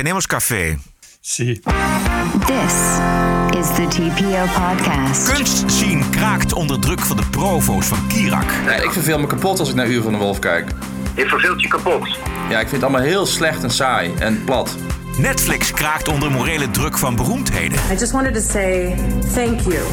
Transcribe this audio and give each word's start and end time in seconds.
tenemos 0.00 0.26
café. 0.26 0.78
Zie. 1.20 1.60
This 2.46 2.74
is 3.60 3.66
the 3.74 3.86
TPO 3.88 4.44
podcast. 4.60 5.32
Kunstzien 5.32 6.10
kraakt 6.10 6.52
onder 6.52 6.80
druk 6.80 7.00
van 7.00 7.16
de 7.16 7.22
provo's 7.30 7.86
van 7.86 8.06
Kirak. 8.08 8.50
Ja, 8.64 8.72
ik 8.72 8.90
verveel 8.92 9.18
me 9.18 9.26
kapot 9.26 9.58
als 9.58 9.68
ik 9.68 9.74
naar 9.74 9.86
Uur 9.86 10.02
van 10.02 10.12
de 10.12 10.18
Wolf 10.18 10.38
kijk. 10.38 10.70
Je 11.16 11.26
verveelt 11.26 11.62
je 11.62 11.68
kapot. 11.68 12.08
Ja, 12.48 12.60
ik 12.60 12.68
vind 12.68 12.70
het 12.70 12.82
allemaal 12.82 13.00
heel 13.00 13.26
slecht 13.26 13.62
en 13.62 13.70
saai 13.70 14.14
en 14.18 14.44
plat. 14.44 14.76
Netflix 15.16 15.70
kraakt 15.70 16.08
onder 16.08 16.30
morele 16.30 16.70
druk 16.70 16.98
van 16.98 17.16
beroemdheden. 17.16 17.78
I 17.92 17.96
just 17.98 18.12
wanted 18.12 18.34
to 18.34 18.40
say 18.40 18.94
thank 19.34 19.60
you 19.60 19.84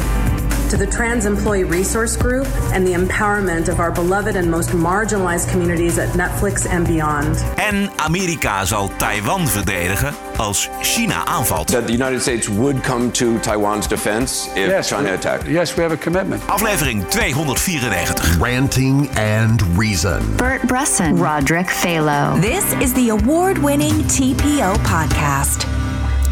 to 0.68 0.76
the 0.76 0.86
Trans 0.86 1.24
Employee 1.24 1.64
Resource 1.64 2.16
Group 2.16 2.46
and 2.72 2.86
the 2.86 2.92
empowerment 2.92 3.68
of 3.68 3.80
our 3.80 3.90
beloved 3.90 4.36
and 4.36 4.50
most 4.50 4.70
marginalized 4.70 5.50
communities 5.50 5.98
at 5.98 6.08
Netflix 6.14 6.66
and 6.66 6.86
beyond. 6.86 7.44
En 7.56 7.90
Amerika 7.96 8.64
zal 8.64 8.90
Taiwan 8.96 9.46
verdedigen 9.46 10.14
als 10.36 10.68
China 10.82 11.24
aanvalt. 11.26 11.66
that 11.70 11.86
the 11.86 11.92
United 11.92 12.20
States 12.20 12.48
would 12.48 12.82
come 12.82 13.10
to 13.10 13.38
Taiwan's 13.38 13.86
defense 13.86 14.48
if 14.54 14.86
China 14.86 15.12
attacked. 15.12 15.46
Yes, 15.48 15.74
we 15.74 15.82
have 15.82 15.94
a 15.94 15.98
commitment. 15.98 16.42
Aflevering 16.46 17.04
294. 17.10 18.38
Ranting 18.40 19.08
and 19.16 19.62
Reason. 19.78 20.36
Bert 20.36 20.62
Bresson, 20.66 21.16
Roderick 21.16 21.66
Phalo. 21.66 22.40
This 22.40 22.72
is 22.82 22.92
the 22.94 23.08
award 23.10 23.58
winning 23.58 24.04
TPO 24.08 24.74
podcast. 24.84 25.66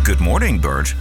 Good 0.05 0.21
morning, 0.21 0.59
Bert. 0.61 0.95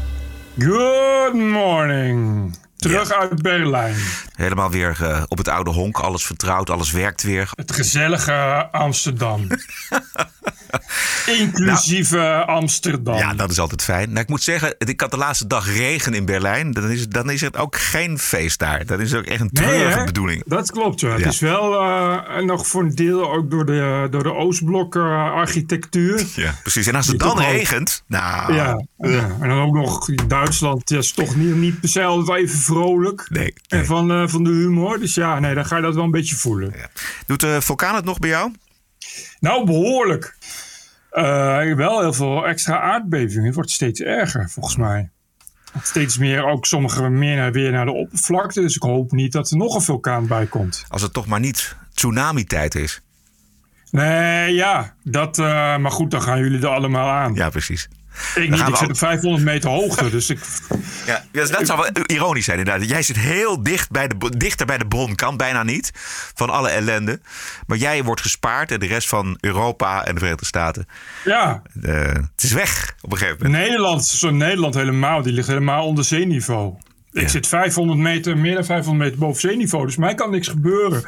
Good 0.58 1.36
morning. 1.36 2.54
Terug 2.78 3.12
uit 3.12 3.42
Berlijn. 3.42 3.96
Helemaal 4.36 4.72
weer 4.72 4.98
eh, 5.02 5.24
op 5.28 5.38
het 5.38 5.48
oude 5.48 5.72
honk. 5.72 5.98
Alles 5.98 6.26
vertrouwd, 6.26 6.70
alles 6.70 6.92
werkt 6.92 7.24
weer. 7.24 7.50
Het 7.56 7.72
gezellige 7.72 8.68
Amsterdam. 8.72 9.48
Inclusieve 11.26 12.44
Amsterdam. 12.46 13.18
Ja, 13.18 13.34
dat 13.34 13.52
is 13.52 13.60
altijd 13.60 13.84
fijn. 13.84 14.10
Nou, 14.10 14.20
ik 14.20 14.28
moet 14.30 14.44
zeggen, 14.44 14.76
ik 14.78 15.02
had 15.02 15.12
de 15.12 15.18
laatste 15.18 15.48
dag 15.48 15.68
regen 15.76 16.14
in 16.14 16.26
Berlijn. 16.26 16.72
Dan 16.72 16.90
is, 16.90 17.08
dan 17.08 17.30
is 17.30 17.42
het 17.42 17.58
ook 17.58 17.76
geen 17.76 18.20
feest 18.20 18.60
daar. 18.60 18.86
Dat 18.86 19.00
is 19.00 19.14
ook 19.14 19.26
echt 19.26 19.42
een 19.42 19.50
treurige 19.50 20.04
bedoeling. 20.04 20.44
Dat 20.46 20.72
klopt, 20.72 21.00
ja. 21.00 21.10
Het 21.10 21.26
is 21.26 21.40
wel 21.40 21.74
eh, 21.80 22.44
nog 22.44 22.68
voor 22.68 22.82
een 22.84 22.96
deel 22.96 23.32
ook 23.32 23.52
door 23.52 23.66
de, 23.66 24.08
door 24.12 24.24
de 24.24 24.34
Oostblok 24.34 24.96
eh, 24.96 25.32
architectuur. 25.32 26.24
Ja, 26.36 26.56
precies. 26.62 26.88
En 26.88 26.96
als 26.96 27.08
het 27.08 27.20
dan 27.20 27.32
ook- 27.32 27.40
regent, 27.40 28.04
nou... 28.08 28.54
Ja, 28.54 28.86
ja, 28.98 29.30
en 29.42 29.50
dan 29.50 29.60
ook 29.62 29.74
nog 29.74 30.06
Duitsland. 30.28 30.92
Is 30.92 31.12
toch 31.12 31.36
niet, 31.36 31.56
niet 31.56 31.80
per 31.80 31.90
se 31.90 32.04
altijd 32.04 32.44
even 32.44 32.60
vrolijk. 32.60 33.26
Nee, 33.30 33.44
nee. 33.44 33.80
En 33.80 33.86
van, 33.86 34.25
eh, 34.26 34.32
van 34.32 34.44
de 34.44 34.50
humor. 34.50 35.00
Dus 35.00 35.16
ja, 35.16 35.40
nee, 35.40 35.56
dan 35.56 35.66
ga 35.66 35.76
je 35.76 35.82
dat 35.82 35.96
wel 35.96 36.04
een 36.04 36.12
beetje 36.12 36.36
voelen. 36.36 36.74
Ja. 36.76 36.88
Doet 37.26 37.40
de 37.40 37.62
vulkaan 37.62 37.96
het 37.96 38.06
nog 38.06 38.20
bij 38.20 38.30
jou? 38.30 38.52
Nou, 39.40 39.66
behoorlijk. 39.66 40.38
Eh, 41.10 41.74
wel 41.76 42.00
heel 42.02 42.14
veel 42.14 42.48
extra 42.48 42.80
aardbevingen. 42.80 43.46
Het 43.46 43.56
wordt 43.56 43.72
steeds 43.72 44.00
erger, 44.00 44.50
volgens 44.50 44.76
mij. 44.76 45.10
Steeds 45.84 46.18
meer, 46.18 46.46
ook 46.46 46.66
sommige 46.66 47.10
meer 47.10 47.36
naar, 47.36 47.52
weer 47.52 47.72
naar 47.72 47.86
de 47.86 47.92
oppervlakte. 47.92 48.62
Dus 48.62 48.76
ik 48.76 48.82
hoop 48.82 49.12
niet 49.12 49.32
dat 49.32 49.52
er 49.52 49.58
nog 49.58 49.76
een 49.76 49.82
vulkaan 49.82 50.28
bij 50.28 50.46
komt. 50.46 50.86
Als 50.88 51.02
het 51.02 51.14
toch 51.14 51.26
maar 51.26 51.40
niet 51.40 51.76
tsunami-tijd 51.94 52.76
is. 52.76 53.02
Nee, 53.92 54.54
ja. 54.54 54.94
Dat, 55.04 55.40
eh, 55.40 55.78
maar 55.78 55.92
goed, 55.92 56.12
dan 56.12 56.22
gaan 56.22 56.40
jullie 56.40 56.60
er 56.62 56.68
allemaal 56.68 57.10
aan. 57.10 57.34
Ja, 57.34 57.50
precies. 57.50 57.88
ik 58.36 58.50
niet, 58.50 58.78
zit 58.78 58.90
op 58.90 58.98
500 58.98 59.44
meter 59.44 59.70
hoogte. 59.70 60.10
dus 60.18 60.30
ik, 60.30 60.40
Ja, 61.06 61.24
ja, 61.32 61.46
dat 61.46 61.66
zou 61.66 61.80
wel 61.80 62.06
ironisch 62.06 62.46
zijn 62.46 62.60
inderdaad. 62.60 62.90
Jij 62.90 63.02
zit 63.02 63.16
heel 63.18 63.64
dicht 63.64 63.92
bij 63.92 64.08
de, 64.08 64.16
dichter 64.38 64.66
bij 64.66 64.78
de 64.78 64.88
bron, 64.88 65.16
kan 65.16 65.38
bijna 65.38 65.64
niet, 65.64 65.92
van 66.36 66.50
alle 66.50 66.70
ellende. 66.70 67.20
Maar 67.68 67.78
jij 67.78 68.04
wordt 68.04 68.22
gespaard 68.22 68.72
en 68.72 68.80
de 68.80 68.86
rest 68.88 69.08
van 69.08 69.38
Europa 69.40 70.06
en 70.06 70.14
de 70.14 70.20
Verenigde 70.20 70.46
Staten, 70.46 70.88
ja, 71.24 71.62
eh, 71.82 71.94
het 72.14 72.44
is 72.44 72.52
weg 72.52 72.96
op 73.02 73.12
een 73.12 73.18
gegeven 73.18 73.46
moment. 73.46 73.64
Nederland, 73.64 74.06
zo 74.06 74.30
Nederland 74.32 74.76
helemaal, 74.76 75.22
die 75.22 75.34
ligt 75.34 75.48
helemaal 75.48 75.86
onder 75.86 76.04
zeeniveau. 76.04 76.74
Ik 77.12 77.22
Ja. 77.22 77.28
zit 77.28 77.48
500 77.48 78.00
meter, 78.00 78.38
meer 78.38 78.54
dan 78.56 78.66
500 78.66 79.06
meter 79.06 79.20
boven 79.26 79.42
zeeniveau, 79.42 79.86
dus 79.86 79.96
mij 79.96 80.16
kan 80.16 80.32
niks 80.32 80.48
gebeuren. 80.48 81.04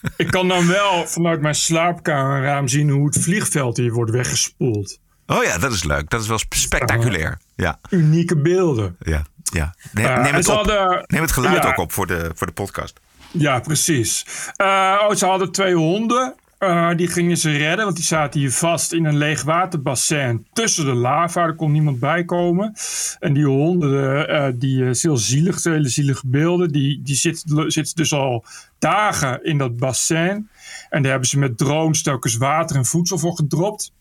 ik 0.16 0.26
kan 0.30 0.48
dan 0.48 0.66
wel 0.66 1.06
vanuit 1.06 1.40
mijn 1.40 1.54
slaapkamerraam 1.54 2.68
zien 2.68 2.90
hoe 2.90 3.06
het 3.06 3.18
vliegveld 3.22 3.76
hier 3.76 3.92
wordt 3.92 4.10
weggespoeld. 4.10 4.98
Oh 5.26 5.44
ja, 5.44 5.58
dat 5.58 5.72
is 5.72 5.84
leuk. 5.84 6.10
Dat 6.10 6.20
is 6.20 6.28
wel 6.28 6.38
sp- 6.38 6.54
spectaculair. 6.54 7.38
Ja, 7.56 7.80
Unieke 7.90 8.36
beelden. 8.36 8.96
ja, 9.00 9.22
ja. 9.42 9.74
Neem, 9.92 10.06
Eh, 10.06 10.22
neem 10.22 10.34
het, 10.34 10.48
op. 10.48 10.54
hadden- 10.54 11.04
neem 11.06 11.22
het 11.22 11.32
geluid 11.32 11.62
ja. 11.62 11.68
ook 11.68 11.78
op 11.78 11.92
voor 11.92 12.06
de, 12.06 12.30
voor 12.34 12.46
de 12.46 12.52
podcast. 12.52 13.00
Ja, 13.30 13.60
precies. 13.60 14.24
Eh, 14.56 14.66
oh, 15.08 15.14
ze 15.14 15.26
hadden 15.26 15.52
twee 15.52 15.74
honden. 15.74 16.34
Eh, 16.58 16.94
die 16.96 17.08
gingen 17.08 17.36
ze 17.36 17.50
redden, 17.50 17.84
want 17.84 17.96
die 17.96 18.04
zaten 18.04 18.40
hier 18.40 18.52
vast 18.52 18.92
in 18.92 19.04
een 19.04 19.16
leeg 19.16 19.42
waterbassin 19.42 20.46
tussen 20.52 20.84
de 20.84 20.94
lava. 20.94 21.42
Er 21.42 21.54
kon 21.54 21.72
niemand 21.72 21.98
bij 21.98 22.24
komen. 22.24 22.74
En 23.18 23.32
die 23.32 23.44
honden, 23.44 24.28
eh, 24.28 24.52
die 24.54 24.84
heel 24.84 25.16
zielig, 25.16 25.62
hele 25.62 25.88
zielige 25.88 26.26
beelden. 26.26 26.68
Die, 26.68 27.02
die 27.02 27.14
zitten, 27.14 27.70
zitten 27.72 27.96
dus 27.96 28.12
al 28.12 28.44
dagen 28.78 29.44
in 29.44 29.58
dat 29.58 29.76
bassin. 29.76 30.48
En 30.90 31.02
daar 31.02 31.10
hebben 31.10 31.28
ze 31.28 31.38
met 31.38 31.58
drones 31.58 32.02
telkens 32.02 32.36
water 32.36 32.76
en 32.76 32.84
voedsel 32.84 33.18
voor 33.18 33.36
gedropt. 33.36 33.92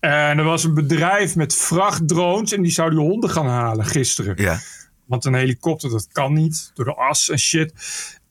En 0.00 0.38
er 0.38 0.44
was 0.44 0.64
een 0.64 0.74
bedrijf 0.74 1.36
met 1.36 1.54
vrachtdrones 1.54 2.52
en 2.52 2.62
die 2.62 2.72
zou 2.72 2.90
die 2.90 2.98
honden 2.98 3.30
gaan 3.30 3.48
halen 3.48 3.84
gisteren. 3.84 4.34
Ja. 4.36 4.58
Want 5.04 5.24
een 5.24 5.34
helikopter, 5.34 5.90
dat 5.90 6.08
kan 6.12 6.32
niet. 6.32 6.70
Door 6.74 6.84
de 6.84 6.94
as 6.94 7.28
en 7.28 7.38
shit. 7.38 7.72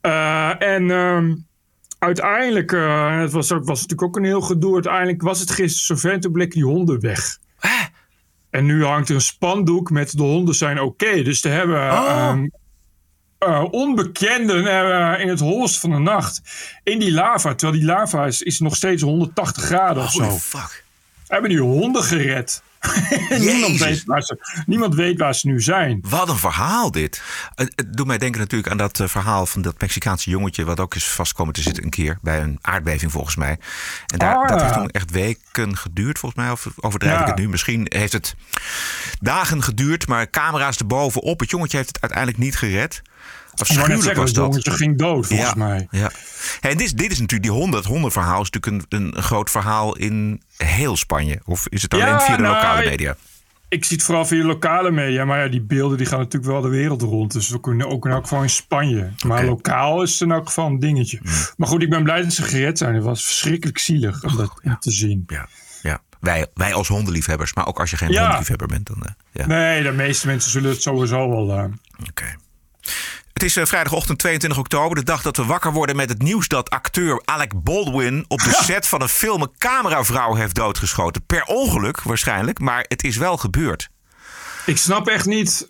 Eh, 0.02 0.62
en 0.62 0.92
ehm, 0.92 1.36
uiteindelijk, 2.06 2.72
eh, 2.72 3.20
het 3.20 3.32
was, 3.32 3.52
ook, 3.52 3.66
was 3.66 3.82
natuurlijk 3.82 4.08
ook 4.08 4.16
een 4.16 4.30
heel 4.30 4.42
gedoe. 4.42 4.74
Uiteindelijk 4.74 5.22
was 5.22 5.40
het 5.40 5.52
gisteren 5.52 5.86
zover. 5.86 6.12
en 6.12 6.20
Toen 6.20 6.32
bleken 6.32 6.54
die 6.54 6.66
honden 6.66 7.00
weg. 7.00 7.38
En 8.50 8.66
nu 8.66 8.86
hangt 8.86 9.10
er 9.10 9.16
een 9.16 9.22
spandoek 9.22 9.90
met 9.90 10.18
de 10.18 10.24
honden 10.24 10.56
zijn 10.56 10.82
oké. 10.82 11.22
Dus 11.22 11.44
er 11.44 11.52
hebben 11.52 11.90
ehm, 11.90 12.48
eh, 13.38 13.64
onbekenden 13.72 14.68
eh, 14.68 15.22
in 15.22 15.30
het 15.30 15.40
holst 15.40 15.80
van 15.80 15.90
de 15.90 15.98
nacht. 15.98 16.42
In 16.84 17.00
die 17.00 17.12
lava. 17.12 17.56
Terwijl 17.56 17.80
die 17.80 17.90
lava 17.90 18.26
is, 18.26 18.42
is 18.42 18.60
nog 18.60 18.76
steeds 18.76 19.02
180 19.02 19.64
graden 19.64 20.04
of 20.04 20.12
zo. 20.12 20.30
Fuck. 20.30 20.84
Hebben 21.28 21.50
die 21.50 21.60
honden 21.60 22.04
gered. 22.04 22.62
niemand, 23.40 23.78
weet 23.78 24.04
waar 24.04 24.22
ze, 24.22 24.64
niemand 24.66 24.96
weet 24.96 25.20
waar 25.20 25.36
ze 25.36 25.48
nu 25.48 25.62
zijn. 25.62 26.00
Wat 26.10 26.30
een 26.30 26.38
verhaal 26.38 26.92
dit. 26.92 27.22
Het, 27.56 27.86
doet 27.88 28.08
mij 28.08 28.18
denken 28.18 28.40
natuurlijk 28.40 28.72
aan 28.72 28.78
dat 28.78 29.00
eh, 29.00 29.08
verhaal 29.08 29.46
van 29.46 29.62
dat 29.62 29.82
Mexicaanse 29.82 30.30
jongetje... 30.30 30.66
wat 30.66 30.80
ook 30.80 30.96
is 30.96 31.08
vastkomen 31.08 31.54
te 31.54 31.62
zitten 31.62 31.84
een 31.84 31.90
keer 31.90 32.18
bij 32.22 32.42
een 32.42 32.60
aardbeving 32.62 33.12
volgens 33.12 33.36
mij. 33.36 33.60
En 34.08 34.18
daar, 34.18 34.36
Ah, 34.36 34.48
dat 34.48 34.62
heeft 34.62 34.74
toen 34.74 34.90
echt 34.90 35.12
weken 35.12 35.78
geduurd 35.78 36.20
volgens 36.20 36.42
mij. 36.42 36.52
Of 36.52 36.68
overdrijf 36.76 37.22
ik 37.22 37.28
het 37.28 37.38
nu? 37.38 37.50
Misschien 37.50 37.86
heeft 37.90 38.14
het 38.14 38.36
dagen 39.20 39.64
geduurd, 39.64 40.08
maar 40.08 40.30
camera's 40.30 40.78
erbovenop. 40.78 41.40
Het 41.40 41.50
jongetje 41.50 41.78
heeft 41.78 41.90
het 41.90 42.02
uiteindelijk 42.02 42.44
niet 42.44 42.58
gered. 42.58 43.02
Afschuwelijk 43.56 44.02
zeggen, 44.02 44.22
was 44.22 44.34
dat 44.34 44.46
jongetje 44.46 44.72
ging 44.72 44.98
dood, 44.98 45.28
volgens 45.28 45.50
ja, 45.50 45.56
mij. 45.56 45.88
Ja. 45.92 46.12
Hey, 46.60 46.72
en 46.72 46.78
dit, 46.78 46.86
is, 46.86 46.94
dit 46.94 47.12
is 47.12 47.20
natuurlijk, 47.20 47.50
die 47.50 47.60
honden, 47.60 47.80
het 47.80 47.90
hondenverhaal 47.90 48.42
is 48.42 48.50
natuurlijk 48.50 48.86
een, 48.94 49.00
een 49.16 49.24
groot 49.24 49.50
verhaal 49.50 49.96
in 49.96 50.42
heel 50.58 50.98
Spanje. 50.98 51.40
Of 51.46 51.68
is 51.70 51.82
het 51.82 51.94
alleen 51.94 52.06
Ja, 52.06 52.20
via 52.22 52.36
de 52.36 52.42
nou, 52.42 52.54
lokale 52.56 52.90
media? 52.90 53.16
Ik 53.70 53.86
zie 53.86 53.96
het 53.98 54.06
vooral 54.06 54.26
via 54.26 54.46
lokale 54.46 54.92
media, 54.92 55.26
maar 55.26 55.40
ja, 55.44 55.48
die 55.48 55.62
beelden 55.62 55.98
die 55.98 56.08
gaan 56.08 56.20
natuurlijk 56.20 56.52
wel 56.52 56.62
de 56.62 56.68
wereld 56.70 57.02
rond. 57.02 57.34
Dus 57.34 57.50
we 57.50 57.60
kunnen 57.60 57.88
ook 57.90 58.06
in 58.06 58.12
elk 58.12 58.24
geval 58.24 58.42
in 58.44 58.50
Spanje. 58.50 59.12
Maar 59.26 59.46
lokaal 59.46 60.02
is 60.02 60.12
het 60.12 60.22
in 60.22 60.32
elk 60.32 60.46
geval 60.48 60.66
een 60.66 60.80
dingetje. 60.80 61.20
Maar 61.58 61.68
goed, 61.68 61.82
ik 61.82 61.90
ben 61.90 62.04
blij 62.04 62.22
dat 62.22 62.34
ze 62.34 62.44
gered 62.44 62.78
zijn. 62.78 62.96
Het 62.96 63.04
was 63.04 63.26
verschrikkelijk 63.26 63.78
zielig 63.78 64.24
om 64.24 64.36
dat 64.38 64.82
te 64.82 64.92
zien. 64.92 65.24
Ja, 65.28 65.48
ja. 65.82 66.02
Wij, 66.20 66.48
wij 66.54 66.74
als 66.74 66.88
hondenliefhebbers, 66.88 67.54
maar 67.54 67.68
ook 67.68 67.80
als 67.80 67.90
je 67.90 67.98
geen 67.98 68.12
Ja. 68.12 68.20
hondenliefhebber 68.22 68.68
bent. 68.68 68.88
Dan, 68.88 69.04
eh, 69.04 69.12
ja. 69.32 69.46
Nee, 69.48 69.84
de 69.84 69.92
meeste 69.92 70.28
mensen 70.28 70.52
zullen 70.52 70.70
het 70.70 70.82
sowieso 70.82 71.30
wel... 71.30 71.52
eh, 71.58 71.64
Oké. 72.10 72.36
Het 73.36 73.44
is 73.44 73.56
eh, 73.56 73.66
vrijdagochtend 73.66 74.20
22 74.20 74.60
oktober, 74.60 74.96
de 74.96 75.04
dag 75.04 75.22
dat 75.22 75.38
we 75.38 75.46
wakker 75.46 75.72
worden 75.72 75.96
met 75.96 76.10
het 76.10 76.22
nieuws 76.22 76.48
dat 76.48 76.70
acteur 76.70 77.22
Alec 77.26 77.64
Baldwin 77.64 78.26
op 78.28 78.40
de 78.40 78.60
set 78.64 78.88
van 78.88 79.02
een 79.02 79.10
film 79.10 79.42
een 79.42 79.52
cameravrouw 79.58 80.36
heeft 80.36 80.56
doodgeschoten. 80.56 81.26
Per 81.26 81.44
ongeluk 81.44 82.02
waarschijnlijk, 82.02 82.60
maar 82.60 82.86
het 82.88 83.04
is 83.04 83.18
wel 83.18 83.38
gebeurd. 83.38 83.90
Ik 84.66 84.78
snap 84.78 85.08
echt 85.08 85.26
niet... 85.26 85.68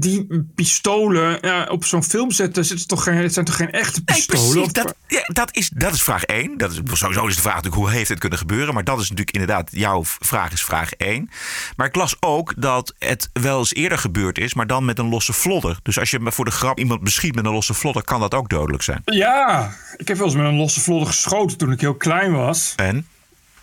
Die 0.00 0.46
pistolen 0.54 1.70
op 1.70 1.84
zo'n 1.84 2.04
filmset, 2.04 2.54
daar 2.54 2.64
zitten 2.64 2.86
toch 2.86 3.02
geen, 3.02 3.16
het 3.16 3.32
zijn 3.32 3.44
toch 3.44 3.56
geen 3.56 3.70
echte 3.70 4.02
Nee, 4.04 4.16
pistolen? 4.16 4.52
precies. 4.52 4.72
Dat, 4.72 4.94
ja, 5.06 5.20
dat, 5.26 5.56
is, 5.56 5.70
dat 5.74 5.92
is 5.92 6.02
vraag 6.02 6.24
1. 6.24 6.58
Dat 6.58 6.70
is, 6.72 6.80
sowieso 6.92 7.26
is 7.26 7.34
de 7.34 7.40
vraag 7.40 7.54
natuurlijk 7.54 7.82
hoe 7.82 7.90
heeft 7.90 8.08
het 8.08 8.18
kunnen 8.18 8.38
gebeuren. 8.38 8.74
Maar 8.74 8.84
dat 8.84 8.96
is 8.96 9.02
natuurlijk 9.10 9.36
inderdaad, 9.36 9.68
jouw 9.72 10.02
vraag 10.04 10.52
is 10.52 10.64
vraag 10.64 10.92
1. 10.92 11.30
Maar 11.76 11.86
ik 11.86 11.94
las 11.94 12.16
ook 12.20 12.54
dat 12.56 12.94
het 12.98 13.30
wel 13.32 13.58
eens 13.58 13.74
eerder 13.74 13.98
gebeurd 13.98 14.38
is, 14.38 14.54
maar 14.54 14.66
dan 14.66 14.84
met 14.84 14.98
een 14.98 15.08
losse 15.08 15.32
vlodder. 15.32 15.78
Dus 15.82 15.98
als 15.98 16.10
je 16.10 16.20
voor 16.24 16.44
de 16.44 16.50
grap 16.50 16.78
iemand 16.78 17.00
beschiet 17.00 17.34
met 17.34 17.44
een 17.44 17.52
losse 17.52 17.74
vlodder, 17.74 18.04
kan 18.04 18.20
dat 18.20 18.34
ook 18.34 18.48
dodelijk 18.48 18.82
zijn. 18.82 19.02
Ja, 19.04 19.72
ik 19.96 20.08
heb 20.08 20.16
wel 20.16 20.26
eens 20.26 20.36
met 20.36 20.46
een 20.46 20.56
losse 20.56 20.80
vlodder 20.80 21.06
geschoten 21.06 21.58
toen 21.58 21.72
ik 21.72 21.80
heel 21.80 21.94
klein 21.94 22.32
was. 22.32 22.72
En? 22.76 23.06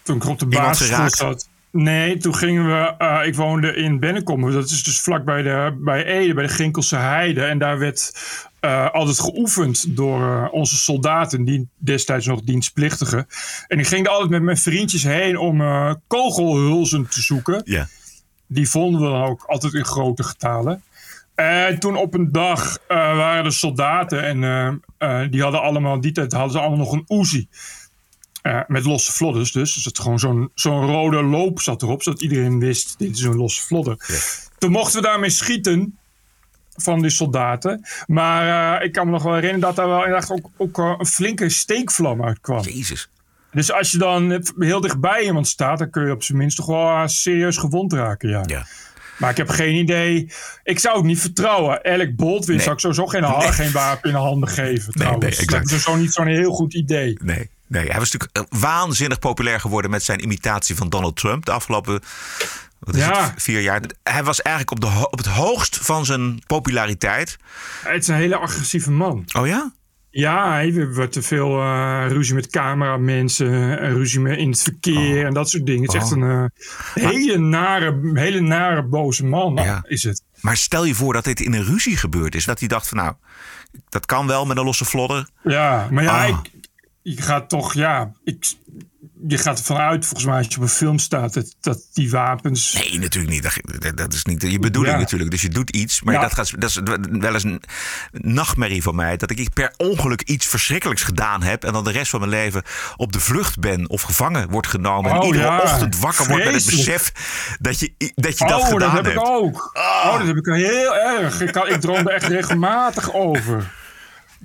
Toen 0.03 0.15
ik 0.15 0.25
op 0.25 0.39
de 0.39 0.73
geraakt? 0.75 1.17
zat. 1.17 1.47
Nee, 1.77 2.18
toen 2.18 2.36
gingen 2.36 2.66
we. 2.66 2.95
eh, 2.98 3.27
ik 3.27 3.36
woonde 3.36 3.75
in 3.75 4.00
Bennekom. 4.00 4.51
Dat 4.51 4.69
is 4.69 4.83
dus 4.83 5.00
vlak 5.00 5.25
bij, 5.25 5.42
de, 5.42 5.77
bij 5.80 6.06
Ede, 6.06 6.33
bij 6.33 6.44
de 6.44 6.54
Ginkelse 6.54 6.95
Heide. 6.95 7.44
En 7.44 7.57
daar 7.57 7.80
werd 7.80 8.13
eh, 8.60 8.89
altijd 8.92 9.19
geoefend 9.19 9.95
door 9.95 10.22
eh, 10.22 10.54
onze 10.54 10.75
soldaten, 10.75 11.44
die 11.44 11.68
destijds 11.77 12.25
nog 12.25 12.42
dienstplichtigen. 12.42 13.27
En 13.68 13.80
ik 13.80 13.88
ging 13.88 14.06
er 14.06 14.12
altijd 14.12 14.30
met 14.30 14.42
mijn 14.42 14.57
vriendjes 14.57 15.04
heen 15.04 15.38
om 15.38 15.62
kogelhulzen 16.07 17.07
te 17.07 17.22
zoeken. 17.22 17.62
Ja. 17.66 17.88
Die 18.48 18.69
vonden 18.69 19.01
we 19.01 19.07
dan 19.07 19.24
ook 19.24 19.44
altijd 19.44 19.74
in 19.74 19.86
grote 19.86 20.24
getalen. 20.24 20.83
En 21.36 21.80
toen 21.80 21.95
op 21.95 22.13
een 22.13 22.31
dag 22.31 22.78
waren 22.88 23.45
er 23.45 23.54
soldaten 23.54 24.24
en 24.24 24.81
die 25.31 25.42
hadden 25.42 25.62
allemaal, 25.62 26.01
die 26.01 26.12
tijd 26.12 26.31
hadden 26.31 26.51
ze 26.51 26.60
allemaal 26.60 26.78
nog 26.78 26.92
een 26.92 27.19
Uzi. 27.19 27.48
Eh, 28.45 28.59
met 28.68 28.86
losse 28.86 29.12
vlodders 29.12 29.51
dus. 29.51 29.74
Dus 29.74 29.86
het 29.86 30.00
gewoon 30.00 30.19
zo'n 30.19 30.51
zo'n 30.53 30.86
rode 30.86 31.24
loop 31.24 31.62
zat 31.62 31.81
erop, 31.81 32.03
zodat 32.03 32.21
iedereen 32.21 32.59
wist, 32.59 32.95
dit 32.97 33.15
is 33.15 33.21
een 33.21 33.36
losse 33.36 33.62
vlodder. 33.62 33.97
Toen 34.57 34.71
mochten 34.71 35.01
we 35.01 35.07
daarmee 35.07 35.30
schieten 35.30 35.97
van 36.75 37.01
die 37.01 37.09
soldaten. 37.09 37.86
Maar 38.07 38.77
eh, 38.80 38.86
ik 38.86 38.92
kan 38.94 39.06
me 39.06 39.12
nog 39.12 39.24
wel 39.24 39.33
herinneren 39.33 39.62
dat 39.68 39.75
daar 39.75 39.88
wel 39.88 40.03
inderdaad 40.03 40.31
ook, 40.31 40.50
ook 40.57 40.77
eh, 40.77 40.94
een 40.97 41.06
flinke 41.06 41.50
steekvlam 41.50 42.24
uitkwam. 42.24 42.62
Jezus. 42.62 43.09
Dus 43.51 43.71
als 43.71 43.92
je 43.92 43.97
dan 43.97 44.44
heel 44.57 44.81
dichtbij 44.81 45.24
iemand 45.24 45.47
staat, 45.47 45.80
dan 45.80 45.89
kun 45.89 46.06
je 46.06 46.12
op 46.12 46.24
zijn 46.24 46.38
minst 46.38 46.57
toch 46.57 46.65
wel 46.65 47.07
serieus 47.07 47.57
gewond 47.57 47.94
raken. 47.94 48.30
Ja. 48.30 48.44
Ja. 48.45 48.65
Maar 49.17 49.29
ik 49.29 49.38
heb 49.38 49.50
geen 49.50 49.75
idee. 49.75 50.31
Ik 50.63 50.79
zou 50.79 50.95
het 50.97 51.06
niet 51.06 51.19
vertrouwen. 51.19 51.83
Alec 51.83 52.15
Baldwin 52.15 52.56
Nee. 52.56 52.63
zou 52.63 52.75
ik 52.75 52.81
sowieso 52.81 53.06
geen, 53.06 53.21
Nee. 53.21 53.51
geen 53.51 53.71
wapen 53.71 54.09
in 54.09 54.15
de 54.15 54.21
handen 54.21 54.50
geven. 54.50 54.94
trouwens. 54.94 55.21
nee, 55.23 55.31
exact. 55.31 55.69
Dat 55.69 55.77
is 55.77 55.83
zo 55.83 55.95
niet 55.95 56.13
zo'n 56.13 56.27
heel 56.27 56.51
goed 56.51 56.73
idee. 56.73 57.17
Nee, 57.23 57.50
nee, 57.67 57.88
hij 57.89 58.00
was 58.00 58.12
natuurlijk 58.12 58.51
eh, 58.51 58.59
waanzinnig 58.59 59.19
populair 59.19 59.59
geworden 59.59 59.91
met 59.91 60.03
zijn 60.03 60.23
imitatie 60.23 60.75
van 60.75 60.89
Donald 60.89 61.15
Trump 61.15 61.45
de 61.45 61.51
afgelopen 61.51 62.01
wat 62.79 62.95
is 62.95 63.01
Ja. 63.01 63.23
het, 63.31 63.44
vier 63.44 63.62
jaar. 63.62 63.81
Hij 64.03 64.23
was 64.23 64.41
eigenlijk 64.41 64.83
op, 64.83 64.91
de, 64.91 65.07
op 65.12 65.18
het 65.18 65.27
hoogst 65.27 65.77
van 65.81 66.06
zijn 66.06 66.41
populariteit. 66.47 67.38
Het 67.83 68.01
is 68.01 68.07
een 68.07 68.15
hele 68.15 68.38
agressieve 68.38 68.91
man. 68.91 69.25
Oh 69.38 69.47
ja? 69.47 69.71
Ja, 70.17 70.51
hij 70.53 70.88
wordt 70.94 71.12
te 71.12 71.21
veel 71.21 71.59
eh, 71.62 72.06
ruzie 72.07 72.33
met 72.35 72.47
cameramensen, 72.50 73.79
en 73.79 73.94
ruzie 73.94 74.19
met 74.19 74.38
in 74.38 74.50
het 74.50 74.62
verkeer 74.62 75.25
en 75.25 75.33
dat 75.33 75.50
soort 75.50 75.65
dingen. 75.65 75.81
Het 75.81 75.94
is 75.94 76.01
echt 76.01 76.12
Oh. 76.12 76.17
een 76.17 76.50
eh, 76.94 77.03
hele, 77.09 77.38
nare, 77.38 78.00
hele 78.13 78.39
nare, 78.39 78.83
boze 78.83 79.25
man 79.25 79.56
Ja. 79.56 79.83
is 79.88 80.03
het. 80.03 80.23
Maar 80.41 80.57
stel 80.57 80.85
je 80.85 80.95
voor 80.95 81.13
dat 81.13 81.23
dit 81.23 81.39
in 81.39 81.53
een 81.53 81.63
ruzie 81.63 81.97
gebeurd 81.97 82.35
is. 82.35 82.45
Dat 82.45 82.59
hij 82.59 82.67
dacht 82.67 82.88
van 82.88 82.97
nou, 82.97 83.13
dat 83.89 84.06
kan 84.06 84.27
wel 84.27 84.45
met 84.45 84.57
een 84.57 84.63
losse 84.63 84.85
vlodder. 84.85 85.27
Ja, 85.44 85.88
maar 85.91 86.03
ja, 86.03 86.23
Ah. 86.27 86.29
ik, 86.29 86.51
je 87.01 87.21
gaat 87.21 87.50
toch, 87.50 87.73
ja, 87.73 88.11
ik, 88.23 88.53
je 89.27 89.38
gaat 89.38 89.57
ervan 89.59 89.77
uit, 89.77 90.06
volgens 90.06 90.25
mij, 90.25 90.38
als 90.38 90.47
je 90.50 90.56
op 90.56 90.62
een 90.62 90.69
film 90.69 91.00
staat, 91.00 91.33
dat, 91.33 91.56
dat 91.62 91.79
die 91.94 92.09
wapens. 92.09 92.73
Nee, 92.73 93.00
natuurlijk 93.00 93.33
niet. 93.33 93.62
Dat, 93.81 93.97
dat 93.97 94.13
is 94.13 94.23
niet 94.25 94.41
je 94.41 94.59
bedoeling 94.59 94.94
Ja. 94.95 95.01
natuurlijk. 95.01 95.31
Dus 95.31 95.41
je 95.41 95.50
doet 95.50 95.69
iets. 95.69 96.01
Maar 96.01 96.13
Ja. 96.13 96.21
dat, 96.21 96.33
gaat, 96.33 96.62
dat 96.62 96.69
is 96.69 96.79
wel 97.19 97.33
eens 97.33 97.44
een 97.44 97.62
nachtmerrie 98.12 98.81
van 98.81 98.95
mij. 98.95 99.17
Dat 99.17 99.31
ik 99.31 99.53
per 99.53 99.73
ongeluk 99.77 100.21
iets 100.21 100.45
verschrikkelijks 100.45 101.03
gedaan 101.03 101.44
heb. 101.44 101.63
En 101.63 101.73
dan 101.73 101.83
de 101.83 101.91
rest 101.91 102.09
van 102.09 102.19
mijn 102.19 102.31
leven 102.31 102.63
op 102.95 103.12
de 103.12 103.19
vlucht 103.19 103.59
ben. 103.59 103.89
Of 103.89 104.01
gevangen 104.01 104.50
wordt 104.50 104.67
genomen. 104.67 105.12
en 105.12 105.18
Oh, 105.18 105.25
iedere 105.25 105.44
ja. 105.44 105.59
ochtend 105.59 106.00
wakker 106.00 106.27
wordt 106.27 106.45
met 106.45 106.53
het 106.53 106.65
besef 106.65 107.11
dat 107.59 107.79
je, 107.79 107.94
dat, 108.15 108.38
je 108.38 108.45
dat 108.47 108.59
oh, 108.61 108.68
gedaan 108.68 108.79
dat 108.79 108.91
heb 108.91 109.06
hebt. 109.06 109.18
ik 109.18 109.25
ook. 109.27 109.71
Oh, 109.73 110.18
dat 110.18 110.27
heb 110.27 110.35
ik 110.38 110.45
heel 110.45 110.95
erg. 110.95 111.41
Ik, 111.41 111.51
kan, 111.51 111.68
ik 111.68 111.81
droom 111.81 111.97
er 112.07 112.13
echt 112.13 112.27
regelmatig 112.27 113.13
over. 113.13 113.71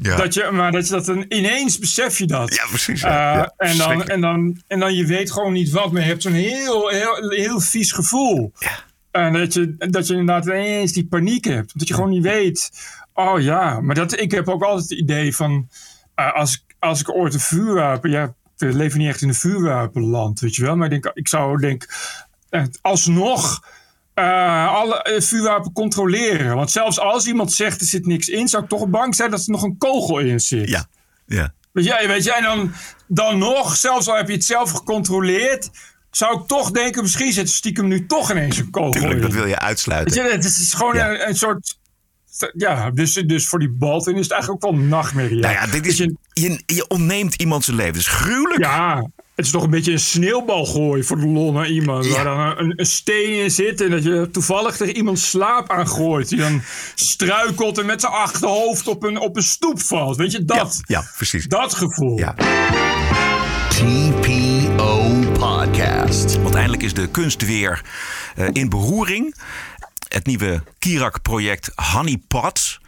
Ja. 0.02 0.16
Dat 0.16 0.34
je, 0.34 0.48
maar 0.52 0.72
dat 0.72 0.86
je 0.86 0.92
dat 0.92 1.04
dan 1.06 1.24
ineens 1.28 1.78
besef 1.78 2.18
je 2.18 2.26
dat. 2.26 2.54
Ja, 2.54 2.66
precies, 2.66 3.00
ja. 3.00 3.08
Eh, 3.32 3.36
Ja, 3.36 3.52
en, 3.56 3.76
dan, 3.76 4.04
en, 4.06 4.20
dan, 4.20 4.62
en 4.66 4.80
dan 4.80 4.94
je 4.94 5.06
weet 5.06 5.32
gewoon 5.32 5.52
niet 5.52 5.70
wat, 5.70 5.92
maar 5.92 6.02
je 6.02 6.06
hebt 6.08 6.22
zo'n 6.22 6.32
heel, 6.32 6.88
heel, 6.88 7.30
heel 7.30 7.60
vies 7.60 7.92
gevoel. 7.92 8.52
En 9.10 9.32
dat 9.32 9.54
je, 9.54 9.74
dat 9.78 10.06
je 10.06 10.14
inderdaad 10.16 10.46
ineens 10.46 10.92
die 10.92 11.06
paniek 11.06 11.44
hebt. 11.44 11.78
Dat 11.78 11.88
je 11.88 11.94
gewoon 11.94 12.10
niet 12.10 12.22
weet. 12.22 12.70
Oh 13.14 13.40
ja, 13.40 13.80
maar 13.80 13.94
dat, 13.94 14.20
ik 14.20 14.30
heb 14.30 14.48
ook 14.48 14.62
altijd 14.62 14.88
het 14.90 14.98
idee 14.98 15.36
van. 15.36 15.68
eh, 16.14 16.32
als, 16.34 16.64
als 16.78 17.00
ik 17.00 17.10
ooit 17.14 17.34
een 17.34 17.40
vuurwapen. 17.40 18.10
Ja, 18.10 18.34
we 18.56 18.72
leven 18.74 18.98
niet 18.98 19.08
echt 19.08 19.22
in 19.22 19.28
een 19.28 19.34
vuurwapenland, 19.34 20.40
weet 20.40 20.54
je 20.56 20.62
wel. 20.62 20.76
Maar 20.76 20.92
ik, 20.92 21.02
denk, 21.02 21.16
ik 21.16 21.28
zou 21.28 21.60
denk. 21.60 21.86
eh, 22.50 22.64
alsnog. 22.80 23.64
Eh, 24.20 24.74
alle 24.74 25.02
eh, 25.02 25.20
vuurwapen 25.20 25.72
controleren. 25.72 26.56
Want 26.56 26.70
zelfs 26.70 26.98
als 27.00 27.26
iemand 27.26 27.52
zegt 27.52 27.80
er 27.80 27.86
zit 27.86 28.06
niks 28.06 28.28
in, 28.28 28.48
zou 28.48 28.62
ik 28.62 28.68
toch 28.68 28.88
bang 28.88 29.14
zijn 29.14 29.30
dat 29.30 29.40
er 29.44 29.50
nog 29.50 29.62
een 29.62 29.78
kogel 29.78 30.18
in 30.18 30.40
zit. 30.40 30.68
Ja, 30.68 30.86
ja. 31.26 31.52
Weet 31.72 31.84
jij, 31.84 32.08
weet 32.08 32.24
jij 32.24 32.40
dan, 32.40 32.72
dan 33.06 33.38
nog, 33.38 33.76
zelfs 33.76 34.08
al 34.08 34.16
heb 34.16 34.26
je 34.28 34.32
het 34.34 34.44
zelf 34.44 34.70
gecontroleerd, 34.70 35.70
zou 36.10 36.40
ik 36.40 36.46
toch 36.46 36.70
denken, 36.70 37.02
misschien 37.02 37.32
zit 37.32 37.48
er 37.48 37.54
stiekem 37.54 37.86
nu 37.88 38.06
toch 38.06 38.30
ineens 38.30 38.58
een 38.58 38.70
kogel 38.70 38.90
Tuurlijk, 38.90 39.14
in. 39.14 39.20
dat 39.20 39.32
wil 39.32 39.46
je 39.46 39.58
uitsluiten. 39.58 40.24
je, 40.24 40.30
het 40.30 40.44
is 40.44 40.74
gewoon 40.74 40.94
Ja. 40.94 41.10
een, 41.10 41.28
een 41.28 41.36
soort. 41.36 41.78
Ja, 42.56 42.90
dus, 42.90 43.12
dus 43.12 43.48
voor 43.48 43.58
die 43.58 43.70
Baldwin 43.70 44.14
is 44.16 44.22
het 44.22 44.32
eigenlijk 44.32 44.64
ook 44.64 44.70
wel 44.72 44.80
een 44.80 44.88
nachtmerrie. 44.88 45.40
Nou 45.40 45.54
ja, 45.54 45.66
dit 45.66 45.86
is, 45.86 45.96
je, 45.96 46.62
je 46.66 46.88
ontneemt 46.88 47.34
iemand 47.34 47.64
zijn 47.64 47.76
leven. 47.76 47.92
Dat 47.92 48.02
is 48.02 48.08
gruwelijk. 48.08 48.60
ja, 48.64 49.06
het 49.40 49.48
is 49.48 49.54
toch 49.54 49.64
een 49.64 49.70
beetje 49.70 49.92
een 49.92 50.00
sneeuwbal 50.00 50.66
gooien 50.66 51.04
voor 51.04 51.20
de 51.20 51.26
lol 51.26 51.52
naar 51.52 51.68
iemand. 51.68 52.04
Ja. 52.04 52.10
Waar 52.12 52.24
dan 52.24 52.64
een, 52.64 52.72
een 52.76 52.86
steen 52.86 53.42
in 53.42 53.50
zit 53.50 53.80
en 53.80 53.90
dat 53.90 54.02
je 54.02 54.28
toevallig 54.32 54.76
tegen 54.76 54.96
iemand 54.96 55.18
slaap 55.18 55.70
aangooit. 55.70 56.28
Die 56.28 56.38
dan 56.38 56.62
struikelt 56.94 57.78
en 57.78 57.86
met 57.86 58.00
zijn 58.00 58.12
achterhoofd 58.12 58.88
op 58.88 59.02
een, 59.02 59.18
op 59.18 59.36
een 59.36 59.42
stoep 59.42 59.80
valt. 59.80 60.16
Weet 60.16 60.32
je, 60.32 60.44
dat, 60.44 60.80
ja, 60.86 61.04
precies. 61.16 61.46
dat 61.46 61.74
gevoel. 61.74 62.18
Ja. 62.18 62.34
TPO 63.68 65.10
Podcast. 65.38 66.42
Want 66.42 66.54
eindelijk 66.54 66.82
is 66.82 66.94
de 66.94 67.08
kunst 67.08 67.46
weer 67.46 67.84
eh, 68.36 68.48
in 68.52 68.68
beroering. 68.68 69.34
Het 70.08 70.26
nieuwe 70.26 70.62
Kirak-project 70.78 71.70
Honeypot. 71.92 72.80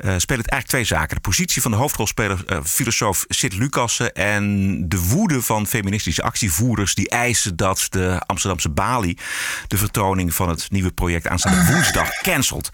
Eh 0.00 0.14
speelt 0.16 0.28
eigenlijk 0.28 0.66
twee 0.66 0.84
zaken. 0.84 1.14
De 1.14 1.20
positie 1.20 1.62
van 1.62 1.70
de 1.70 1.76
hoofdrolspeler, 1.76 2.42
eh, 2.46 2.58
filosoof 2.64 3.24
Sid 3.28 3.54
Lucassen... 3.54 4.14
en 4.14 4.88
de 4.88 5.00
woede 5.00 5.42
van 5.42 5.66
feministische 5.66 6.22
actievoerders... 6.22 6.94
die 6.94 7.08
eisen 7.08 7.56
dat 7.56 7.86
de 7.90 8.22
Amsterdamse 8.26 8.70
Bali... 8.70 9.18
de 9.68 9.76
vertoning 9.76 10.34
van 10.34 10.48
het 10.48 10.70
nieuwe 10.70 10.92
project 10.92 11.28
aanstaande 11.28 11.64
woensdag 11.72 12.10
cancelt. 12.22 12.70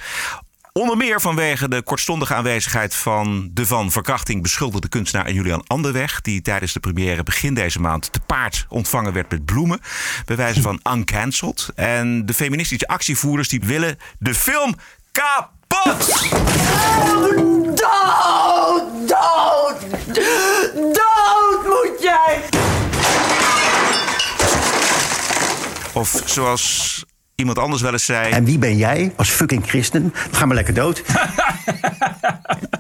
Onder 0.77 0.97
meer 0.97 1.21
vanwege 1.21 1.69
de 1.69 1.83
kortstondige 1.83 2.35
aanwezigheid 2.35 2.95
van 2.95 3.51
de 3.53 3.67
van 3.67 3.91
verkrachting 3.91 4.43
beschuldigde 4.43 4.89
kunstenaar 4.89 5.33
Julian 5.33 5.67
Anderweg. 5.67 6.21
Die 6.21 6.43
tijdens 6.43 6.73
de 6.73 6.81
première 6.81 7.23
begin 7.23 7.55
deze 7.55 7.81
maand 7.81 8.13
te 8.13 8.21
paard 8.21 8.67
ontvangen 8.69 9.13
werd 9.13 9.31
met 9.31 9.45
bloemen. 9.45 9.81
Bij 10.25 10.37
wijze 10.37 10.63
van 10.63 10.81
uncancelled. 10.95 11.69
En 11.75 12.27
de 12.27 12.35
feministische 12.35 12.89
actievoerders 12.89 13.49
die 13.49 13.61
willen 13.61 13.99
de 14.19 14.35
film 14.35 14.77
kapot. 15.85 16.25
Dood! 17.75 19.09
Dood! 19.09 19.81
Dood 20.75 21.65
moet 21.65 22.03
jij! 22.03 22.41
Of 25.93 26.23
zoals 26.25 27.05
iemand 27.35 27.59
anders 27.59 27.83
wel 27.83 27.93
eens 27.93 28.05
zei. 28.05 28.33
En 28.33 28.45
wie 28.45 28.59
ben 28.59 28.77
jij 28.77 29.13
als 29.17 29.29
fucking 29.31 29.69
christen? 29.69 30.13
Ga 30.31 30.47
maar 30.47 30.55
lekker 30.57 30.75
dood. 30.75 31.03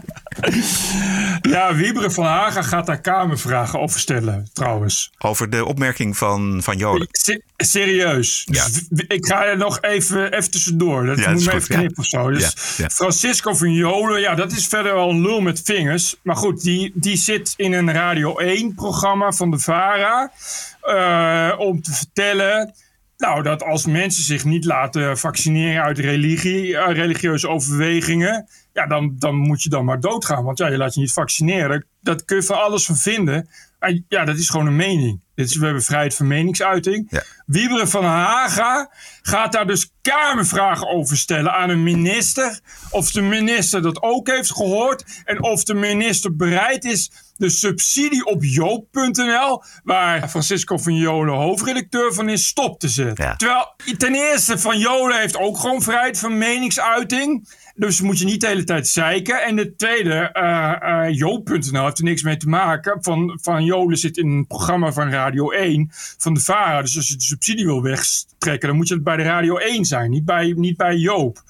Ja, 1.42 1.74
Wieberen 1.74 2.12
van 2.12 2.24
Haga 2.24 2.62
gaat 2.62 2.86
daar 2.86 3.00
kamervragen 3.00 3.80
over 3.80 4.00
stellen, 4.00 4.48
trouwens. 4.52 5.12
Over 5.18 5.50
de 5.50 5.64
opmerking 5.64 6.16
van, 6.16 6.60
van 6.62 6.76
Joden. 6.76 7.08
Se- 7.10 7.42
serieus. 7.56 8.44
Dus 8.46 8.56
Ja. 8.58 8.80
w- 8.90 9.12
ik 9.12 9.26
ga 9.26 9.44
er 9.44 9.56
nog 9.56 9.78
even, 9.82 10.32
even 10.32 10.50
tussendoor. 10.50 11.06
Dat 11.06 11.18
Ja, 11.18 11.30
moet 11.30 11.44
me 11.44 11.52
even 11.54 11.68
knippen 11.76 11.98
of 11.98 12.06
zo. 12.06 12.30
Dus. 12.30 12.52
Francisco 12.88 13.54
van 13.54 13.72
Jolen, 13.72 14.20
ja, 14.20 14.34
dat 14.34 14.52
is 14.52 14.66
verder 14.66 14.94
wel 14.94 15.10
een 15.10 15.20
lul 15.22 15.40
met 15.40 15.60
vingers. 15.64 16.16
Maar 16.22 16.36
goed, 16.36 16.62
die, 16.62 16.92
die 16.94 17.16
zit 17.16 17.54
in 17.56 17.72
een 17.72 17.92
Radio 17.92 18.34
1-programma 18.40 19.32
van 19.32 19.50
de 19.50 19.58
VARA. 19.58 20.32
eh, 20.80 21.52
om 21.58 21.82
te 21.82 21.92
vertellen... 21.92 22.74
Nou, 23.16 23.42
dat 23.42 23.62
als 23.62 23.86
mensen 23.86 24.24
zich 24.24 24.44
niet 24.44 24.64
laten 24.64 25.18
vaccineren 25.18 25.82
uit 25.82 25.98
religie, 25.98 26.76
eh, 26.76 26.94
religieuze 26.94 27.48
overwegingen, 27.48 28.48
ja, 28.72 28.86
dan, 28.86 29.14
dan 29.18 29.34
moet 29.34 29.62
je 29.62 29.68
dan 29.68 29.84
maar 29.84 30.00
doodgaan. 30.00 30.44
Want 30.44 30.58
ja, 30.58 30.66
je 30.68 30.76
laat 30.76 30.94
je 30.94 31.00
niet 31.00 31.12
vaccineren. 31.12 31.86
Dat, 32.00 32.24
kun 32.24 32.36
je 32.36 32.42
van 32.42 32.62
alles 32.62 32.90
vinden. 32.92 33.48
Maar 33.86 33.98
ja, 34.08 34.24
dat 34.24 34.36
is 34.36 34.48
gewoon 34.48 34.66
een 34.66 34.76
mening. 34.76 35.20
Dit 35.34 35.48
is, 35.50 35.56
we 35.56 35.64
hebben 35.64 35.82
vrijheid 35.82 36.14
van 36.14 36.26
meningsuiting. 36.26 37.06
Ja. 37.10 37.22
Wieberen 37.46 37.88
van 37.88 38.04
Haga 38.04 38.90
gaat 39.22 39.52
daar 39.52 39.66
dus 39.66 39.92
kamervragen 40.02 40.88
over 40.88 41.16
stellen 41.16 41.52
aan 41.52 41.70
een 41.70 41.82
minister. 41.82 42.60
Of 42.90 43.10
de 43.10 43.20
minister 43.20 43.82
dat 43.82 44.02
ook 44.02 44.28
heeft 44.28 44.52
gehoord. 44.52 45.22
En 45.24 45.42
of 45.42 45.64
de 45.64 45.74
minister 45.74 46.36
bereid 46.36 46.84
is 46.84 47.10
de 47.36 47.48
subsidie 47.48 48.24
op 48.24 48.44
joop.nl, 48.44 49.62
waar 49.84 50.28
Francisco 50.28 50.76
van 50.78 50.94
Jolen 50.94 51.34
hoofdredacteur 51.34 52.14
van 52.14 52.28
is, 52.28 52.46
stop 52.46 52.80
te 52.80 52.88
zetten. 52.88 53.24
Ja. 53.24 53.36
Terwijl 53.36 53.74
ten 53.98 54.14
eerste 54.14 54.58
van 54.58 54.78
Jolen 54.78 55.18
heeft 55.18 55.36
ook 55.36 55.58
gewoon 55.58 55.82
vrijheid 55.82 56.18
van 56.18 56.38
meningsuiting. 56.38 57.48
Dus 57.76 58.00
moet 58.00 58.18
je 58.18 58.24
niet 58.24 58.40
de 58.40 58.46
hele 58.46 58.64
tijd 58.64 58.88
zeiken. 58.88 59.42
En 59.42 59.56
de 59.56 59.76
tweede, 59.76 60.14
eh 60.32 61.04
eh 61.04 61.14
Joop.nl 61.14 61.84
heeft 61.84 61.98
er 61.98 62.04
niks 62.04 62.22
mee 62.22 62.36
te 62.36 62.48
maken. 62.48 62.98
Van, 63.00 63.38
van 63.42 63.64
Jolen 63.64 63.98
zit 63.98 64.16
in 64.16 64.28
een 64.28 64.46
programma 64.46 64.92
van 64.92 65.10
Radio 65.10 65.50
1 65.50 65.90
van 66.18 66.34
de 66.34 66.40
VARA. 66.40 66.82
Dus 66.82 66.96
als 66.96 67.08
je 67.08 67.16
de 67.16 67.22
subsidie 67.22 67.64
wil 67.64 67.82
wegtrekken, 67.82 68.68
dan 68.68 68.76
moet 68.76 68.88
je 68.88 68.94
het 68.94 69.04
bij 69.04 69.16
de 69.16 69.22
Radio 69.22 69.56
1 69.56 69.84
zijn, 69.84 70.10
niet 70.10 70.24
bij, 70.24 70.52
niet 70.56 70.76
bij 70.76 70.96
Joop. 70.96 71.42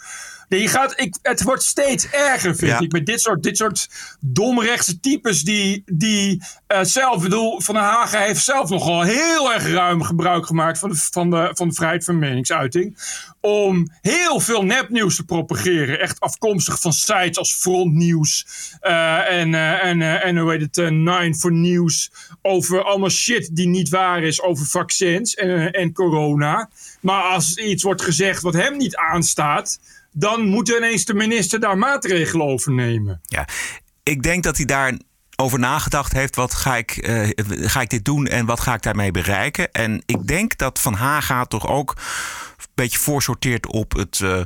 Nee, 0.49 0.61
je 0.61 0.69
gaat, 0.69 1.01
ik, 1.01 1.17
het 1.23 1.43
wordt 1.43 1.63
steeds 1.63 2.11
erger, 2.11 2.57
vind 2.57 2.71
Ja. 2.71 2.81
ik. 2.81 2.93
Met 2.93 3.07
dit 3.07 3.21
soort, 3.21 3.43
dit 3.43 3.57
soort 3.57 3.89
domrechtse 4.21 5.01
types 5.01 5.43
die, 5.43 5.83
die 5.87 6.43
eh, 6.67 6.81
zelf, 6.83 7.17
ik 7.17 7.23
bedoel, 7.23 7.61
Van 7.61 7.75
der 7.75 7.85
Hagen 7.85 8.21
heeft 8.23 8.45
zelf 8.45 8.71
nogal 8.71 9.03
heel 9.03 9.53
erg 9.53 9.67
ruim 9.67 10.03
gebruik 10.03 10.47
gemaakt 10.47 10.79
van 10.79 10.91
de, 10.91 10.97
van 11.11 11.31
de, 11.31 11.51
van 11.55 11.69
de 11.69 11.75
vrijheid 11.75 12.05
van 12.05 12.19
meningsuiting. 12.19 12.97
Om 13.41 13.89
heel 14.01 14.41
veel 14.41 14.63
nepnieuws 14.65 15.17
te 15.17 15.25
propageren. 15.25 16.01
Echt 16.01 16.21
afkomstig 16.21 16.81
van 16.81 16.93
sites 16.93 17.39
als 17.39 17.55
Frontnieuws 17.55 18.47
eh, 18.81 19.31
en, 19.31 19.55
eh, 19.55 19.85
en, 19.85 20.03
en 20.23 20.37
hoe 20.39 20.51
heet 20.51 20.61
het, 20.77 20.91
Nine 20.91 21.35
for 21.35 21.53
News. 21.53 22.11
Over 22.43 22.85
allemaal 22.85 23.11
shit 23.11 23.57
die 23.57 23.69
niet 23.69 23.89
waar 23.89 24.23
is 24.23 24.43
over 24.43 24.67
vaccins 24.67 25.35
en, 25.35 25.71
en 25.71 25.93
corona. 25.93 26.71
Maar 27.01 27.23
als 27.23 27.57
iets 27.57 27.83
wordt 27.83 28.03
gezegd 28.03 28.43
wat 28.43 28.55
hem 28.55 28.77
niet 28.77 28.97
aanstaat, 28.97 29.79
dan 30.19 30.47
moet 30.47 30.69
ineens 30.69 31.05
de 31.05 31.15
minister 31.15 31.61
daar 31.61 31.79
maatregelen 31.79 32.47
over 32.47 32.73
nemen. 32.73 33.21
Ja, 33.23 33.49
ik 34.03 34.23
denk 34.23 34.43
dat 34.43 34.57
hij 34.57 34.67
daar 34.67 34.95
over 35.37 35.59
nagedacht 35.59 36.13
heeft. 36.13 36.37
Wat 36.37 36.55
ga 36.55 36.77
ik, 36.77 36.91
eh, 36.91 37.29
ga 37.47 37.81
ik 37.81 37.91
dit 37.91 38.05
doen 38.05 38.27
en 38.27 38.47
wat 38.47 38.61
ga 38.61 38.75
ik 38.75 38.83
daarmee 38.83 39.11
bereiken? 39.11 39.73
En 39.73 40.03
ik 40.07 40.27
denk 40.27 40.57
dat 40.57 40.81
Van 40.81 40.95
Haga 40.95 41.45
toch 41.45 41.67
ook 41.69 41.97
beetje 42.75 42.99
voorsorteert 42.99 43.67
op 43.67 43.93
het 43.93 44.21
eh 44.23 44.41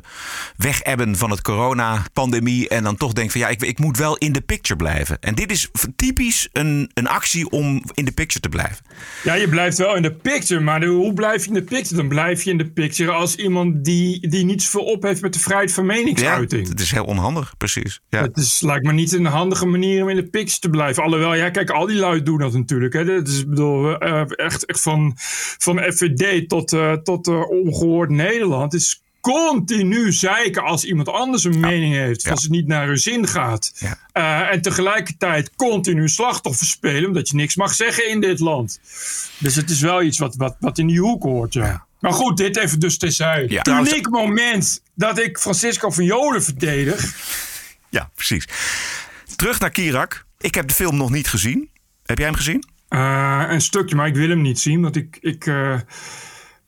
wegebben 0.57 1.17
van 1.17 1.31
het 1.31 1.43
coronapandemie. 1.43 2.69
En 2.69 2.83
dan 2.83 2.97
toch 2.97 3.13
denkt 3.13 3.33
van 3.33 3.41
ja, 3.41 3.49
ik, 3.49 3.63
ik 3.63 3.79
moet 3.79 3.97
wel 3.99 4.17
in 4.17 4.33
de 4.33 4.41
picture 4.41 4.77
blijven. 4.77 5.19
En 5.21 5.35
dit 5.35 5.51
is 5.51 5.71
typisch 5.97 6.49
een, 6.53 6.91
een 6.95 7.09
actie 7.09 7.51
om 7.51 7.83
in 7.95 8.05
de 8.05 8.13
picture 8.13 8.41
te 8.41 8.49
blijven. 8.49 8.77
Ja, 9.23 9.35
je 9.35 9.49
blijft 9.49 9.79
wel 9.79 9.97
in 9.97 10.03
de 10.03 10.13
picture, 10.13 10.61
maar 10.61 10.85
hoe 10.85 11.13
blijf 11.13 11.43
je 11.43 11.49
in 11.49 11.55
de 11.55 11.63
picture? 11.63 11.97
Dan 11.97 12.09
blijf 12.09 12.43
je 12.43 12.51
in 12.51 12.59
de 12.59 12.71
picture 12.71 13.11
als 13.11 13.37
iemand 13.37 13.85
die, 13.85 14.29
die 14.29 14.45
niet 14.45 14.63
zoveel 14.63 14.85
op 14.85 15.03
heeft 15.03 15.23
met 15.23 15.33
de 15.33 15.39
vrijheid 15.39 15.73
van 15.73 15.85
Ja, 15.87 15.93
meningsuiting. 15.93 16.69
het 16.69 16.81
is 16.81 16.91
heel 16.91 17.05
onhandig, 17.05 17.57
precies. 17.57 18.01
Ja. 18.09 18.23
Het 18.23 18.37
is, 18.37 18.61
lijkt 18.61 18.85
me 18.87 18.93
niet 18.93 19.13
een 19.13 19.25
handige 19.25 19.67
manier 19.67 20.03
om 20.03 20.09
in 20.09 20.17
de 20.17 20.29
picture 20.29 20.59
te 20.61 20.71
blijven. 20.71 21.03
Alhoewel, 21.03 21.35
ja, 21.35 21.51
kijk, 21.51 21.71
al 21.71 21.87
die 21.87 21.97
lui 21.97 22.23
doen 22.23 22.39
dat 22.39 22.53
natuurlijk. 22.53 22.93
Hè. 22.93 23.05
Dat 23.05 23.29
is, 23.29 23.47
bedoel, 23.47 23.99
eh, 23.99 24.23
echt, 24.27 24.67
echt 24.67 24.81
van, 24.81 25.13
van 25.59 25.79
FVD 25.79 26.49
tot, 26.49 26.73
eh, 26.73 26.93
tot 26.93 27.29
ongehoord 27.49 28.00
Nederland. 28.09 28.75
Is 28.75 29.03
continu 29.21 30.13
zeiken 30.13 30.63
als 30.63 30.85
iemand 30.85 31.09
anders 31.09 31.45
een 31.45 31.61
mening 31.61 31.95
heeft. 31.95 32.31
Als 32.31 32.43
het 32.43 32.51
niet 32.51 32.67
naar 32.67 32.87
hun 32.87 32.99
zin 32.99 33.27
gaat. 33.29 33.73
Ja. 33.79 33.99
Eh, 34.13 34.53
en 34.55 34.63
tegelijkertijd 34.63 35.51
continu 35.57 36.09
slachtoffer 36.09 36.67
spelen. 36.67 37.07
Omdat 37.07 37.29
je 37.29 37.35
niks 37.37 37.57
mag 37.57 37.73
zeggen 37.75 38.09
in 38.09 38.21
dit 38.21 38.39
land. 38.41 38.81
Dus 39.39 39.55
het 39.55 39.71
is 39.71 39.81
wel 39.81 40.03
iets 40.03 40.19
wat, 40.19 40.37
wat, 40.37 40.57
wat 40.61 40.79
in 40.79 40.87
die 40.87 41.01
hoek 41.01 41.23
hoort, 41.23 41.53
ja. 41.53 41.87
Maar 42.01 42.13
goed, 42.13 42.37
dit 42.37 42.57
even 42.57 42.81
dus 42.81 42.99
terzijde. 42.99 43.49
Ja. 43.49 43.55
Het 43.55 43.65
Trouwens- 43.65 43.93
uniek 43.93 44.09
moment 44.09 44.83
dat 44.95 45.19
ik 45.19 45.39
Francisco 45.39 45.91
van 45.91 46.05
Jolen 46.05 46.43
verdedig. 46.43 47.17
ja, 47.89 48.11
precies. 48.15 48.45
Terug 49.37 49.61
naar 49.61 49.71
Kirak. 49.71 50.25
Ik 50.39 50.55
heb 50.55 50.69
de 50.69 50.75
film 50.75 50.97
nog 50.97 51.11
niet 51.11 51.29
gezien. 51.29 51.71
Heb 52.07 52.19
jij 52.19 52.27
hem 52.27 52.37
gezien? 52.37 52.65
Eh, 52.89 53.45
een 53.49 53.61
stukje, 53.61 53.97
maar 53.97 54.07
ik 54.07 54.15
wil 54.15 54.29
hem 54.29 54.43
niet 54.43 54.59
zien. 54.59 54.81
Want 54.83 54.97
ik, 54.97 55.19
ik, 55.21 55.47
eh, 55.47 55.79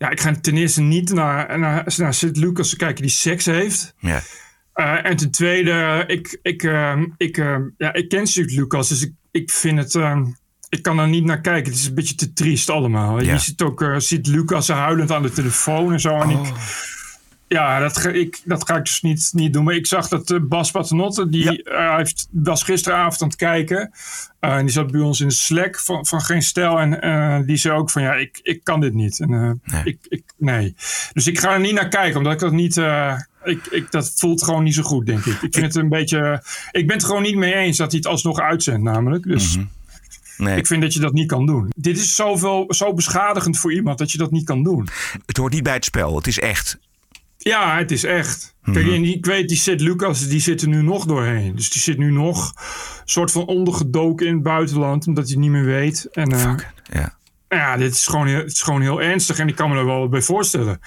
ja, 0.03 0.11
ik 0.11 0.21
ga 0.21 0.35
ten 0.41 0.57
eerste 0.57 0.81
niet 0.81 1.13
naar, 1.13 1.59
naar, 1.59 1.95
naar 1.97 2.15
Sint-Lucas 2.15 2.77
kijken 2.77 3.03
die 3.03 3.11
seks 3.11 3.45
heeft. 3.45 3.95
Ja. 3.99 4.23
Eh, 4.73 5.05
en 5.05 5.17
ten 5.17 5.31
tweede, 5.31 6.05
ik, 6.07 6.39
ik, 6.43 6.63
eh, 6.63 7.01
ik, 7.17 7.37
eh, 7.39 7.57
ja, 7.79 7.93
ik 7.93 8.09
ken 8.09 8.27
Sint-Lucas, 8.27 8.89
dus 8.89 9.03
ik, 9.03 9.13
ik 9.31 9.51
vind 9.51 9.79
het... 9.79 9.95
eh, 9.95 10.21
ik 10.69 10.83
kan 10.83 10.97
daar 10.97 11.09
niet 11.09 11.25
naar 11.25 11.41
kijken. 11.41 11.71
Het 11.73 11.81
is 11.81 11.87
een 11.87 11.95
beetje 11.95 12.15
te 12.15 12.33
triest 12.33 12.71
allemaal. 12.71 13.21
Ja. 13.21 13.33
Je 13.33 13.39
ziet 13.39 13.63
ook 13.63 13.85
ziet 13.97 14.27
Lucas 14.27 14.69
huilend 14.69 15.11
aan 15.11 15.23
de 15.23 15.31
telefoon 15.31 15.93
en 15.93 16.01
zo. 16.01 16.21
En 16.21 16.31
ik, 16.31 16.53
ja, 17.53 17.79
dat 17.79 17.97
ga, 17.97 18.09
ik, 18.09 18.41
dat 18.45 18.67
ga 18.67 18.77
ik 18.77 18.85
dus 18.85 19.01
niet, 19.01 19.31
niet 19.33 19.53
doen. 19.53 19.65
Maar 19.65 19.75
ik 19.75 19.87
zag 19.87 20.09
dat 20.09 20.31
eh, 20.31 20.39
Bas 20.43 20.71
Paternotte, 20.71 21.29
die 21.29 21.63
eh, 21.63 21.97
heeft, 21.97 22.29
was 22.31 22.63
gisteravond 22.63 23.23
aan 23.23 23.29
het 23.29 23.37
kijken. 23.37 23.91
Eh, 24.41 24.57
en 24.57 24.65
die 24.65 24.71
zat 24.75 24.91
bij 24.91 25.01
ons 25.01 25.21
in 25.21 25.29
de 25.29 25.35
Slack 25.35 25.81
van, 25.81 26.07
van 26.07 26.21
Geen 26.21 26.43
Stijl. 26.43 26.79
En 26.79 27.47
die 27.47 27.57
zei 27.57 27.75
ook 27.75 27.91
van, 27.91 28.03
ja, 28.03 28.15
ik, 28.15 28.41
ik 28.43 28.65
kan 28.65 28.81
dit 28.81 28.95
niet. 28.95 29.21
En, 29.21 29.61
Nee. 29.65 29.83
Ik, 29.85 29.99
ik, 30.09 30.23
nee. 30.37 30.75
Dus 31.13 31.27
ik 31.27 31.39
ga 31.39 31.53
er 31.53 31.61
niet 31.61 31.75
naar 31.75 31.89
kijken, 31.89 32.19
omdat 32.19 32.33
ik 32.33 32.39
dat 32.39 32.53
niet... 32.53 32.77
ik, 33.45 33.67
ik, 33.71 33.91
dat 33.91 34.13
voelt 34.17 34.43
gewoon 34.43 34.63
niet 34.63 34.75
zo 34.75 34.83
goed, 34.83 35.07
denk 35.07 35.25
ik. 35.25 35.43
Ik 35.43 35.55
vind 35.55 35.67
het 35.67 35.75
een 35.75 35.89
beetje... 35.89 36.43
Ik 36.71 36.87
ben 36.87 36.97
het 36.97 37.05
gewoon 37.05 37.23
niet 37.23 37.37
mee 37.37 37.55
eens 37.55 37.77
dat 37.77 37.91
hij 37.91 37.99
het 37.99 38.09
alsnog 38.09 38.41
uitzendt, 38.41 38.83
namelijk. 38.83 39.23
Dus 39.23 39.59
Nee, 40.37 40.57
ik 40.57 40.67
vind 40.67 40.83
dat 40.83 40.95
je 40.95 41.01
dat 41.01 41.13
niet 41.13 41.27
kan 41.27 41.47
doen. 41.47 41.73
Dit 41.77 41.99
is 41.99 42.15
zoveel, 42.15 42.65
zo 42.69 42.95
beschadigend 42.95 43.59
voor 43.59 43.73
iemand 43.73 43.99
dat 43.99 44.13
je 44.13 44.19
dat 44.19 44.31
niet 44.31 44.45
kan 44.45 44.63
doen. 44.63 44.89
het 45.27 45.37
hoort 45.37 45.53
niet 45.53 45.63
bij 45.63 45.75
het 45.75 45.85
spel. 45.85 46.17
Het 46.17 46.27
is 46.27 46.39
echt. 46.39 46.79
Ja, 47.43 47.79
het 47.79 47.91
is 47.91 48.05
echt. 48.05 48.55
Kijk, 48.73 48.87
en 48.95 49.03
die- 49.03 49.17
ik 49.17 49.27
weet, 49.27 49.49
die 49.49 49.57
Sid 49.57 49.81
Lucas, 49.81 50.29
die 50.29 50.41
zit 50.41 50.63
er 50.63 50.69
nu 50.69 50.83
nog 50.83 51.05
doorheen. 51.07 51.57
Dus 51.57 51.71
die 51.71 51.83
zit 51.83 51.99
nu 51.99 52.11
nog 52.11 52.53
soort 53.05 53.31
van 53.31 53.47
ondergedoken 53.47 54.27
in 54.27 54.35
het 54.35 54.43
buitenland, 54.43 55.07
omdat 55.07 55.25
hij 55.25 55.33
het 55.33 55.43
niet 55.43 55.51
meer 55.53 55.65
weet. 55.65 56.09
En, 56.13 56.33
eh, 56.33 56.41
Ja. 56.93 57.19
Nou 57.53 57.65
ja, 57.65 57.77
dit 57.77 57.93
is 57.93 58.07
gewoon, 58.07 58.27
heel, 58.27 58.39
het 58.39 58.53
is 58.53 58.63
gewoon 58.63 58.81
heel 58.81 59.03
ernstig 59.03 59.39
en 59.39 59.49
ik 59.49 59.57
kan 59.57 59.71
me 59.71 59.77
er 59.77 59.87
wel 59.87 59.99
wat 59.99 60.11
bij 60.11 60.23
voorstellen. 60.23 60.81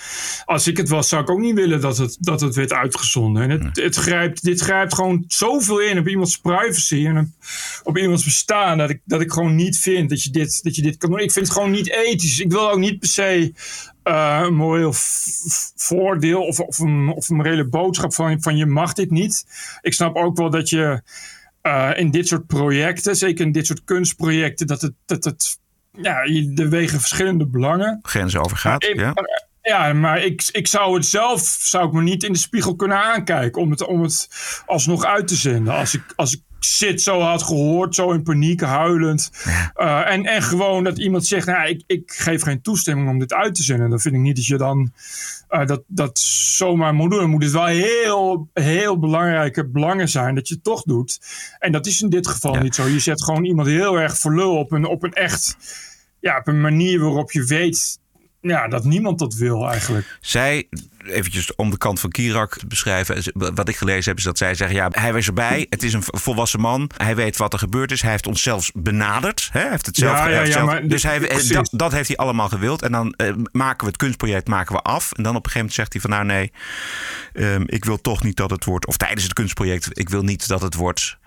Als 0.46 0.68
ik 0.68 0.78
het 0.78 0.90
was, 0.90 1.10
zou 1.10 1.22
ik 1.22 1.30
ook 1.30 1.40
niet 1.40 1.56
willen 1.56 1.82
dat 1.82 1.98
het, 1.98 2.18
dat 2.20 2.42
het 2.42 2.56
werd 2.56 2.74
uitgezonden. 2.74 3.44
En 3.44 3.50
het, 3.50 3.76
het 3.78 3.96
grijpt, 3.96 4.44
dit 4.44 4.62
grijpt 4.62 4.94
gewoon 4.94 5.24
zoveel 5.28 5.82
in 5.82 5.98
op 5.98 6.08
iemands 6.08 6.38
privacy 6.38 7.06
en 7.06 7.18
op, 7.18 7.28
op 7.84 7.98
iemands 7.98 8.24
bestaan, 8.24 8.78
dat 8.78 8.90
ik, 8.90 9.02
dat 9.06 9.22
ik 9.22 9.32
gewoon 9.32 9.56
niet 9.56 9.78
vind 9.78 10.10
dat 10.10 10.24
je, 10.24 10.30
dit, 10.30 10.64
dat 10.64 10.76
je 10.76 10.82
dit 10.82 10.98
kan 10.98 11.10
doen. 11.10 11.20
Ik 11.20 11.32
vind 11.32 11.46
het 11.46 11.56
gewoon 11.56 11.72
niet 11.72 11.92
ethisch. 11.92 12.40
Ik 12.40 12.52
wil 12.52 12.72
ook 12.72 12.80
niet 12.80 13.00
per 13.00 13.10
se 13.10 13.54
eh, 14.04 14.42
een 14.44 14.56
moreel 14.56 14.94
voordeel 15.76 16.42
of, 16.42 16.60
of, 16.60 16.80
een, 16.80 17.10
of 17.10 17.30
een 17.30 17.36
morele 17.36 17.68
boodschap 17.68 18.14
van, 18.14 18.42
van 18.42 18.58
je 18.58 18.66
mag 18.66 18.94
dit 18.94 19.12
niet. 19.12 19.46
Ik 19.82 19.94
snap 19.94 20.16
ook 20.16 20.38
wel 20.38 20.50
dat 20.50 20.70
je 20.70 21.02
eh, 21.62 21.92
in 21.96 22.12
dit 22.12 22.28
soort 22.28 22.48
projecten, 22.48 23.16
zeker 23.16 23.46
in 23.46 23.52
dit 23.52 23.66
soort 23.66 23.84
kunstprojecten, 23.84 24.68
dat 24.68 24.82
het, 24.82 24.94
dat 25.06 25.24
het 25.24 25.64
ja, 26.02 26.16
er 26.56 26.70
wegen 26.70 27.00
verschillende 27.00 27.46
belangen. 27.48 28.00
Grenzen 28.02 28.40
overgaat. 28.44 28.84
Ik- 28.84 29.00
Ja. 29.00 29.14
Ja, 29.62 29.94
maar 29.94 30.24
ik, 30.24 30.50
ik 30.52 30.68
zou 30.68 30.96
het 30.96 31.06
zelf 31.06 31.40
zou 31.60 31.88
ik 31.88 31.94
me 31.94 32.02
niet 32.02 32.24
in 32.24 32.32
de 32.34 32.38
spiegel 32.40 32.76
kunnen 32.76 33.04
aankijken 33.04 33.62
om 33.62 33.72
het, 33.72 33.86
om 33.86 34.02
het 34.02 34.28
alsnog 34.66 35.06
uit 35.06 35.28
te 35.28 35.36
zenden. 35.36 35.74
Als 35.74 35.94
ik, 35.94 36.02
als 36.16 36.34
ik 36.34 36.42
zit 36.60 37.02
zo 37.02 37.20
had 37.22 37.44
gehoord, 37.44 37.96
zo 37.96 38.12
in 38.12 38.24
paniek, 38.24 38.62
huilend. 38.62 39.32
eh, 39.74 40.12
en, 40.12 40.26
en 40.26 40.42
gewoon 40.42 40.84
dat 40.84 40.98
iemand 40.98 41.26
zegt, 41.26 41.48
nou, 41.48 41.68
ik, 41.68 41.84
ik 41.88 42.12
geef 42.12 42.42
geen 42.42 42.62
toestemming 42.62 43.10
om 43.10 43.20
dit 43.20 43.34
uit 43.34 43.56
te 43.56 43.64
zenden. 43.64 43.90
Dan 43.90 44.00
vind 44.00 44.16
ik 44.16 44.22
niet 44.22 44.36
dat 44.36 44.46
je 44.46 44.58
dan 44.58 44.92
eh, 45.48 45.66
dat, 45.66 45.84
dat 45.88 46.20
zomaar 46.20 46.94
moet 46.94 47.10
doen. 47.12 47.20
Dan 47.20 47.30
moet 47.30 47.44
het 47.44 47.52
wel 47.52 47.66
heel, 47.66 48.50
heel 48.54 49.00
belangrijke 49.00 49.68
belangen 49.68 50.10
zijn 50.10 50.36
dat 50.36 50.48
je 50.48 50.54
het 50.54 50.64
toch 50.64 50.84
doet. 50.84 51.20
En 51.60 51.72
dat 51.72 51.86
is 51.86 52.02
in 52.02 52.10
dit 52.10 52.28
geval 52.28 52.54
Ja. 52.54 52.62
niet 52.62 52.76
zo. 52.76 52.88
Je 52.88 53.00
zet 53.00 53.24
gewoon 53.24 53.46
iemand 53.46 53.68
heel 53.68 54.00
erg 54.00 54.18
voor 54.18 54.36
lul 54.36 54.58
op 54.58 54.72
een, 54.72 54.86
op 54.86 55.04
een 55.04 55.14
echt... 55.14 55.58
Ja, 56.20 56.38
op 56.38 56.48
een 56.48 56.62
manier 56.62 57.00
waarop 57.00 57.32
je 57.32 57.44
weet 57.44 58.00
ja, 58.42 58.68
dat 58.68 58.84
niemand 58.84 59.20
dat 59.20 59.34
wil 59.34 59.70
eigenlijk. 59.70 60.18
Zij, 60.22 60.68
eventjes 61.08 61.56
om 61.56 61.70
de 61.70 61.78
kant 61.78 62.00
van 62.00 62.10
Kirak 62.10 62.58
te 62.58 62.68
beschrijven. 62.68 63.24
Wat 63.34 63.70
ik 63.70 63.76
gelezen 63.76 64.10
heb 64.10 64.18
is 64.18 64.24
dat 64.24 64.38
zij 64.38 64.56
zeggen... 64.56 64.76
ja, 64.78 64.90
hij 64.92 65.14
was 65.14 65.28
erbij. 65.28 65.66
Het 65.70 65.84
is 65.84 65.94
een 65.94 66.04
volwassen 66.06 66.60
man. 66.60 66.90
Hij 66.98 67.16
weet 67.16 67.38
wat 67.38 67.54
er 67.54 67.60
gebeurd 67.60 67.92
is. 67.92 68.02
Hij 68.02 68.12
heeft 68.12 68.28
ons 68.28 68.42
zelfs 68.42 68.72
benaderd. 68.74 69.50
Hè? 69.52 69.60
Hij 69.60 69.70
heeft 69.70 69.86
het 69.86 69.96
zelf, 69.96 70.18
Ja, 70.18 70.24
hij 70.24 70.32
ja, 70.32 70.38
heeft 70.38 70.52
ja, 70.52 70.58
zelf- 70.58 70.70
maar 70.70 70.88
dus 70.88 71.04
hij, 71.04 71.20
dat 71.72 71.92
heeft 71.92 72.08
hij 72.08 72.18
allemaal 72.18 72.50
gewild. 72.50 72.82
En 72.82 72.92
dan 72.92 73.14
eh, 73.14 73.34
maken 73.52 73.80
we 73.80 73.86
het 73.86 73.98
kunstproject 73.98 74.48
maken 74.48 74.76
we 74.76 74.82
af. 74.82 75.12
En 75.12 75.24
dan 75.24 75.36
op 75.36 75.46
een 75.46 75.52
gegeven 75.52 75.58
moment 75.58 75.74
zegt 75.74 75.94
hij 75.94 76.02
van... 76.02 76.10
nou 76.10 76.26
nee, 76.26 76.52
ehm, 77.34 77.64
ik 77.66 77.86
wil 77.86 78.02
toch 78.02 78.24
niet 78.24 78.38
dat 78.38 78.50
het 78.50 78.66
wordt... 78.66 78.86
of 78.86 78.98
tijdens 78.98 79.24
het 79.24 79.34
kunstproject... 79.34 80.00
ik 80.00 80.10
wil 80.10 80.22
niet 80.22 80.48
dat 80.48 80.62
het 80.62 80.76
wordt... 80.76 81.18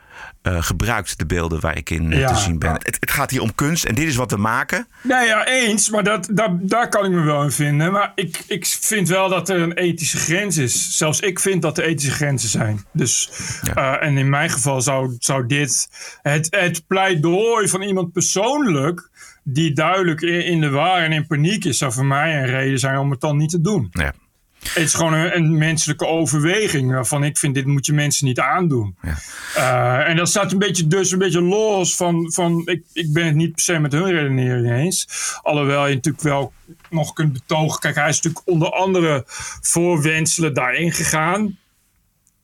eh, 0.42 0.62
gebruikt 0.62 1.18
de 1.18 1.26
beelden 1.26 1.60
waar 1.60 1.76
ik 1.76 1.90
in 1.90 2.12
eh, 2.12 2.18
Ja. 2.18 2.28
te 2.28 2.40
zien 2.40 2.58
ben. 2.58 2.72
Het, 2.72 2.96
het 3.00 3.10
gaat 3.10 3.30
hier 3.30 3.42
om 3.42 3.54
kunst 3.54 3.84
en 3.84 3.94
dit 3.94 4.06
is 4.08 4.16
wat 4.16 4.30
we 4.30 4.36
maken. 4.36 4.88
Nee, 5.02 5.26
ja, 5.26 5.46
eens, 5.46 5.90
maar 5.90 6.04
dat, 6.04 6.28
daar, 6.32 6.58
daar 6.60 6.88
kan 6.88 7.04
ik 7.04 7.10
me 7.10 7.20
wel 7.22 7.42
in 7.42 7.50
vinden. 7.50 7.92
Maar 7.92 8.12
ik, 8.14 8.44
ik 8.46 8.66
vind 8.66 9.08
wel 9.08 9.28
dat 9.28 9.48
er 9.48 9.60
een 9.60 9.72
ethische 9.72 10.18
grens 10.18 10.56
is. 10.56 10.96
Zelfs 10.96 11.20
ik 11.20 11.38
vind 11.40 11.62
dat 11.62 11.78
er 11.78 11.84
ethische 11.84 12.10
grenzen 12.14 12.48
zijn. 12.48 12.84
Dus, 12.92 13.30
Ja. 13.62 14.00
eh, 14.00 14.08
en 14.08 14.16
in 14.18 14.28
mijn 14.28 14.50
geval 14.50 14.80
zou, 14.80 15.16
zou 15.18 15.46
dit 15.46 15.88
het, 16.22 16.46
het 16.50 16.86
pleidooi 16.86 17.68
van 17.68 17.82
iemand 17.82 18.12
persoonlijk, 18.12 19.10
die 19.44 19.72
duidelijk 19.72 20.20
in, 20.20 20.44
in 20.44 20.60
de 20.60 20.70
war 20.70 21.02
en 21.02 21.12
in 21.12 21.26
paniek 21.26 21.64
is, 21.64 21.78
zou 21.78 21.92
voor 21.92 22.06
mij 22.06 22.36
een 22.38 22.46
reden 22.46 22.78
zijn 22.78 22.98
om 22.98 23.10
het 23.10 23.20
dan 23.20 23.36
niet 23.36 23.50
te 23.50 23.60
doen. 23.60 23.88
Ja. 23.90 24.12
Het 24.62 24.76
is 24.76 24.94
gewoon 24.94 25.12
een, 25.12 25.36
een 25.36 25.58
menselijke 25.58 26.06
overweging 26.06 26.90
waarvan 26.90 27.24
ik 27.24 27.38
vind, 27.38 27.54
dit 27.54 27.66
moet 27.66 27.86
je 27.86 27.92
mensen 27.92 28.26
niet 28.26 28.40
aandoen. 28.40 28.96
Ja. 29.02 29.16
Eh, 29.54 30.08
en 30.08 30.16
dat 30.16 30.28
staat 30.28 30.52
een 30.52 30.58
beetje, 30.58 30.86
dus 30.86 31.10
een 31.10 31.18
beetje 31.18 31.42
los 31.42 31.96
van, 31.96 32.32
van 32.32 32.62
ik, 32.64 32.82
ik 32.92 33.12
ben 33.12 33.26
het 33.26 33.34
niet 33.34 33.52
per 33.52 33.62
se 33.62 33.78
met 33.78 33.92
hun 33.92 34.10
redenering 34.10 34.70
eens. 34.70 35.08
Alhoewel 35.42 35.86
je 35.86 35.94
natuurlijk 35.94 36.24
wel 36.24 36.52
nog 36.90 37.12
kunt 37.12 37.32
betogen. 37.32 37.80
Kijk, 37.80 37.94
hij 37.94 38.08
is 38.08 38.20
natuurlijk 38.20 38.48
onder 38.48 38.70
andere 38.70 39.22
voorwenselen 39.60 40.54
daarin 40.54 40.92
gegaan. 40.92 41.58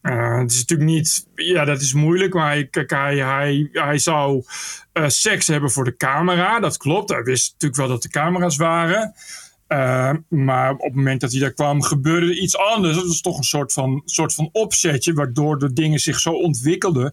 Eh, 0.01 0.39
het 0.39 0.51
is 0.51 0.59
natuurlijk 0.59 0.91
niet, 0.91 1.27
ja, 1.35 1.65
dat 1.65 1.81
is 1.81 1.93
moeilijk, 1.93 2.35
maar 2.35 2.49
hij, 2.49 2.67
kijk, 2.67 2.91
hij, 2.91 3.17
hij, 3.17 3.69
hij 3.73 3.99
zou 3.99 4.45
eh, 4.93 5.09
seks 5.09 5.47
hebben 5.47 5.71
voor 5.71 5.85
de 5.85 5.97
camera. 5.97 6.61
Dat 6.61 6.77
klopt. 6.77 7.11
Hij 7.11 7.23
wist 7.23 7.53
natuurlijk 7.53 7.81
wel 7.81 7.89
dat 7.89 8.05
er 8.05 8.11
camera's 8.11 8.57
waren. 8.57 9.15
Uh, 9.69 10.11
maar 10.29 10.73
op 10.73 10.81
het 10.81 10.95
moment 10.95 11.21
dat 11.21 11.31
hij 11.31 11.41
daar 11.41 11.53
kwam, 11.53 11.83
gebeurde 11.83 12.27
er 12.27 12.39
iets 12.39 12.57
anders. 12.57 12.97
Dat 12.97 13.07
was 13.07 13.21
toch 13.21 13.37
een 13.37 13.43
soort 13.45 13.73
van, 13.73 14.03
soort 14.05 14.35
van 14.35 14.49
opzetje, 14.53 15.13
waardoor 15.13 15.59
de 15.59 15.73
dingen 15.73 15.99
zich 15.99 16.19
zo 16.21 16.31
ontwikkelden 16.31 17.13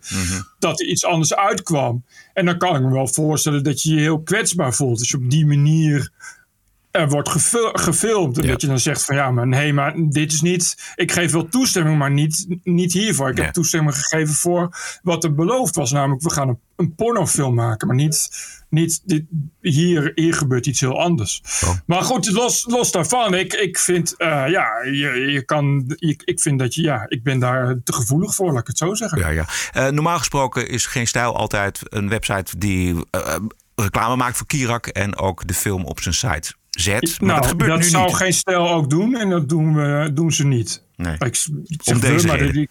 dat 0.60 0.80
er 0.80 0.88
iets 0.88 1.06
anders 1.06 1.36
uitkwam. 1.36 2.04
En 2.34 2.46
dan 2.46 2.58
kan 2.58 2.76
ik 2.76 2.82
me 2.82 2.92
wel 2.92 3.08
voorstellen 3.08 3.64
dat 3.64 3.82
je 3.82 3.94
je 3.94 4.00
heel 4.00 4.22
kwetsbaar 4.22 4.74
voelt. 4.74 5.00
Dus 5.00 5.16
op 5.16 5.30
die 5.30 5.46
manier 5.46 6.12
er 6.92 7.10
wordt 7.10 7.30
gefil- 7.30 7.72
gefilmd. 7.74 8.38
En 8.38 8.48
dat 8.48 8.62
je 8.62 8.68
dan 8.68 8.80
zegt 8.80 9.06
van 9.06 9.16
ja, 9.16 9.32
maar 9.32 9.48
nee, 9.48 9.74
maar 9.74 9.94
dit 10.10 10.32
is 10.32 10.42
niet. 10.42 10.94
Ik 10.96 11.12
geef 11.12 11.32
wel 11.32 11.48
toestemming, 11.48 11.98
maar 11.98 12.12
niet, 12.12 12.46
niet 12.64 12.94
hiervoor. 12.94 13.30
Ik 13.30 13.38
heb 13.38 13.54
toestemming 13.54 13.96
gegeven 13.96 14.34
voor 14.34 14.78
wat 15.04 15.24
er 15.24 15.36
beloofd 15.36 15.76
was. 15.76 15.92
Namelijk, 15.92 16.22
we 16.24 16.32
gaan 16.32 16.48
een, 16.50 16.60
een 16.76 16.96
pornofilm 16.96 17.54
maken, 17.54 17.88
maar 17.88 17.96
niet. 17.96 18.30
Niet, 18.72 19.02
dit, 19.06 19.24
hier, 19.62 20.12
hier 20.16 20.34
gebeurt 20.34 20.66
iets 20.66 20.80
heel 20.80 21.00
anders. 21.00 21.42
Maar 21.86 22.02
goed, 22.02 22.32
los, 22.32 22.66
los 22.68 22.92
daarvan, 22.92 23.34
ik, 23.34 23.54
ik 23.54 23.78
vind, 23.78 24.18
eh, 24.18 24.28
ja, 24.28 24.84
je, 24.84 25.32
je 25.32 25.46
kan, 25.46 25.84
ik, 25.96 26.22
ik 26.26 26.40
vind 26.40 26.60
dat 26.60 26.76
je, 26.76 26.82
ja, 26.82 27.06
ik 27.08 27.24
ben 27.24 27.40
daar 27.40 27.76
te 27.84 27.94
gevoelig 27.94 28.36
voor, 28.36 28.52
laat 28.52 28.62
ik 28.62 28.68
het 28.68 28.78
zo 28.78 28.94
zeggen. 28.94 29.20
Ja, 29.20 29.30
ja. 29.30 29.46
Eh, 29.72 29.88
normaal 29.88 30.18
gesproken 30.18 30.70
is 30.70 30.86
Geen 30.86 31.08
Stijl 31.08 31.36
altijd 31.36 31.80
een 31.84 32.10
website 32.10 32.58
die 32.58 33.06
eh, 33.10 33.36
reclame 33.76 34.16
maakt 34.16 34.38
voor 34.38 34.48
Kirak 34.48 34.88
en 34.88 35.18
ook 35.18 35.48
de 35.48 35.54
film 35.54 35.86
op 35.86 36.00
zijn 36.00 36.14
site 36.14 36.54
zet. 36.70 37.20
Maar 37.20 37.30
nou, 37.30 37.42
dat 37.42 37.50
gebeurt 37.50 37.78
nu 37.78 37.84
zou 37.84 38.06
niet. 38.06 38.16
geen 38.16 38.34
stijl 38.34 38.70
ook 38.70 38.90
doen 38.90 39.16
en 39.16 39.30
dat 39.30 39.50
doen, 39.50 39.76
we, 39.76 40.12
doen 40.14 40.32
ze 40.32 40.46
niet. 40.46 40.84
Nee. 40.96 41.16
Ik, 41.20 41.36
zeg 41.36 41.96
Om 41.96 42.00
deze 42.00 42.28
maar 42.28 42.68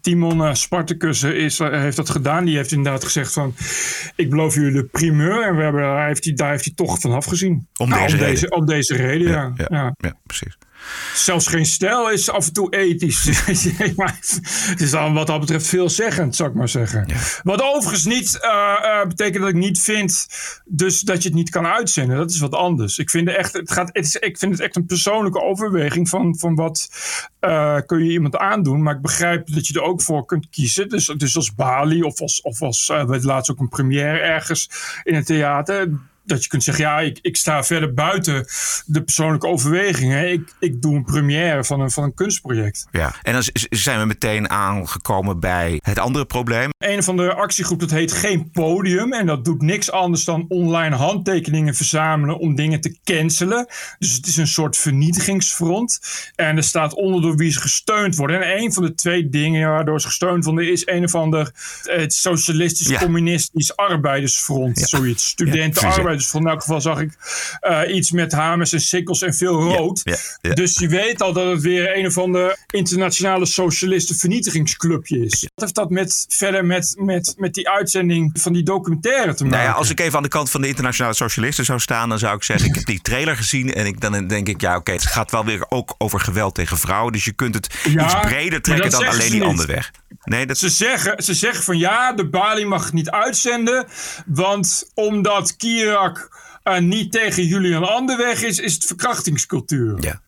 Timon 0.00 0.44
eh, 0.44 0.54
Spartacus 0.54 1.22
is, 1.22 1.60
eh, 1.60 1.70
heeft 1.70 1.96
dat 1.96 2.10
gedaan. 2.10 2.44
Die 2.44 2.56
heeft 2.56 2.72
inderdaad 2.72 3.04
gezegd 3.04 3.32
van... 3.32 3.54
ik 4.16 4.30
beloof 4.30 4.54
jullie 4.54 4.72
de 4.72 4.84
primeur. 4.84 5.46
En 5.46 5.56
we 5.56 5.62
hebben, 5.62 5.80
daar, 5.80 6.06
heeft 6.06 6.24
hij, 6.24 6.34
daar 6.34 6.50
heeft 6.50 6.64
hij 6.64 6.74
toch 6.74 7.00
van 7.00 7.12
afgezien. 7.12 7.66
Om 7.76 7.88
Nou, 7.88 8.02
deze 8.02 8.14
om 8.14 8.20
reden. 8.20 8.34
Deze, 8.34 8.50
om 8.50 8.66
deze 8.66 8.96
reden, 8.96 9.28
ja. 9.28 9.52
ja, 9.56 9.66
ja. 9.68 9.94
ja, 9.98 10.16
precies. 10.26 10.56
Zelfs 11.14 11.46
geen 11.46 11.66
stijl 11.66 12.10
is 12.10 12.30
af 12.30 12.46
en 12.46 12.52
toe 12.52 12.76
ethisch. 12.76 13.24
maar 13.96 14.18
het 14.20 14.80
is 14.80 14.90
dan 14.90 15.14
wat 15.14 15.26
dat 15.26 15.40
betreft 15.40 15.66
veelzeggend, 15.66 16.36
zou 16.36 16.48
ik 16.48 16.54
maar 16.54 16.68
zeggen. 16.68 17.06
Wat 17.42 17.62
overigens 17.62 18.04
niet 18.04 18.40
eh, 18.40 18.50
eh, 18.82 19.08
betekent 19.08 19.42
dat 19.42 19.48
ik 19.48 19.58
niet 19.58 19.80
vind 19.80 20.26
dus 20.64 21.00
dat 21.00 21.22
je 21.22 21.28
het 21.28 21.38
niet 21.38 21.50
kan 21.50 21.66
uitzenden. 21.66 22.16
Dat 22.16 22.30
is 22.30 22.38
wat 22.38 22.54
anders. 22.54 22.98
Ik 22.98 23.10
vind, 23.10 23.28
het 23.28 23.36
echt, 23.36 23.52
het 23.52 23.72
gaat, 23.72 23.90
het 23.92 24.04
is, 24.04 24.14
ik 24.14 24.38
vind 24.38 24.52
het 24.52 24.60
echt 24.60 24.76
een 24.76 24.86
persoonlijke 24.86 25.42
overweging 25.42 26.08
van, 26.08 26.38
van 26.38 26.54
wat 26.54 26.88
eh, 27.40 27.78
kun 27.86 28.04
je 28.04 28.10
iemand 28.10 28.36
aandoen. 28.36 28.82
Maar 28.82 28.94
ik 28.94 29.02
begrijp 29.02 29.46
dat 29.54 29.66
je 29.66 29.74
er 29.74 29.82
ook 29.82 30.02
voor 30.02 30.24
kunt 30.24 30.48
kiezen. 30.50 30.88
Dus, 30.88 31.06
dus 31.06 31.36
als 31.36 31.54
Bali 31.54 32.02
of 32.02 32.20
als, 32.20 32.40
of 32.40 32.62
als 32.62 32.88
eh, 32.88 33.04
we 33.04 33.22
laatst 33.22 33.50
ook 33.50 33.60
een 33.60 33.68
première 33.68 34.18
ergens 34.18 34.70
in 35.02 35.14
het 35.14 35.26
theater 35.26 35.88
dat 36.24 36.42
je 36.42 36.48
kunt 36.48 36.62
zeggen, 36.62 36.84
ja, 36.84 37.00
ik, 37.00 37.18
ik 37.22 37.36
sta 37.36 37.64
verder 37.64 37.94
buiten 37.94 38.46
de 38.86 39.02
persoonlijke 39.02 39.46
overwegingen. 39.46 40.32
Ik, 40.32 40.54
ik 40.58 40.82
doe 40.82 40.94
een 40.94 41.04
première 41.04 41.64
van 41.64 41.80
een, 41.80 41.90
van 41.90 42.04
een 42.04 42.14
kunstproject. 42.14 42.86
Ja. 42.90 43.14
En 43.22 43.32
dan 43.32 43.42
zijn 43.70 43.98
we 43.98 44.06
meteen 44.06 44.50
aangekomen 44.50 45.40
bij 45.40 45.80
het 45.82 45.98
andere 45.98 46.24
probleem. 46.24 46.70
Een 46.78 47.02
van 47.02 47.16
de 47.16 47.34
actiegroep 47.34 47.80
dat 47.80 47.90
heet 47.90 48.12
Geen 48.12 48.50
Podium. 48.50 49.12
En 49.12 49.26
dat 49.26 49.44
doet 49.44 49.62
niks 49.62 49.90
anders 49.90 50.24
dan 50.24 50.44
online 50.48 50.96
handtekeningen 50.96 51.74
verzamelen 51.74 52.38
om 52.38 52.54
dingen 52.54 52.80
te 52.80 52.96
cancelen. 53.04 53.66
Dus 53.98 54.12
het 54.12 54.26
is 54.26 54.36
een 54.36 54.46
soort 54.46 54.76
vernietigingsfront. 54.76 56.00
En 56.34 56.56
er 56.56 56.62
staat 56.62 56.94
onder 56.94 57.22
door 57.22 57.36
wie 57.36 57.50
ze 57.50 57.60
gesteund 57.60 58.16
worden. 58.16 58.42
En 58.42 58.62
een 58.62 58.72
van 58.72 58.82
de 58.82 58.94
twee 58.94 59.28
dingen 59.28 59.70
waardoor 59.70 60.00
ze 60.00 60.06
gesteund 60.06 60.44
worden 60.44 60.72
is 60.72 60.86
een 60.86 61.04
of 61.04 61.14
ander 61.14 61.52
eh, 61.84 61.96
het 61.96 62.14
socialistisch-communistisch 62.14 63.76
arbeidersfront. 63.76 64.78
Zoiets. 64.78 65.34
Studenten-arbeidersfront. 66.20 66.44
In 66.44 66.50
elk 66.50 66.60
geval 66.60 66.80
zag 66.80 67.00
ik 67.00 67.12
eh, 67.60 67.96
iets 67.96 68.10
met 68.10 68.32
hamers 68.32 68.72
en 68.72 68.80
sikkels 68.80 69.22
en 69.22 69.34
veel 69.34 69.62
rood. 69.62 70.00
Ja, 70.04 70.16
ja. 70.40 70.54
Dus 70.54 70.78
je 70.78 70.88
weet 70.88 71.22
al 71.22 71.32
dat 71.32 71.50
het 71.50 71.60
weer 71.60 71.96
een 71.96 72.06
of 72.06 72.18
ander 72.18 72.58
internationale 72.70 73.46
socialisten 73.46 74.16
vernietigingsclubje 74.16 75.24
is. 75.24 75.40
Wat 75.40 75.50
heeft 75.54 75.74
dat 75.74 75.90
met, 75.90 76.26
verder 76.28 76.64
met, 76.64 76.94
met, 76.98 77.34
met 77.36 77.54
die 77.54 77.68
uitzending 77.68 78.30
van 78.40 78.52
die 78.52 78.62
documentaire 78.62 79.34
te 79.34 79.44
maken? 79.44 79.58
Nou 79.58 79.70
ja, 79.70 79.76
als 79.78 79.90
ik 79.90 80.00
even 80.00 80.16
aan 80.16 80.22
de 80.22 80.28
kant 80.28 80.50
van 80.50 80.60
de 80.60 80.68
internationale 80.68 81.14
socialisten 81.14 81.64
zou 81.64 81.78
staan, 81.80 82.08
dan 82.08 82.18
zou 82.18 82.36
ik 82.36 82.42
zeggen: 82.42 82.68
ik 82.68 82.74
heb 82.74 82.86
die 82.86 83.00
trailer 83.00 83.36
gezien 83.36 83.74
en 83.74 83.86
ik, 83.86 84.00
dan 84.00 84.26
denk 84.26 84.48
ik, 84.48 84.60
ja, 84.60 84.76
oké, 84.76 84.92
het 84.92 85.06
gaat 85.06 85.30
wel 85.30 85.44
weer 85.44 85.66
ook 85.68 85.94
over 85.98 86.20
geweld 86.20 86.54
tegen 86.54 86.78
vrouwen. 86.78 87.12
Dus 87.12 87.24
je 87.24 87.32
kunt 87.32 87.54
het 87.54 87.74
iets 87.84 88.20
breder 88.20 88.62
trekken 88.62 88.90
dan 88.90 89.06
alleen 89.06 89.30
die 89.30 89.44
andere 89.44 89.72
weg. 89.72 89.90
Nee, 90.22 90.46
dat 90.46 90.58
Ze 90.58 90.68
zeggen, 90.68 91.22
ze 91.22 91.34
zeggen 91.34 91.64
van 91.64 91.78
ja, 91.78 92.12
de 92.12 92.28
Bali 92.28 92.64
mag 92.64 92.84
het 92.84 92.92
niet 92.92 93.10
uitzenden. 93.10 93.86
Want 94.26 94.90
omdat 94.94 95.56
Kirak 95.56 96.42
eh, 96.62 96.78
niet 96.78 97.12
tegen 97.12 97.46
Julian 97.46 97.88
Anderweg 97.88 98.42
is, 98.42 98.58
is 98.58 98.74
het 98.74 98.84
verkrachtingscultuur. 98.84 99.96
Ja. 100.02 100.22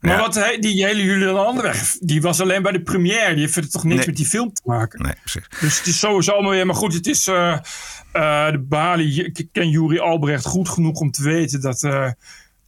Maar 0.00 0.12
Ja. 0.12 0.20
wat 0.20 0.34
he- 0.34 0.58
die 0.58 0.84
hele 0.84 1.02
Julian 1.04 1.46
Anderweg, 1.46 1.96
die 2.00 2.22
was 2.22 2.40
alleen 2.40 2.62
bij 2.62 2.72
de 2.72 2.82
première. 2.82 3.30
Die 3.30 3.40
heeft 3.40 3.52
verder 3.52 3.70
toch 3.70 3.84
niks 3.84 3.96
Nee. 3.96 4.06
met 4.06 4.16
die 4.16 4.26
film 4.26 4.52
te 4.52 4.62
maken. 4.64 5.02
Nee, 5.02 5.14
precies. 5.20 5.46
Dus 5.60 5.78
het 5.78 5.86
is 5.86 5.98
sowieso 5.98 6.32
allemaal 6.32 6.50
weer. 6.50 6.66
Maar 6.66 6.74
goed, 6.74 6.94
het 6.94 7.06
is. 7.06 7.26
eh, 7.26 7.52
eh, 8.12 8.50
de 8.52 8.58
Bali. 8.68 9.20
Ik 9.22 9.48
ken 9.52 9.68
Juri 9.70 9.98
Albrecht 9.98 10.44
goed 10.44 10.68
genoeg 10.68 11.00
om 11.00 11.10
te 11.10 11.22
weten 11.22 11.60
dat. 11.60 11.82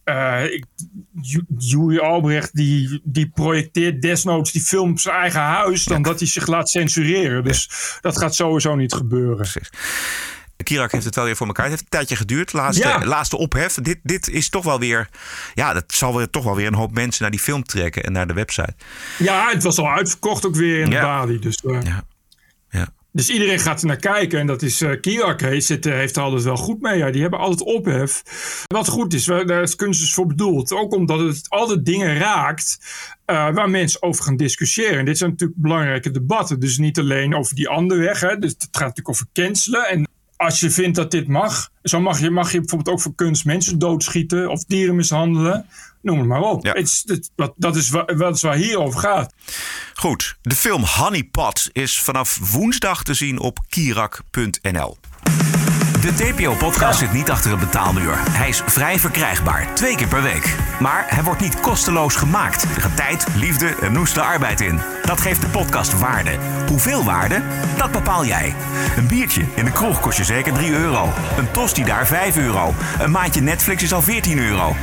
Eh 0.05 0.43
eh, 0.43 0.53
ik- 0.53 0.65
Ju- 1.21 1.45
Juri 1.57 1.99
Albrecht 1.99 2.55
die, 2.55 3.01
die 3.03 3.29
projecteert 3.29 4.01
desnoods 4.01 4.51
die 4.51 4.61
film 4.61 4.91
op 4.91 4.99
zijn 4.99 5.15
eigen 5.15 5.41
huis. 5.41 5.83
dan 5.83 6.01
dat 6.01 6.19
hij 6.19 6.27
zich 6.27 6.47
laat 6.47 6.69
censureren. 6.69 7.43
Dus 7.43 7.69
dat 8.01 8.17
gaat 8.17 8.35
sowieso 8.35 8.75
niet 8.75 8.93
gebeuren. 8.93 9.35
Precies. 9.35 9.69
Kirak 10.63 10.91
heeft 10.91 11.05
het 11.05 11.15
wel 11.15 11.25
weer 11.25 11.35
voor 11.35 11.47
elkaar. 11.47 11.63
Het 11.65 11.73
heeft 11.73 11.83
een 11.83 11.97
tijdje 11.97 12.15
geduurd. 12.15 12.53
Laatste, 12.53 12.87
Ja. 12.87 13.05
laatste 13.05 13.37
ophef. 13.37 13.73
Dit, 13.73 13.99
dit 14.03 14.29
is 14.29 14.49
toch 14.49 14.63
wel 14.63 14.79
weer. 14.79 15.09
Ja, 15.53 15.73
dat 15.73 15.83
zal 15.87 16.15
weer, 16.17 16.29
toch 16.29 16.43
wel 16.43 16.55
weer 16.55 16.67
een 16.67 16.73
hoop 16.73 16.91
mensen 16.93 17.21
naar 17.21 17.31
die 17.31 17.39
film 17.39 17.63
trekken 17.63 18.03
en 18.03 18.11
naar 18.11 18.27
de 18.27 18.33
website. 18.33 18.73
Ja, 19.17 19.49
het 19.51 19.63
was 19.63 19.77
al 19.77 19.89
uitverkocht 19.89 20.45
ook 20.45 20.55
weer 20.55 20.79
in 20.79 20.91
Ja. 20.91 21.01
Bali. 21.01 21.39
Dus, 21.39 21.57
eh, 21.63 21.81
Ja. 21.83 22.03
Dus 23.15 23.29
iedereen 23.29 23.59
gaat 23.59 23.81
er 23.81 23.87
naar 23.87 23.95
kijken. 23.95 24.39
En 24.39 24.47
dat 24.47 24.61
is 24.61 24.81
uh, 24.81 24.99
Kirak 25.01 25.41
heeft, 25.41 25.85
eh, 25.85 25.93
heeft 25.93 26.15
er 26.15 26.23
altijd 26.23 26.43
wel 26.43 26.55
goed 26.55 26.81
mee. 26.81 26.97
Ja. 26.97 27.11
Die 27.11 27.21
hebben 27.21 27.39
altijd 27.39 27.61
ophef. 27.63 28.21
Wat 28.67 28.87
goed 28.87 29.13
is, 29.13 29.27
waar- 29.27 29.45
daar 29.45 29.61
is 29.61 29.75
kunst 29.75 29.99
dus 29.99 30.13
voor 30.13 30.27
bedoeld. 30.27 30.71
Ook 30.73 30.93
omdat 30.93 31.19
het 31.19 31.49
altijd 31.49 31.85
dingen 31.85 32.17
raakt 32.17 32.77
eh, 33.25 33.53
waar 33.53 33.69
mensen 33.69 34.01
over 34.03 34.23
gaan 34.23 34.37
discussiëren. 34.37 34.99
En 34.99 35.05
dit 35.05 35.17
zijn 35.17 35.29
natuurlijk 35.29 35.59
belangrijke 35.61 36.11
debatten. 36.11 36.59
Dus 36.59 36.77
niet 36.77 36.99
alleen 36.99 37.35
over 37.35 37.55
die 37.55 37.69
andere 37.69 37.99
weg. 38.01 38.19
Hè. 38.19 38.37
Dus 38.37 38.51
het 38.51 38.67
gaat 38.71 38.79
natuurlijk 38.81 39.09
over 39.09 39.25
cancelen. 39.33 39.87
En 39.87 40.07
als 40.37 40.59
je 40.59 40.69
vindt 40.71 40.95
dat 40.95 41.11
dit 41.11 41.27
mag, 41.27 41.69
zo 41.83 41.99
mag 41.99 42.19
je, 42.19 42.29
mag 42.29 42.51
je 42.51 42.59
bijvoorbeeld 42.59 42.95
ook 42.95 43.01
voor 43.01 43.15
kunst 43.15 43.45
mensen 43.45 43.79
doodschieten 43.79 44.49
of 44.49 44.63
dieren 44.63 44.95
mishandelen. 44.95 45.65
Noem 46.01 46.17
het 46.17 46.27
maar 46.27 46.41
op. 46.41 46.65
Ja. 46.65 46.71
Het 46.73 46.87
is- 46.87 47.03
het- 47.05 47.31
dat, 47.35 47.53
dat, 47.57 47.75
is 47.75 47.89
waar, 47.89 48.17
dat 48.17 48.35
is 48.35 48.41
waar 48.41 48.55
hier 48.55 48.79
over 48.79 48.99
gaat. 48.99 49.33
Goed, 49.93 50.37
de 50.41 50.55
film 50.55 50.83
Honeypot 50.83 51.69
is 51.71 51.99
vanaf 51.99 52.39
woensdag 52.51 53.03
te 53.03 53.13
zien 53.13 53.39
op 53.39 53.59
kirak.nl. 53.69 54.97
De 56.01 56.13
TPO-podcast 56.13 56.99
zit 56.99 57.13
niet 57.13 57.29
achter 57.29 57.51
een 57.51 57.59
betaalmuur. 57.59 58.13
Hij 58.31 58.49
is 58.49 58.61
vrij 58.65 58.99
verkrijgbaar, 58.99 59.75
twee 59.75 59.95
keer 59.95 60.07
per 60.07 60.21
week. 60.23 60.55
Maar 60.79 61.05
hij 61.09 61.23
wordt 61.23 61.41
niet 61.41 61.59
kosteloos 61.59 62.15
gemaakt. 62.15 62.63
Er 62.63 62.81
gaat 62.81 62.95
tijd, 62.95 63.25
liefde 63.35 63.67
en 63.81 63.93
noeste 63.93 64.21
arbeid 64.21 64.61
in. 64.61 64.79
Dat 65.05 65.21
geeft 65.21 65.41
de 65.41 65.47
podcast 65.47 65.99
waarde. 65.99 66.31
Hoeveel 66.67 67.03
waarde? 67.03 67.41
Dat 67.77 67.91
bepaal 67.91 68.25
jij. 68.25 68.55
Een 68.97 69.07
biertje 69.07 69.45
in 69.55 69.65
de 69.65 69.71
kroeg 69.71 69.99
kost 69.99 70.17
je 70.17 70.23
zeker 70.23 70.53
3 70.53 70.71
euro. 70.71 71.09
Een 71.37 71.51
tosti 71.51 71.83
daar 71.83 72.07
5 72.07 72.37
euro. 72.37 72.73
Een 72.99 73.11
maandje 73.11 73.41
Netflix 73.41 73.83
is 73.83 73.93
al 73.93 74.01
14 74.01 74.39
euro. 74.39 74.75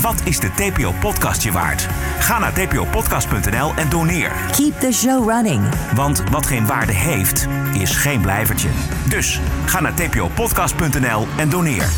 Wat 0.00 0.20
is 0.24 0.38
de 0.38 0.50
TPO-podcast 0.54 1.42
je 1.42 1.52
waard? 1.52 1.86
Ga 2.18 2.38
naar 2.38 2.52
tpopodcast.nl 2.52 3.72
en 3.76 3.88
doneer. 3.88 4.32
Keep 4.56 4.80
the 4.80 4.92
show 4.92 5.30
running. 5.30 5.68
Want 5.94 6.22
wat 6.30 6.46
geen 6.46 6.66
waarde 6.66 6.92
heeft, 6.92 7.48
is 7.72 7.96
geen 7.96 8.20
blijvertje. 8.20 8.68
Dus 9.08 9.40
ga 9.66 9.80
naar 9.80 9.94
tpopodcast.nl 9.94 11.26
en 11.36 11.48
doneer. 11.48 11.88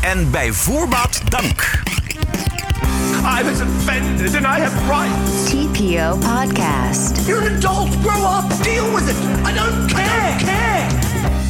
En 0.00 0.30
bij 0.30 0.52
voorbaat 0.52 1.20
dank. 1.28 1.82
I 3.24 3.42
was 3.42 3.60
offended 3.60 4.34
and 4.34 4.46
I 4.46 4.60
have 4.60 4.88
rights. 4.88 5.50
TPO 5.50 6.20
Podcast. 6.20 7.26
You're 7.26 7.42
an 7.46 7.56
adult. 7.56 7.90
Grow 8.02 8.22
up. 8.24 8.48
Deal 8.62 8.92
with 8.92 9.08
it. 9.08 9.16
I 9.44 9.52
don't 9.52 9.86
care. 9.88 10.36
care. 10.38 10.86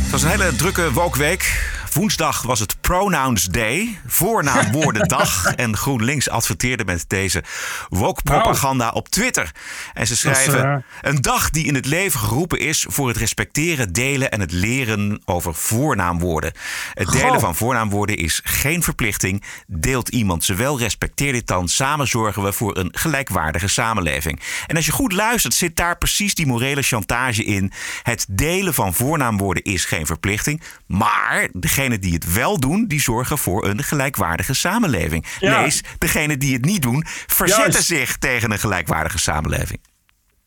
Het 0.03 0.11
was 0.11 0.23
een 0.23 0.29
hele 0.29 0.57
drukke 0.57 0.93
wokweek. 0.93 1.75
Woensdag 1.97 2.43
was 2.43 2.61
het 2.61 2.81
Pronouns 2.81 3.45
Day, 3.45 3.99
voornaamwoordendag. 4.07 5.47
en 5.55 5.77
GroenLinks 5.77 6.29
adverteerde 6.29 6.85
met 6.85 7.05
deze 7.09 7.45
woke-propaganda 7.89 8.91
op 8.91 9.09
Twitter. 9.09 9.51
En 9.95 10.07
ze 10.07 10.13
is, 10.13 10.19
schrijven: 10.19 10.65
eh, 10.65 11.11
Een 11.11 11.21
dag 11.21 11.51
die 11.51 11.67
in 11.67 11.75
het 11.75 11.87
leven 11.87 12.21
geroepen 12.21 12.59
is 12.59 12.87
voor 12.89 13.09
het 13.09 13.17
respecteren, 13.17 13.93
delen 13.93 14.31
en 14.31 14.41
het 14.41 14.53
leren 14.53 15.21
over 15.25 15.55
voornaamwoorden. 15.55 16.53
Het 16.93 17.09
delen 17.09 17.31
Goh. 17.31 17.41
van 17.41 17.57
voornaamwoorden 17.57 18.17
is 18.17 18.41
geen 18.45 18.83
verplichting. 18.83 19.43
Deelt 19.67 20.09
iemand 20.09 20.45
ze 20.45 20.55
wel, 20.55 20.79
respecteer 20.79 21.33
dit 21.33 21.47
dan. 21.47 21.69
Samen 21.69 22.09
zorgen 22.09 22.43
we 22.43 22.53
voor 22.53 22.77
een 22.77 22.91
gelijkwaardige 22.93 23.69
samenleving. 23.69 24.41
En 24.67 24.77
als 24.77 24.87
je 24.87 24.93
goed 24.93 25.13
luistert, 25.13 25.55
zit 25.55 25.77
daar 25.77 25.99
precies 25.99 26.35
die 26.35 26.47
morele 26.47 26.83
chantage 26.83 27.45
in. 27.45 27.73
Het 28.03 28.27
delen 28.31 28.75
van 28.75 28.95
voornaamwoorden 28.95 29.63
is 29.63 29.85
geen 29.85 30.07
verplichting. 30.07 30.63
Maar 30.87 31.49
degene 31.53 31.86
degenen 31.91 32.01
die 32.01 32.15
het 32.15 32.33
wel 32.35 32.61
doen, 32.61 32.87
die 32.87 33.01
zorgen 33.01 33.39
voor 33.39 33.67
een 33.69 33.83
gelijkwaardige 33.83 34.55
samenleving. 34.55 35.27
Ja. 35.41 35.61
Lees, 35.63 35.83
degenen 35.99 36.39
die 36.39 36.53
het 36.53 36.65
niet 36.65 36.83
doen, 36.83 37.05
verzetten 37.27 37.71
Juist. 37.73 37.87
zich 37.87 38.17
tegen 38.17 38.51
een 38.53 38.59
gelijkwaardige 38.59 39.19
samenleving. 39.19 39.81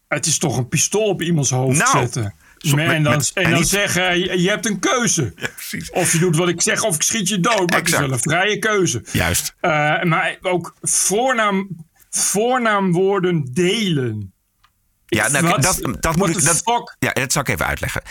Het 0.08 0.26
is 0.26 0.38
toch 0.38 0.58
een 0.58 0.68
pistool 0.68 1.08
op 1.08 1.22
iemands 1.22 1.50
hoofd 1.50 1.78
Nou, 1.78 1.98
zetten. 2.00 2.34
zo- 2.58 2.78
en 2.78 2.88
met- 2.88 3.04
dan, 3.04 3.14
met- 3.18 3.32
en 3.34 3.50
dan 3.52 3.66
zeggen, 3.66 4.20
je, 4.20 4.42
je 4.42 4.50
hebt 4.50 4.66
een 4.66 4.80
keuze. 4.80 5.34
Of 5.92 6.12
je 6.12 6.20
doet 6.20 6.36
wat 6.36 6.48
ik 6.50 6.62
zeg 6.62 6.84
of 6.84 6.96
ik 6.96 7.02
schiet 7.02 7.28
je 7.30 7.40
dood. 7.40 7.70
Maar 7.70 7.80
het 7.80 7.88
is 7.88 7.94
Exact. 7.94 8.02
wel 8.04 8.12
een 8.14 8.20
vrije 8.20 8.60
keuze. 8.60 9.04
Juist. 9.12 9.56
Eh, 9.60 10.04
maar 10.04 10.38
ook 10.42 10.76
voornaam, 10.82 11.68
voornaamwoorden 12.10 13.50
delen. 13.54 14.34
Ja, 15.10 15.28
nou, 15.28 15.62
dat, 15.62 15.80
dat 16.00 16.16
moet 16.16 16.30
ik. 16.30 16.46
Dat, 16.46 16.64
ja, 17.00 17.12
dat 17.14 17.32
zal 17.32 17.42
ik 17.42 17.48
even 17.48 17.66
uitleggen. 17.66 18.02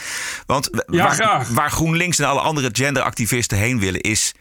Want 0.46 0.68
Ja, 0.86 1.02
waar, 1.02 1.14
graag. 1.14 1.48
waar 1.48 1.70
GroenLinks 1.70 2.18
en 2.18 2.26
alle 2.28 2.40
andere 2.40 2.68
genderactivisten 2.72 3.58
heen 3.58 3.78
willen, 3.80 4.00
is 4.00 4.34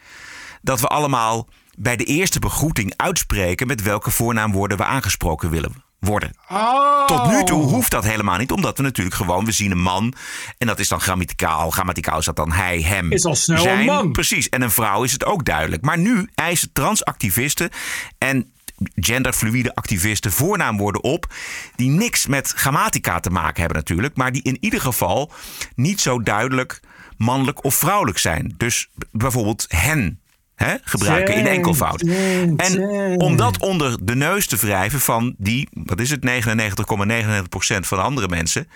dat 0.62 0.80
we 0.80 0.86
allemaal 0.86 1.48
bij 1.76 1.96
de 1.96 2.04
eerste 2.04 2.38
begroeting 2.38 2.92
uitspreken 2.96 3.66
met 3.66 3.82
welke 3.82 4.10
voornaamwoorden 4.10 4.76
we 4.76 4.84
aangesproken 4.84 5.50
willen 5.50 5.82
worden. 5.98 6.32
Oh. 6.48 7.06
Tot 7.06 7.30
nu 7.30 7.44
toe 7.44 7.62
hoeft 7.62 7.90
dat 7.90 8.04
helemaal 8.04 8.38
niet, 8.38 8.52
omdat 8.52 8.76
we 8.76 8.82
natuurlijk 8.82 9.16
gewoon, 9.16 9.44
we 9.44 9.52
zien 9.52 9.70
een 9.70 9.80
man 9.80 10.14
en 10.58 10.66
dat 10.66 10.78
is 10.78 10.88
dan 10.88 11.00
grammaticaal. 11.00 11.70
Grammaticaal 11.70 12.18
is 12.18 12.24
dat 12.24 12.36
dan 12.36 12.52
hij, 12.52 12.80
hem. 12.80 13.12
Is 13.12 13.24
al 13.24 13.34
snel 13.34 13.62
zijn. 13.62 13.78
een 13.78 13.84
man. 13.84 14.12
Precies. 14.12 14.48
En 14.48 14.62
een 14.62 14.70
vrouw 14.70 15.02
is 15.02 15.12
het 15.12 15.24
ook 15.24 15.44
duidelijk. 15.44 15.82
Maar 15.82 15.98
nu 15.98 16.28
eisen 16.34 16.72
transactivisten 16.72 17.70
en 18.18 18.52
genderfluïde 18.94 19.74
activisten 19.74 20.32
voornaamwoorden 20.32 21.02
op 21.02 21.34
die 21.76 21.90
niks 21.90 22.26
met 22.26 22.52
grammatica 22.56 23.20
te 23.20 23.30
maken 23.30 23.60
hebben 23.60 23.78
natuurlijk, 23.78 24.16
maar 24.16 24.32
die 24.32 24.42
in 24.42 24.56
ieder 24.60 24.80
geval 24.80 25.32
niet 25.74 26.00
zo 26.00 26.22
duidelijk 26.22 26.80
mannelijk 27.16 27.64
of 27.64 27.74
vrouwelijk 27.74 28.18
zijn. 28.18 28.54
Dus 28.56 28.90
bijvoorbeeld 29.10 29.66
hen 29.68 30.20
hè, 30.54 30.76
gebruiken 30.82 31.34
in 31.34 31.46
enkelvoud. 31.46 32.02
En 32.56 32.80
om 33.20 33.36
dat 33.36 33.58
onder 33.58 34.06
de 34.06 34.14
neus 34.14 34.46
te 34.46 34.56
wrijven 34.56 35.00
van 35.00 35.34
die, 35.38 35.68
wat 35.72 36.00
is 36.00 36.10
het, 36.10 36.26
99,99% 36.26 36.26
van 37.80 37.98
de 37.98 38.04
andere 38.04 38.28
mensen, 38.28 38.68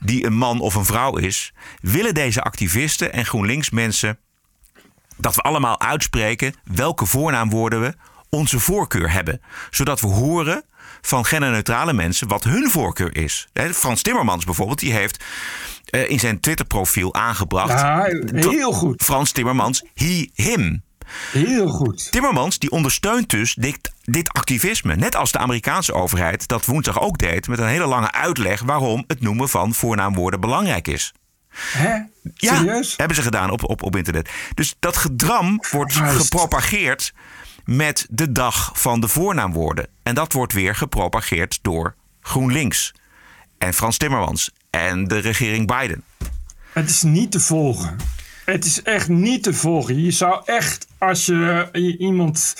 die 0.00 0.26
een 0.26 0.36
man 0.36 0.60
of 0.60 0.74
een 0.74 0.84
vrouw 0.84 1.16
is, 1.16 1.52
willen 1.80 2.14
deze 2.14 2.42
activisten 2.42 3.12
en 3.12 3.24
GroenLinks 3.24 3.70
mensen 3.70 4.18
dat 5.16 5.34
we 5.34 5.42
allemaal 5.42 5.80
uitspreken 5.80 6.54
welke 6.64 7.06
voornaamwoorden 7.06 7.80
we 7.80 7.94
onze 8.36 8.60
voorkeur 8.60 9.12
hebben. 9.12 9.40
Zodat 9.70 10.00
we 10.00 10.06
horen 10.06 10.64
van 11.00 11.24
genderneutrale 11.24 11.92
mensen 11.92 12.28
wat 12.28 12.44
hun 12.44 12.70
voorkeur 12.70 13.16
is. 13.16 13.48
Frans 13.72 14.02
Timmermans 14.02 14.44
bijvoorbeeld, 14.44 14.78
die 14.78 14.92
heeft 14.92 15.24
eh, 15.84 16.10
in 16.10 16.18
zijn 16.18 16.40
Twitterprofiel 16.40 17.14
aangebracht. 17.14 17.80
Ja, 17.80 18.08
heel 18.32 18.72
goed. 18.72 19.02
Frans 19.02 19.32
Timmermans, 19.32 19.84
he, 19.94 20.30
him. 20.34 20.82
Heel 21.32 21.68
goed. 21.68 22.12
Timmermans 22.12 22.58
die 22.58 22.70
ondersteunt 22.70 23.30
dus 23.30 23.54
dit, 23.54 23.92
dit 24.02 24.28
activisme. 24.28 24.96
Net 24.96 25.16
als 25.16 25.32
de 25.32 25.38
Amerikaanse 25.38 25.92
overheid 25.92 26.48
dat 26.48 26.64
woensdag 26.64 27.00
ook 27.00 27.18
deed. 27.18 27.48
Met 27.48 27.58
een 27.58 27.66
hele 27.66 27.86
lange 27.86 28.12
uitleg 28.12 28.60
waarom 28.60 29.04
het 29.06 29.20
noemen 29.20 29.48
van 29.48 29.74
voornaamwoorden 29.74 30.40
belangrijk 30.40 30.88
is. 30.88 31.12
Hè? 31.52 31.94
Ja, 32.34 32.56
Serieus? 32.56 32.96
hebben 32.96 33.16
ze 33.16 33.22
gedaan 33.22 33.50
op, 33.50 33.68
op, 33.68 33.82
op 33.82 33.96
internet. 33.96 34.30
Dus 34.54 34.74
dat 34.78 34.96
gedram 34.96 35.60
wordt 35.70 35.94
gepropageerd 35.94 37.12
met 37.64 38.06
de 38.10 38.32
dag 38.32 38.70
van 38.74 39.00
de 39.00 39.08
voornaamwoorden. 39.08 39.86
En 40.02 40.14
dat 40.14 40.32
wordt 40.32 40.52
weer 40.52 40.74
gepropageerd 40.74 41.58
door 41.62 41.94
GroenLinks 42.20 42.92
en 43.58 43.74
Frans 43.74 43.96
Timmermans 43.96 44.50
en 44.70 45.08
de 45.08 45.18
regering 45.18 45.66
Biden. 45.78 46.04
Het 46.72 46.90
is 46.90 47.02
niet 47.02 47.30
te 47.32 47.40
volgen. 47.40 47.96
Het 48.44 48.64
is 48.64 48.82
echt 48.82 49.08
niet 49.08 49.42
te 49.42 49.54
volgen. 49.54 50.02
Je 50.02 50.10
zou 50.10 50.42
echt, 50.44 50.86
als 50.98 51.26
je 51.26 51.68
i- 51.74 51.96
iemand 51.96 52.54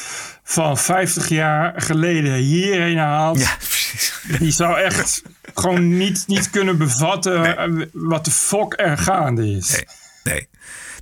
van 0.44 0.78
50 0.78 1.28
jaar 1.28 1.72
geleden 1.82 2.34
hierheen 2.34 2.98
haalt, 2.98 3.40
Ja, 3.40 3.54
precies. 3.58 4.12
die 4.38 4.50
zou 4.50 4.78
echt 4.80 5.22
gewoon 5.54 5.96
niet, 5.96 6.24
niet 6.26 6.50
kunnen 6.50 6.78
bevatten 6.78 7.56
eh, 7.56 7.86
wat 7.92 8.24
de 8.24 8.30
fuck 8.30 8.74
er 8.76 8.98
gaande 8.98 9.50
is. 9.56 9.70
Nee, 9.70 9.86
nee. 10.24 10.48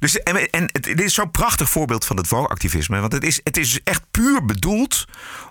Dus, 0.00 0.22
en, 0.22 0.68
het, 0.72 1.00
is 1.00 1.14
zo'n 1.14 1.30
prachtig 1.30 1.70
voorbeeld 1.70 2.04
van 2.04 2.16
het 2.16 2.28
woke-activisme. 2.28 3.00
Want 3.00 3.12
het 3.12 3.24
is, 3.24 3.40
het 3.44 3.56
is 3.56 3.82
echt 3.82 4.02
puur 4.10 4.44
bedoeld 4.44 5.04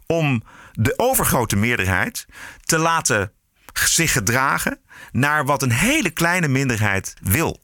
om 0.05 0.43
de 0.71 0.93
overgrote 0.97 1.55
meerderheid 1.55 2.25
te 2.63 2.77
laten 2.77 3.31
zich 3.73 4.12
gedragen 4.12 4.79
naar 5.12 5.45
wat 5.45 5.62
een 5.62 5.71
hele 5.71 6.09
kleine 6.09 6.47
minderheid 6.47 7.13
wil. 7.21 7.59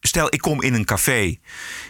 Stel, 0.00 0.34
ik 0.34 0.40
kom 0.40 0.62
in 0.62 0.74
een 0.74 0.84
café 0.84 1.38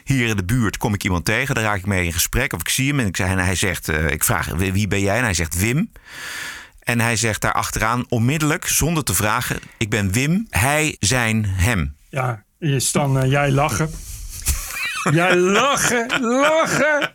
hier 0.04 0.28
in 0.28 0.36
de 0.36 0.44
buurt, 0.44 0.76
kom 0.76 0.94
ik 0.94 1.04
iemand 1.04 1.24
tegen, 1.24 1.54
daar 1.54 1.64
raak 1.64 1.78
ik 1.78 1.86
mee 1.86 2.04
in 2.04 2.12
gesprek 2.12 2.52
of 2.52 2.60
ik 2.60 2.68
zie 2.68 2.88
hem 2.88 3.00
en, 3.00 3.06
ik, 3.06 3.18
en 3.18 3.38
hij 3.38 3.54
zegt, 3.54 3.88
eh, 3.88 4.10
ik 4.10 4.24
vraag 4.24 4.46
wie 4.46 4.72
wie 4.72 4.88
ben 4.88 5.00
jij? 5.00 5.16
En 5.16 5.22
hij 5.22 5.34
zegt 5.34 5.58
Wim. 5.58 5.92
En 6.80 7.00
hij 7.00 7.16
zegt 7.16 7.40
daar 7.40 7.52
achteraan 7.52 8.04
onmiddellijk, 8.08 8.66
zonder 8.66 9.04
te 9.04 9.14
vragen, 9.14 9.58
ik 9.76 9.90
ben 9.90 10.12
Wim, 10.12 10.46
hij, 10.50 10.96
zijn, 10.98 11.44
hem. 11.44 11.96
Ja, 12.10 12.44
is 12.58 12.92
dan 12.92 13.18
eh, 13.18 13.30
jij 13.30 13.50
lachen. 13.50 13.90
Jij 15.12 15.36
lachen, 15.36 16.20
lachen. 16.20 17.14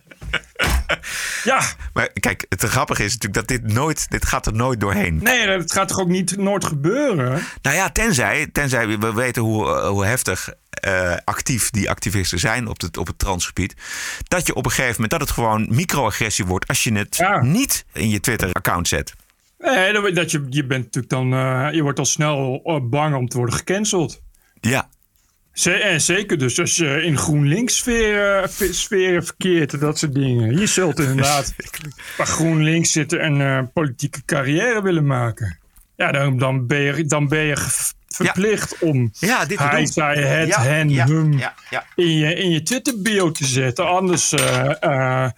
Ja, 1.44 1.62
Maar 1.92 2.08
kijk, 2.12 2.46
het 2.48 2.62
grappige 2.62 3.04
is 3.04 3.12
natuurlijk 3.12 3.48
dat 3.48 3.58
dit 3.60 3.72
nooit, 3.72 4.10
dit 4.10 4.26
gaat 4.26 4.46
er 4.46 4.52
nooit 4.54 4.80
doorheen. 4.80 5.20
nee, 5.22 5.46
dat 5.46 5.72
gaat 5.72 5.88
toch 5.88 6.00
ook 6.00 6.08
niet 6.08 6.36
nooit 6.36 6.64
gebeuren? 6.64 7.42
Nou 7.62 7.76
ja, 7.76 7.90
tenzij, 7.90 8.46
tenzij 8.52 8.98
we 8.98 9.12
weten 9.12 9.42
hoe, 9.42 9.66
eh, 9.68 9.88
hoe 9.88 10.04
heftig 10.04 10.48
eh, 10.70 11.16
actief 11.24 11.70
die 11.70 11.90
activisten 11.90 12.38
zijn 12.38 12.68
op 12.68 12.80
het, 12.80 12.96
op 12.96 13.06
het 13.06 13.18
transgebied. 13.18 13.74
Dat 14.28 14.46
je 14.46 14.54
op 14.54 14.64
een 14.64 14.70
gegeven 14.70 14.92
moment, 14.92 15.10
dat 15.10 15.20
het 15.20 15.30
gewoon 15.30 15.66
microagressie 15.70 16.44
wordt 16.46 16.68
als 16.68 16.84
je 16.84 16.92
het 16.92 17.16
Ja. 17.16 17.42
niet 17.42 17.84
in 17.92 18.08
je 18.08 18.20
Twitter-account 18.20 18.88
zet. 18.88 19.14
Nee, 19.58 20.12
dat, 20.12 20.30
je, 20.30 20.46
je 20.50 20.64
bent 20.66 20.84
natuurlijk 20.84 21.12
dan, 21.12 21.32
eh, 21.34 21.68
je 21.72 21.82
wordt 21.82 21.98
al 21.98 22.04
snel 22.04 22.62
bang 22.90 23.14
om 23.14 23.28
te 23.28 23.36
worden 23.36 23.54
gecanceld. 23.54 24.20
Ja, 24.60 24.88
zeker 25.52 26.38
dus 26.38 26.60
als 26.60 26.76
je 26.76 27.02
in 27.02 27.18
GroenLinks 27.18 27.76
sferen, 27.76 28.48
sferen 28.70 29.24
verkeert 29.24 29.72
en 29.72 29.78
dat 29.78 29.98
soort 29.98 30.14
dingen. 30.14 30.58
Je 30.58 30.66
zult 30.66 30.98
inderdaad 30.98 31.54
bij 32.16 32.26
GroenLinks 32.26 32.92
zitten 32.92 33.20
en 33.20 33.40
een 33.40 33.72
politieke 33.72 34.24
carrière 34.24 34.82
willen 34.82 35.06
maken. 35.06 35.58
Ja, 35.96 36.12
dan, 36.12 36.38
dan, 36.38 36.66
ben, 36.66 36.80
je, 36.80 37.04
dan 37.04 37.28
ben 37.28 37.42
je 37.42 37.56
verplicht 38.16 38.78
om 38.78 39.12
Ja, 39.18 39.44
dit 39.44 39.58
hij, 39.58 39.86
zij, 39.86 40.14
het, 40.16 40.48
Ja, 40.48 40.62
hen, 40.62 40.88
ja, 40.90 41.06
ja. 41.70 41.84
In, 41.94 42.18
je, 42.18 42.34
in 42.34 42.50
je 42.50 42.62
Twitter 42.62 43.02
bio 43.02 43.30
te 43.30 43.44
zetten. 43.46 43.86
Anders 43.88 44.32
eh, 44.32 44.82
eh, 45.24 45.30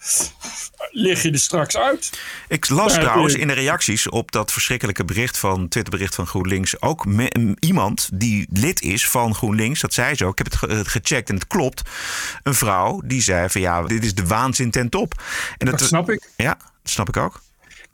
lig 0.91 1.21
je 1.23 1.31
er 1.31 1.39
straks 1.39 1.77
uit. 1.77 2.19
Ik 2.47 2.69
las 2.69 2.93
Ja, 2.95 2.99
trouwens 2.99 3.33
in 3.33 3.47
de 3.47 3.53
reacties 3.53 4.09
op 4.09 4.31
dat 4.31 4.51
verschrikkelijke 4.51 5.05
bericht 5.05 5.37
van 5.37 5.67
Twitterbericht 5.67 6.15
van 6.15 6.27
GroenLinks 6.27 6.81
ook 6.81 7.05
me- 7.05 7.55
iemand 7.59 8.09
die 8.13 8.47
lid 8.51 8.81
is 8.81 9.07
van 9.09 9.35
GroenLinks. 9.35 9.79
Dat 9.81 9.93
zei 9.93 10.15
ze 10.15 10.25
ook. 10.25 10.39
Ik 10.39 10.45
heb 10.45 10.47
het 10.47 10.55
ge- 10.55 10.77
het 10.77 10.87
gecheckt 10.87 11.29
en 11.29 11.35
het 11.35 11.47
klopt. 11.47 11.81
Een 12.43 12.53
vrouw 12.55 13.01
die 13.05 13.21
zei 13.21 13.49
van 13.49 13.61
ja, 13.61 13.83
dit 13.83 14.03
is 14.03 14.13
de 14.15 14.25
waanzin 14.25 14.71
ten 14.71 14.89
top. 14.89 15.21
En 15.57 15.65
Dat 15.65 15.81
snap 15.81 16.09
ik. 16.09 16.29
Ja, 16.35 16.57
dat 16.83 16.91
snap 16.91 17.07
ik 17.09 17.17
ook. 17.17 17.41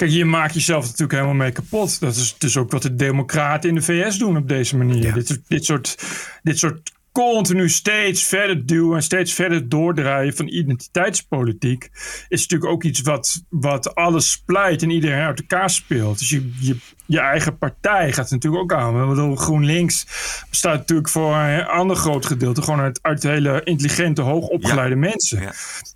Kijk, 0.02 0.14
je 0.14 0.26
maakt 0.26 0.54
jezelf 0.54 0.84
natuurlijk 0.84 1.12
helemaal 1.12 1.34
mee 1.34 1.52
kapot. 1.52 2.00
Dat 2.00 2.16
is 2.16 2.36
dus 2.38 2.58
ook 2.58 2.72
wat 2.72 2.82
de 2.82 2.96
democraten 2.96 3.70
in 3.70 3.76
de 3.76 3.82
VS 3.82 4.18
doen 4.18 4.38
op 4.38 4.48
deze 4.48 4.78
manier. 4.78 5.04
Ja. 5.04 5.14
Dit, 5.14 5.42
dit, 5.48 5.66
soort, 5.66 5.96
dit 6.44 6.60
soort 6.60 6.92
continu 7.12 7.70
steeds 7.70 8.24
verder 8.24 8.66
duwen 8.66 8.96
en 8.96 9.04
steeds 9.04 9.34
verder 9.34 9.70
doordraaien 9.70 10.36
van 10.36 10.48
identiteitspolitiek 10.48 11.90
is 12.28 12.42
natuurlijk 12.42 12.72
ook 12.72 12.84
iets 12.84 13.02
wat, 13.02 13.44
wat 13.50 13.96
alles 13.96 14.32
splijt 14.32 14.82
en 14.82 14.90
iedereen 14.90 15.26
uit 15.26 15.40
elkaar 15.40 15.70
speelt. 15.70 16.20
Dus 16.20 16.30
je, 16.30 16.52
je, 16.60 16.76
je 17.12 17.20
eigen 17.20 17.58
partij 17.58 18.14
gaat 18.14 18.30
natuurlijk 18.30 18.64
ook 18.64 18.74
aan. 18.74 19.02
Ik 19.02 19.10
bedoel, 19.10 19.36
GroenLinks 19.36 20.06
bestaat 20.50 20.78
natuurlijk 20.78 21.10
voor 21.10 21.36
een 21.36 21.66
ander 21.66 21.96
groot 21.96 22.26
gedeelte 22.26 22.62
gewoon 22.62 22.80
uit, 22.80 23.00
uit 23.02 23.24
hele 23.24 23.62
intelligente, 23.64 24.22
hoogopgeleide 24.22 24.96
mensen. 24.96 25.42
Ja. 25.42 25.54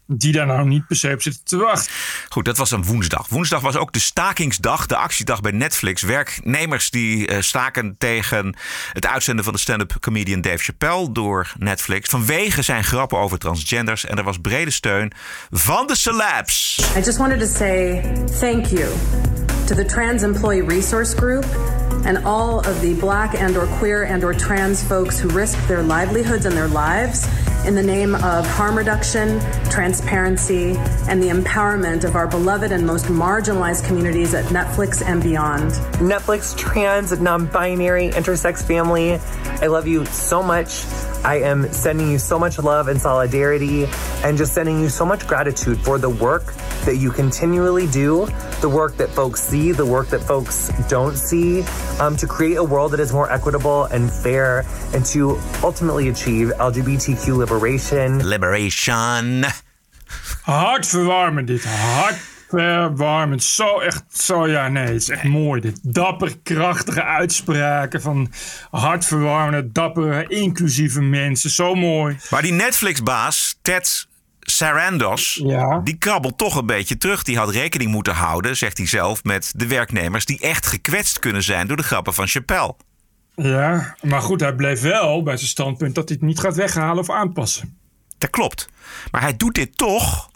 Die 0.07 0.31
daar 0.31 0.45
nou 0.45 0.67
niet 0.67 0.87
per 0.87 0.95
se 0.95 1.11
op 1.13 1.21
zitten 1.21 1.43
te 1.43 1.57
wachten. 1.57 1.91
Goed, 2.29 2.45
dat 2.45 2.57
was 2.57 2.71
een 2.71 2.83
woensdag. 2.83 3.27
Woensdag 3.29 3.61
was 3.61 3.75
ook 3.75 3.93
de 3.93 3.99
stakingsdag, 3.99 4.85
de 4.85 4.95
actiedag 4.95 5.41
bij 5.41 5.51
Netflix. 5.51 6.01
Werknemers 6.01 6.89
die 6.89 7.27
eh, 7.27 7.41
staken 7.41 7.95
tegen 7.97 8.57
het 8.93 9.05
uitzenden 9.05 9.43
van 9.43 9.53
de 9.53 9.59
stand-up 9.59 9.95
comedian 9.99 10.41
Dave 10.41 10.57
Chappelle 10.63 11.11
door 11.11 11.53
Netflix. 11.57 12.09
Vanwege 12.09 12.61
zijn 12.61 12.83
grappen 12.83 13.17
over 13.17 13.37
transgenders. 13.37 14.05
En 14.05 14.17
er 14.17 14.23
was 14.23 14.37
brede 14.37 14.71
steun 14.71 15.11
van 15.49 15.87
de 15.87 15.95
celebs. 15.95 16.79
I 16.97 16.99
just 16.99 17.17
wanted 17.17 17.39
to 17.39 17.57
say 17.57 18.01
thank 18.39 18.65
you 18.65 18.89
to 19.67 19.73
the 19.73 19.83
Trans 19.83 20.21
Employee 20.21 20.61
Resource 20.61 21.15
Group 21.15 21.43
and 22.05 22.19
all 22.19 22.59
of 22.67 22.81
the 22.81 22.93
black 22.99 23.33
and 23.33 23.57
or 23.57 23.65
queer 23.77 24.03
and 24.03 24.23
or 24.23 24.31
trans 24.31 24.83
folks 24.83 25.17
who 25.17 25.27
risk 25.29 25.57
their 25.67 25.81
livelihoods 25.81 26.45
and 26.45 26.55
their 26.55 26.67
lives 26.67 27.27
in 27.65 27.73
the 27.73 27.83
name 27.83 28.13
of 28.15 28.45
harm 28.45 28.77
reduction, 28.77 29.39
transparency, 29.71 30.75
and 31.09 31.21
the 31.21 31.29
empowerment 31.29 32.03
of 32.03 32.15
our 32.15 32.27
beloved 32.27 32.71
and 32.71 32.85
most 32.85 33.05
marginalized 33.05 33.85
communities 33.85 34.35
at 34.35 34.45
Netflix 34.45 35.03
and 35.03 35.21
beyond. 35.23 35.71
Netflix 35.99 36.55
trans, 36.55 37.19
non 37.19 37.47
binary, 37.47 38.11
intersex 38.11 38.63
family. 38.63 39.13
I 39.61 39.67
love 39.67 39.87
you 39.87 40.05
so 40.05 40.43
much. 40.43 40.85
I 41.23 41.39
am 41.39 41.71
sending 41.73 42.11
you 42.11 42.19
so 42.19 42.37
much 42.37 42.59
love 42.59 42.87
and 42.87 43.01
solidarity 43.01 43.85
and 44.23 44.37
just 44.37 44.53
sending 44.53 44.79
you 44.79 44.89
so 44.89 45.05
much 45.05 45.25
gratitude 45.25 45.79
for 45.79 45.97
the 45.97 46.09
work 46.09 46.53
that 46.85 46.97
you 46.97 47.11
continually 47.11 47.87
do, 47.87 48.27
the 48.61 48.69
work 48.69 48.95
that 48.97 49.09
folks 49.09 49.41
see, 49.41 49.71
the 49.71 49.85
work 49.85 50.09
that 50.09 50.21
folks 50.21 50.71
don't 50.87 51.15
see, 51.15 51.63
um, 51.99 52.15
to 52.17 52.27
create 52.27 52.57
a 52.57 52.63
world 52.63 52.91
that 52.91 52.99
is 52.99 53.11
more 53.11 53.31
equitable 53.31 53.85
and 53.85 54.11
fair 54.11 54.63
and 54.93 55.03
to 55.03 55.39
ultimately 55.63 56.09
achieve 56.09 56.49
LGBTQ 56.49 57.37
liberation. 57.37 57.54
Liberation. 58.25 59.45
Hartverwarmend 60.41 61.47
dit. 61.47 61.63
Hartverwarmend. 61.65 63.43
Zo 63.43 63.79
echt, 63.79 64.03
zo 64.11 64.47
ja, 64.47 64.67
nee, 64.67 64.85
het 64.85 65.01
is 65.01 65.09
echt 65.09 65.23
mooi 65.23 65.61
dit. 65.61 65.79
Dapper, 65.81 66.37
krachtige 66.43 67.03
uitspraken 67.03 68.01
van 68.01 68.31
hartverwarmende, 68.71 69.71
dappere, 69.71 70.25
inclusieve 70.27 71.01
mensen. 71.01 71.49
Zo 71.49 71.75
mooi. 71.75 72.17
Maar 72.29 72.41
die 72.41 72.51
Netflix-baas, 72.53 73.57
Ted 73.61 74.07
Sarandos, 74.41 75.39
Ja. 75.43 75.79
die 75.83 75.97
krabbelt 75.97 76.37
toch 76.37 76.55
een 76.55 76.65
beetje 76.65 76.97
terug. 76.97 77.23
Die 77.23 77.37
had 77.37 77.49
rekening 77.49 77.91
moeten 77.91 78.13
houden, 78.13 78.57
zegt 78.57 78.77
hij 78.77 78.87
zelf, 78.87 79.23
met 79.23 79.53
de 79.55 79.67
werknemers 79.67 80.25
die 80.25 80.39
echt 80.39 80.65
gekwetst 80.67 81.19
kunnen 81.19 81.43
zijn 81.43 81.67
door 81.67 81.77
de 81.77 81.83
grappen 81.83 82.13
van 82.13 82.27
Chappelle. 82.27 82.75
Ja, 83.35 83.95
maar 84.01 84.21
goed, 84.21 84.39
hij 84.39 84.55
bleef 84.55 84.81
wel 84.81 85.23
bij 85.23 85.37
zijn 85.37 85.49
standpunt 85.49 85.95
dat 85.95 86.09
hij 86.09 86.17
het 86.19 86.27
niet 86.27 86.39
gaat 86.39 86.55
weghalen 86.55 86.97
of 86.97 87.09
aanpassen. 87.09 87.77
Dat 88.17 88.29
klopt. 88.29 88.69
Maar 89.11 89.21
hij 89.21 89.35
doet 89.37 89.55
dit 89.55 89.77
toch 89.77 90.29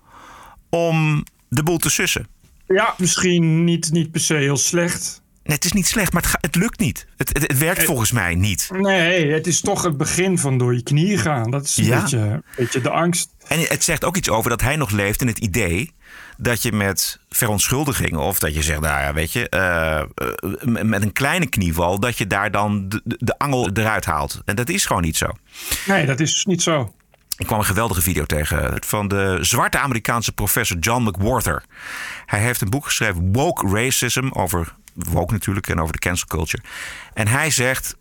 om 0.69 1.23
de 1.49 1.63
boel 1.63 1.77
te 1.77 1.89
sussen. 1.89 2.27
Ja, 2.67 2.93
misschien 2.97 3.63
niet, 3.63 3.91
niet 3.91 4.11
per 4.11 4.21
se 4.21 4.33
heel 4.33 4.57
slecht. 4.57 5.21
Nee, 5.43 5.55
het 5.55 5.65
is 5.65 5.71
niet 5.71 5.87
slecht, 5.87 6.13
maar 6.13 6.21
het, 6.21 6.31
het 6.41 6.55
lukt 6.55 6.79
niet. 6.79 7.07
Het, 7.17 7.29
het, 7.33 7.41
het 7.47 7.57
werkt 7.57 7.83
volgens 7.83 8.11
mij 8.11 8.35
niet. 8.35 8.69
Nee, 8.73 9.31
het 9.31 9.47
is 9.47 9.61
toch 9.61 9.83
het 9.83 9.97
begin 9.97 10.37
van 10.37 10.57
door 10.57 10.73
je 10.75 10.83
knieën 10.83 11.17
gaan. 11.19 11.51
Dat 11.51 11.65
is 11.65 11.77
een, 11.77 11.85
Ja. 11.85 11.99
beetje, 12.01 12.17
een 12.17 12.43
beetje 12.55 12.81
de 12.81 12.89
angst. 12.89 13.29
En 13.47 13.59
het 13.59 13.83
zegt 13.83 14.03
ook 14.05 14.17
iets 14.17 14.29
over 14.29 14.49
dat 14.49 14.61
hij 14.61 14.75
nog 14.75 14.91
leeft 14.91 15.21
in 15.21 15.27
het 15.27 15.37
idee 15.37 15.91
dat 16.41 16.61
je 16.61 16.71
met 16.71 17.19
verontschuldigingen 17.29 18.19
of 18.19 18.39
dat 18.39 18.55
je 18.55 18.61
zegt, 18.63 18.79
nou 18.81 19.01
ja, 19.01 19.13
weet 19.13 19.31
je, 19.31 19.49
eh, 19.49 19.99
eh, 19.99 20.05
met 20.83 21.01
een 21.01 21.11
kleine 21.13 21.47
knieval, 21.47 21.99
dat 21.99 22.17
je 22.17 22.27
daar 22.27 22.51
dan 22.51 22.89
de, 22.89 23.01
de- 23.03 23.37
angel 23.37 23.69
eruit 23.73 24.05
haalt. 24.05 24.41
En 24.45 24.55
dat 24.55 24.69
is 24.69 24.85
gewoon 24.85 25.01
niet 25.01 25.17
zo. 25.17 25.27
Nee, 25.85 26.05
dat 26.05 26.19
is 26.19 26.45
niet 26.45 26.61
zo. 26.61 26.93
Ik 27.37 27.45
kwam 27.45 27.59
een 27.59 27.65
geweldige 27.65 28.01
video 28.01 28.25
tegen 28.25 28.81
van 28.85 29.07
de 29.07 29.37
zwarte 29.41 29.77
Amerikaanse 29.77 30.31
professor 30.31 30.77
John 30.77 31.03
McWhorter. 31.03 31.63
Hij 32.25 32.39
heeft 32.39 32.61
een 32.61 32.69
boek 32.69 32.85
geschreven, 32.85 33.31
Woke 33.33 33.67
Racism, 33.67 34.29
over 34.31 34.73
woke 34.93 35.33
natuurlijk 35.33 35.67
en 35.67 35.79
over 35.79 35.93
de 35.93 35.99
cancel 35.99 36.27
culture. 36.27 36.63
En 37.13 37.27
hij 37.27 37.49
zegt, 37.49 37.95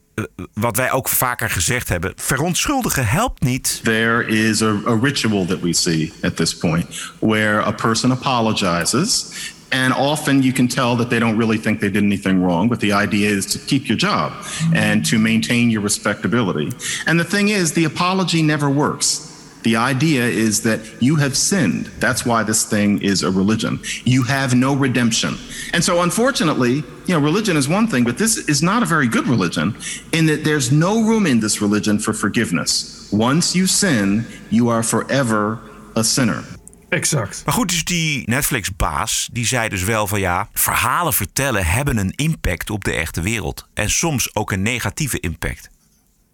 wat 0.55 0.77
wij 0.77 0.93
ook 0.93 1.09
vaker 1.09 1.51
gezegd 1.51 1.89
hebben, 1.89 2.13
verontschuldigen 2.17 3.07
helpt 3.07 3.43
niet. 3.43 3.81
There 3.83 4.27
is 4.27 4.63
a, 4.63 4.75
a 4.87 4.99
ritual 5.03 5.47
that 5.47 5.61
we 5.61 5.73
see 5.73 6.13
at 6.23 6.37
this 6.37 6.57
point 6.57 6.87
where 7.19 7.63
a 7.63 7.73
person 7.73 8.11
apologizes. 8.11 9.27
And 9.71 9.95
often 9.95 10.43
you 10.43 10.53
can 10.53 10.67
tell 10.67 10.97
that 10.97 11.11
they 11.11 11.19
don't 11.19 11.37
really 11.37 11.59
think 11.59 11.81
they 11.81 11.91
did 11.91 12.03
anything 12.03 12.43
wrong, 12.43 12.69
but 12.69 12.81
the 12.81 12.93
idea 12.93 13.29
is 13.29 13.47
to 13.47 13.59
keep 13.59 13.87
your 13.87 13.99
job 13.99 14.33
and 14.75 15.05
to 15.11 15.19
maintain 15.19 15.71
your 15.71 15.83
respectability. 15.83 16.73
And 17.07 17.19
the 17.19 17.27
thing 17.27 17.49
is, 17.49 17.73
the 17.73 17.85
apology 17.85 18.43
never 18.43 18.71
works. 18.71 19.28
The 19.63 19.77
idea 19.77 20.25
is 20.25 20.61
that 20.61 20.81
you 21.01 21.17
have 21.17 21.35
sinned. 21.35 21.91
That's 21.99 22.25
why 22.25 22.45
this 22.45 22.65
thing 22.65 23.03
is 23.03 23.23
a 23.23 23.31
religion. 23.31 23.81
You 24.05 24.23
have 24.25 24.55
no 24.55 24.75
redemption. 24.75 25.37
And 25.73 25.85
so, 25.85 26.03
unfortunately, 26.03 26.85
you 27.07 27.15
know, 27.15 27.21
religion 27.21 27.57
is 27.57 27.67
one 27.67 27.89
thing, 27.89 28.05
but 28.05 28.17
this 28.17 28.37
is 28.37 28.61
not 28.61 28.83
a 28.83 28.87
very 28.87 29.09
good 29.09 29.27
religion 29.29 29.75
in 30.11 30.27
that 30.27 30.45
there's 30.45 30.71
no 30.71 31.03
room 31.03 31.27
in 31.27 31.41
this 31.41 31.61
religion 31.61 32.01
for 32.01 32.15
forgiveness. 32.15 33.09
Once 33.11 33.59
you 33.59 33.67
sin, 33.67 34.25
you 34.49 34.71
are 34.71 34.83
forever 34.83 35.59
a 35.97 36.03
sinner. 36.03 36.45
Exact. 36.89 37.43
Maar 37.45 37.55
goed, 37.55 37.69
dus 37.69 37.85
die 37.85 38.23
Netflix-baas, 38.27 39.29
die 39.33 39.47
zei 39.47 39.69
dus 39.69 39.83
wel 39.83 40.07
van 40.07 40.21
ja, 40.21 40.49
verhalen 40.53 41.13
vertellen 41.13 41.67
hebben 41.67 41.97
een 41.97 42.13
impact 42.17 42.71
op 42.71 42.85
de 42.85 42.93
echte 42.93 43.21
wereld. 43.21 43.69
En 43.75 43.91
soms 43.91 44.35
ook 44.35 44.53
een 44.53 44.63
negatieve 44.63 45.21
impact. 45.21 45.71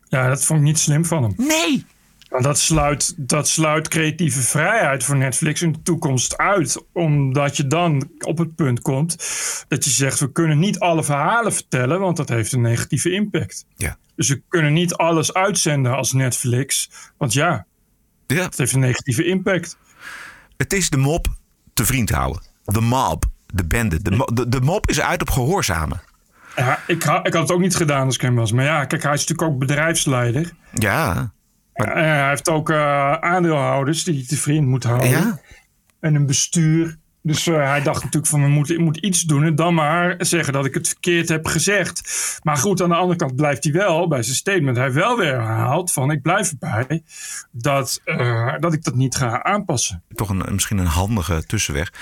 Ja, 0.09 0.29
dat 0.29 0.45
vond 0.45 0.59
ik 0.59 0.65
niet 0.65 0.79
slim 0.79 1.05
van 1.05 1.23
hem. 1.23 1.35
Nee. 1.37 1.85
Want 2.35 2.47
dat 2.47 2.59
sluit, 2.59 3.15
dat 3.17 3.49
sluit 3.49 3.89
creatieve 3.89 4.41
vrijheid 4.41 5.05
voor 5.05 5.17
Netflix 5.17 5.63
in 5.63 5.73
de 5.73 5.83
toekomst 5.83 6.37
uit. 6.37 6.85
Omdat 6.93 7.57
je 7.57 7.67
dan 7.67 8.11
op 8.19 8.39
het 8.39 8.55
punt 8.55 8.81
komt 8.81 9.17
dat 9.69 9.85
je 9.85 9.91
zegt: 9.91 10.21
we 10.21 10.33
kunnen 10.33 10.59
niet 10.59 10.79
alle 10.79 11.05
verhalen 11.05 11.53
vertellen, 11.53 12.01
want 12.01 12.17
dat 12.17 12.29
heeft 12.29 12.53
een 12.53 12.61
negatieve 12.61 13.11
impact. 13.13 13.65
Ja. 13.77 13.97
Dus 14.17 14.29
we 14.29 14.43
kunnen 14.49 14.73
niet 14.73 14.95
alles 14.95 15.35
uitzenden 15.35 15.97
als 15.97 16.13
Netflix, 16.13 16.91
want 17.19 17.33
ja, 17.33 17.67
Ja. 18.27 18.43
dat 18.43 18.57
heeft 18.59 18.73
een 18.73 18.81
negatieve 18.81 19.25
impact. 19.25 19.77
Het 20.57 20.73
is 20.73 20.91
de 20.91 20.97
mop 20.97 21.27
te 21.75 21.85
vriend 21.85 22.11
houden. 22.11 22.43
De 22.65 22.81
mob, 22.81 23.25
de 23.47 23.65
bende. 23.67 24.03
De, 24.03 24.11
mo- 24.11 24.29
de, 24.35 24.49
de 24.49 24.61
mop 24.61 24.89
is 24.89 25.01
uit 25.01 25.21
op 25.21 25.31
gehoorzamen. 25.31 26.03
Ja, 26.57 26.79
ik, 26.87 27.03
ha- 27.03 27.25
ik 27.25 27.33
had 27.33 27.43
het 27.43 27.53
ook 27.53 27.61
niet 27.61 27.77
gedaan 27.77 28.07
als 28.07 28.15
ik 28.15 28.21
hem 28.21 28.35
was. 28.35 28.53
Maar 28.53 28.65
ja, 28.65 28.85
kijk, 28.85 29.03
hij 29.03 29.13
is 29.13 29.21
natuurlijk 29.27 29.49
ook 29.53 29.59
bedrijfsleider. 29.59 30.53
Ja. 30.73 31.33
En 31.75 31.89
hij 31.89 32.29
heeft 32.29 32.49
ook 32.49 32.71
eh, 32.71 33.13
aandeelhouders 33.13 34.05
die 34.05 34.15
hij 34.15 34.27
te 34.27 34.37
vriend 34.37 34.67
moet 34.67 34.85
houden. 34.85 35.09
Ja. 35.09 35.41
En 36.01 36.15
een 36.15 36.27
bestuur. 36.27 36.97
Dus 37.27 37.47
eh, 37.47 37.69
hij 37.69 37.83
dacht 37.83 38.03
natuurlijk 38.03 38.33
van 38.33 38.43
we 38.43 38.49
moeten, 38.49 38.75
ik 38.75 38.81
moet 38.81 38.97
iets 38.97 39.23
doen 39.23 39.45
en 39.45 39.55
dan 39.55 39.75
maar 39.75 40.15
zeggen 40.19 40.53
dat 40.53 40.65
ik 40.65 40.75
het 40.75 40.89
verkeerd 40.89 41.29
heb 41.29 41.47
gezegd. 41.47 42.39
Maar 42.43 42.57
goed, 42.57 42.83
aan 42.83 42.89
de 42.89 42.95
andere 42.95 43.19
kant 43.19 43.37
blijft 43.37 43.65
hij 43.65 43.73
wel 43.73 44.09
bij 44.09 44.23
zijn 44.23 44.37
statement. 44.37 44.77
Hij 44.77 44.85
heeft 44.85 44.99
wel 44.99 45.17
weer 45.17 45.41
herhaald 45.41 45.93
van 45.93 46.11
ik 46.11 46.23
blijf 46.23 46.53
erbij 46.59 47.03
dat, 47.51 48.01
eh, 48.05 48.55
dat 48.59 48.73
ik 48.73 48.85
dat 48.85 48.95
niet 48.95 49.17
ga 49.17 49.43
aanpassen. 49.43 50.03
Toch 50.15 50.29
een, 50.29 50.43
misschien 50.51 50.79
een 50.79 50.87
handige 50.87 51.45
tussenweg. 51.47 51.93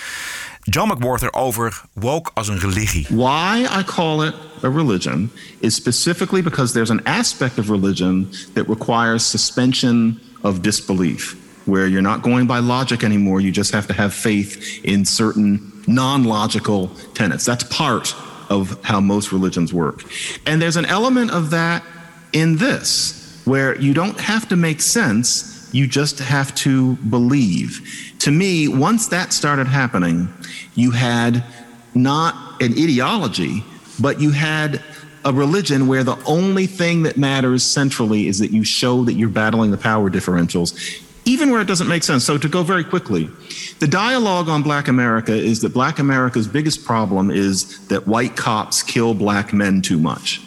John 0.61 0.93
McWhorter 0.93 1.33
over 1.33 1.83
woke 1.93 2.31
als 2.35 2.49
een 2.49 2.59
religie. 2.59 3.07
Why 3.11 3.67
I 3.79 3.85
call 3.85 4.27
it 4.27 4.35
a 4.63 4.71
religion 4.71 5.31
is 5.61 5.75
specifically 5.75 6.43
because 6.43 6.73
there's 6.73 6.91
an 6.91 7.03
aspect 7.07 7.59
of 7.59 7.71
religion 7.71 8.31
that 8.55 8.69
requires 8.69 9.25
suspension 9.25 10.21
of 10.45 10.63
disbelief, 10.63 11.39
where 11.67 11.87
you're 11.87 12.03
not 12.03 12.23
going 12.23 12.47
by 12.47 12.59
logic 12.59 13.05
anymore. 13.05 13.41
You 13.41 13.53
just 13.53 13.73
have 13.73 13.87
to 13.89 13.93
have 13.93 14.13
faith 14.13 14.85
in 14.85 15.05
certain 15.05 15.73
non 15.87 16.25
logical 16.25 16.89
tenets. 17.15 17.45
That's 17.45 17.65
part 17.65 18.15
of 18.51 18.79
how 18.85 19.01
most 19.01 19.33
religions 19.33 19.73
work. 19.73 20.03
And 20.47 20.61
there's 20.61 20.77
an 20.77 20.87
element 20.87 21.31
of 21.31 21.51
that 21.51 21.85
in 22.33 22.57
this, 22.57 23.43
where 23.45 23.79
you 23.81 23.95
don't 23.95 24.19
have 24.21 24.49
to 24.49 24.57
make 24.57 24.81
sense, 24.81 25.71
you 25.73 25.87
just 25.87 26.19
have 26.19 26.55
to 26.57 26.97
believe. 26.97 28.15
To 28.21 28.31
me, 28.31 28.69
once 28.69 29.09
that 29.09 29.33
started 29.33 29.67
happening, 29.67 30.33
you 30.75 30.91
had 30.91 31.45
not 31.95 32.63
an 32.63 32.73
ideology, 32.73 33.65
but 34.01 34.21
you 34.21 34.31
had 34.31 34.83
a 35.25 35.33
religion 35.33 35.87
where 35.87 36.05
the 36.05 36.17
only 36.25 36.67
thing 36.67 37.03
that 37.05 37.17
matters 37.17 37.63
centrally 37.63 38.27
is 38.27 38.39
that 38.41 38.51
you 38.51 38.65
show 38.65 39.05
that 39.05 39.15
you're 39.15 39.29
battling 39.29 39.71
the 39.71 39.79
power 39.79 40.11
differentials, 40.11 41.01
even 41.25 41.51
where 41.51 41.61
it 41.61 41.67
doesn't 41.67 41.89
make 41.89 42.03
sense. 42.03 42.25
So, 42.25 42.39
to 42.39 42.49
go 42.49 42.63
very 42.63 42.83
quickly, 42.83 43.31
the 43.79 43.87
dialogue 43.87 44.49
on 44.49 44.63
Black 44.63 44.89
America 44.89 45.33
is 45.33 45.61
that 45.61 45.73
Black 45.73 45.99
America's 45.99 46.49
biggest 46.49 46.85
problem 46.85 47.31
is 47.31 47.87
that 47.89 48.07
white 48.07 48.37
cops 48.37 48.83
kill 48.83 49.15
black 49.15 49.53
men 49.53 49.81
too 49.81 49.99
much. 49.99 50.41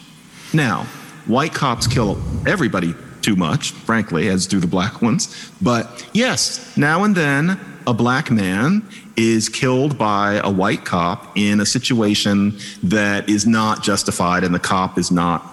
Now, 0.54 0.84
white 1.26 1.54
cops 1.54 1.88
kill 1.88 2.22
everybody 2.46 2.94
too 3.22 3.36
much, 3.36 3.72
frankly, 3.72 4.28
as 4.28 4.46
do 4.46 4.60
the 4.60 4.68
black 4.68 5.02
ones. 5.02 5.52
But 5.62 6.08
yes, 6.14 6.76
now 6.78 7.04
and 7.04 7.16
then 7.16 7.60
a 7.88 7.94
black 7.94 8.32
man 8.32 8.88
is 9.16 9.50
killed 9.50 9.98
by 9.98 10.42
a 10.44 10.50
white 10.50 10.86
cop 10.86 11.38
in 11.38 11.60
a 11.60 11.66
situation 11.66 12.58
that 12.84 13.30
is 13.30 13.46
not 13.46 13.84
justified 13.84 14.44
and 14.44 14.54
the 14.54 14.60
cop 14.60 14.98
is 14.98 15.12
not 15.12 15.52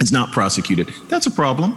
is 0.00 0.12
not 0.12 0.30
prosecuted. 0.30 0.88
That's 1.08 1.26
a 1.26 1.30
problem. 1.30 1.76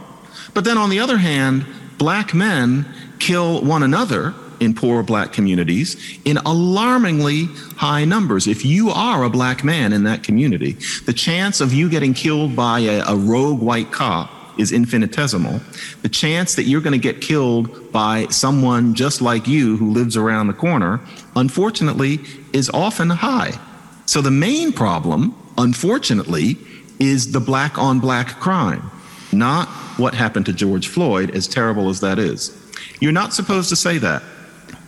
But 0.54 0.64
then 0.64 0.78
on 0.78 0.90
the 0.90 1.00
other 1.00 1.18
hand, 1.18 1.66
black 1.98 2.34
men 2.34 2.86
kill 3.20 3.62
one 3.64 3.84
another 3.84 4.34
in 4.60 4.76
poor 4.76 5.02
black 5.02 5.34
communities 5.34 6.20
in 6.24 6.38
alarmingly 6.38 7.46
high 7.78 8.06
numbers. 8.06 8.48
If 8.48 8.64
you 8.64 8.92
are 8.92 9.24
a 9.24 9.30
black 9.30 9.64
man 9.64 9.92
in 9.92 10.04
that 10.04 10.24
community, 10.24 10.74
the 11.06 11.14
chance 11.14 11.62
of 11.62 11.74
you 11.74 11.90
getting 11.90 12.14
killed 12.14 12.56
by 12.56 12.80
a, 12.82 13.04
a 13.08 13.16
rogue 13.16 13.60
white 13.60 13.92
cop 13.92 14.30
is 14.62 14.72
infinitesimal. 14.72 15.60
The 16.04 16.10
chance 16.10 16.56
that 16.56 16.64
you're 16.64 16.82
going 16.82 17.00
to 17.00 17.00
get 17.00 17.20
killed 17.20 17.92
by 17.92 18.28
someone 18.28 18.94
just 18.94 19.22
like 19.22 19.48
you 19.48 19.76
who 19.78 19.92
lives 19.92 20.16
around 20.16 20.48
the 20.48 20.54
corner, 20.54 21.02
unfortunately, 21.36 22.20
is 22.54 22.70
often 22.70 23.10
high. 23.10 23.60
So 24.06 24.22
the 24.22 24.32
main 24.32 24.72
problem, 24.72 25.36
unfortunately, 25.58 26.58
is 27.00 27.32
the 27.32 27.40
black 27.40 27.78
on 27.78 28.00
black 28.00 28.40
crime, 28.40 28.90
not 29.32 29.68
what 29.98 30.14
happened 30.14 30.46
to 30.46 30.54
George 30.54 30.88
Floyd, 30.88 31.32
as 31.32 31.48
terrible 31.48 31.90
as 31.90 32.00
that 32.02 32.20
is. 32.20 32.56
You're 33.00 33.12
not 33.12 33.34
supposed 33.34 33.70
to 33.70 33.76
say 33.76 33.98
that. 33.98 34.22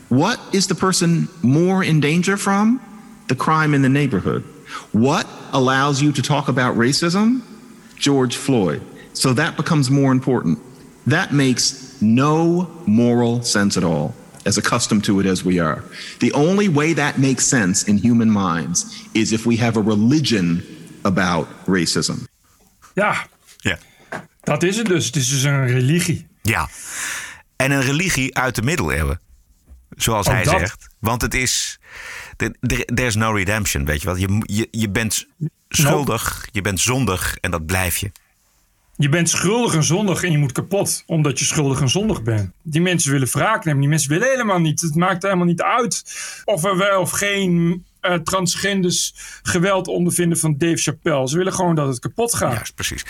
What 0.09 0.39
is 0.53 0.67
the 0.67 0.75
person 0.75 1.27
more 1.41 1.83
in 1.83 1.99
danger 1.99 2.37
from? 2.37 2.79
The 3.27 3.35
crime 3.35 3.73
in 3.73 3.81
the 3.81 3.89
neighborhood. 3.89 4.43
What 4.91 5.27
allows 5.51 6.01
you 6.01 6.11
to 6.11 6.21
talk 6.21 6.47
about 6.47 6.75
racism? 6.75 7.41
George 7.95 8.35
Floyd. 8.35 8.81
So 9.13 9.33
that 9.33 9.55
becomes 9.55 9.89
more 9.89 10.11
important. 10.11 10.57
That 11.05 11.31
makes 11.31 11.73
no 11.99 12.67
moral 12.85 13.43
sense 13.43 13.77
at 13.79 13.83
all, 13.83 14.13
as 14.43 14.57
accustomed 14.57 15.03
to 15.03 15.19
it 15.19 15.25
as 15.25 15.43
we 15.43 15.61
are. 15.61 15.83
The 16.17 16.33
only 16.33 16.71
way 16.71 16.93
that 16.93 17.17
makes 17.17 17.47
sense 17.47 17.85
in 17.85 17.97
human 17.97 18.31
minds 18.31 18.85
is 19.11 19.31
if 19.31 19.43
we 19.45 19.57
have 19.57 19.79
a 19.79 19.83
religion 19.83 20.63
about 21.01 21.47
racism. 21.65 22.15
Ja, 22.93 23.27
Ja. 23.57 23.77
dat 24.43 24.63
is 24.63 24.77
het 24.77 24.85
dus. 24.85 25.05
Het 25.05 25.15
is 25.15 25.29
dus 25.29 25.43
een 25.43 25.67
religie. 25.67 26.27
Ja. 26.41 26.69
En 27.55 27.71
een 27.71 27.81
religie 27.81 28.35
uit 28.37 28.55
de 28.55 28.61
middeleeuwen. 28.61 29.19
Zoals 29.95 30.27
Ook 30.27 30.33
hij 30.33 30.43
dat. 30.43 30.59
zegt. 30.59 30.87
Want 30.99 31.21
het 31.21 31.33
is. 31.33 31.79
There's 32.95 33.15
no 33.15 33.31
redemption. 33.31 33.85
Weet 33.85 34.01
je 34.01 34.07
wat? 34.07 34.19
Je, 34.19 34.27
mo- 34.27 34.41
je, 34.45 34.67
je 34.71 34.89
bent 34.89 35.27
schuldig, 35.69 36.47
je 36.51 36.61
bent 36.61 36.79
zondig 36.79 37.37
en 37.41 37.51
dat 37.51 37.65
blijf 37.65 37.97
je. 37.97 38.11
Je 39.03 39.09
bent 39.09 39.29
schuldig 39.29 39.73
en 39.73 39.83
zondig 39.83 40.23
en 40.23 40.31
je 40.31 40.37
moet 40.37 40.51
kapot 40.51 41.03
omdat 41.05 41.39
je 41.39 41.45
schuldig 41.45 41.81
en 41.81 41.89
zondig 41.89 42.23
bent. 42.23 42.51
Die 42.61 42.81
mensen 42.81 43.11
willen 43.11 43.27
wraak 43.27 43.65
nemen. 43.65 43.79
Die 43.79 43.89
mensen 43.89 44.09
willen 44.09 44.29
helemaal 44.29 44.59
niet. 44.59 44.81
Het 44.81 44.95
maakt 44.95 45.23
helemaal 45.23 45.45
niet 45.45 45.61
uit 45.61 46.03
of 46.45 46.63
er 46.63 46.77
wel 46.77 47.01
of 47.01 47.11
geen 47.11 47.85
eh, 47.99 48.15
transgenders 48.15 49.13
geweld 49.41 49.87
ondervinden 49.87 50.37
van 50.37 50.57
Dave 50.57 50.77
Chappelle. 50.77 51.27
Ze 51.27 51.37
willen 51.37 51.53
gewoon 51.53 51.75
dat 51.75 51.87
het 51.87 51.99
kapot 51.99 52.35
gaat. 52.35 52.53
Juist, 52.53 52.75
precies. 52.75 53.05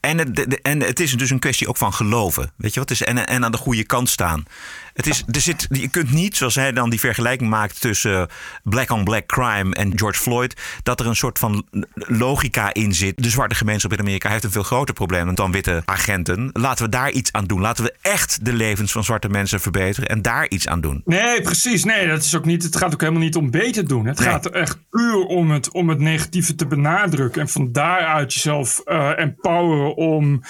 En 0.00 0.18
het, 0.18 0.62
en 0.62 0.82
het 0.82 1.00
is 1.00 1.12
dus 1.12 1.30
een 1.30 1.38
kwestie 1.38 1.68
ook 1.68 1.76
van 1.76 1.92
geloven. 1.92 2.52
Weet 2.56 2.74
je 2.74 2.80
wat? 2.80 2.90
Is, 2.90 3.02
en, 3.02 3.26
en 3.26 3.44
aan 3.44 3.52
de 3.52 3.58
goede 3.58 3.84
kant 3.84 4.08
staan. 4.08 4.44
Het 4.98 5.06
is, 5.06 5.24
er 5.32 5.40
zit, 5.40 5.66
je 5.70 5.88
kunt 5.88 6.12
niet, 6.12 6.36
zoals 6.36 6.54
hij 6.54 6.72
dan 6.72 6.90
die 6.90 7.00
vergelijking 7.00 7.50
maakt 7.50 7.80
tussen 7.80 8.28
black 8.62 8.90
on 8.90 9.04
black 9.04 9.26
crime 9.26 9.74
en 9.74 9.98
George 9.98 10.20
Floyd, 10.20 10.60
dat 10.82 11.00
er 11.00 11.06
een 11.06 11.16
soort 11.16 11.38
van 11.38 11.66
logica 11.94 12.74
in 12.74 12.94
zit. 12.94 13.22
De 13.22 13.30
zwarte 13.30 13.54
gemeenschap 13.54 13.92
in 13.92 13.98
Amerika 13.98 14.28
heeft 14.30 14.44
een 14.44 14.50
veel 14.50 14.62
groter 14.62 14.94
probleem 14.94 15.34
dan 15.34 15.52
witte 15.52 15.82
agenten. 15.84 16.50
Laten 16.52 16.84
we 16.84 16.90
daar 16.90 17.10
iets 17.10 17.32
aan 17.32 17.44
doen. 17.44 17.60
Laten 17.60 17.84
we 17.84 17.94
echt 18.02 18.44
de 18.44 18.52
levens 18.52 18.92
van 18.92 19.04
zwarte 19.04 19.28
mensen 19.28 19.60
verbeteren 19.60 20.08
en 20.08 20.22
daar 20.22 20.48
iets 20.48 20.68
aan 20.68 20.80
doen. 20.80 21.02
Nee, 21.04 21.42
precies. 21.42 21.84
Nee, 21.84 22.06
dat 22.08 22.22
is 22.24 22.36
ook 22.36 22.44
niet. 22.44 22.62
Het 22.62 22.76
gaat 22.76 22.92
ook 22.92 23.00
helemaal 23.00 23.22
niet 23.22 23.36
om 23.36 23.50
beter 23.50 23.86
doen. 23.88 24.06
Het 24.06 24.18
Nee. 24.18 24.28
gaat 24.28 24.44
er 24.44 24.52
echt 24.52 24.78
puur 24.90 25.16
om 25.24 25.50
het, 25.50 25.70
om 25.70 25.88
het 25.88 25.98
negatieve 25.98 26.54
te 26.54 26.66
benadrukken. 26.66 27.40
En 27.40 27.48
van 27.48 27.72
daaruit 27.72 28.34
jezelf 28.34 28.78
eh 28.84 29.18
empoweren 29.18 29.96
om, 29.96 30.42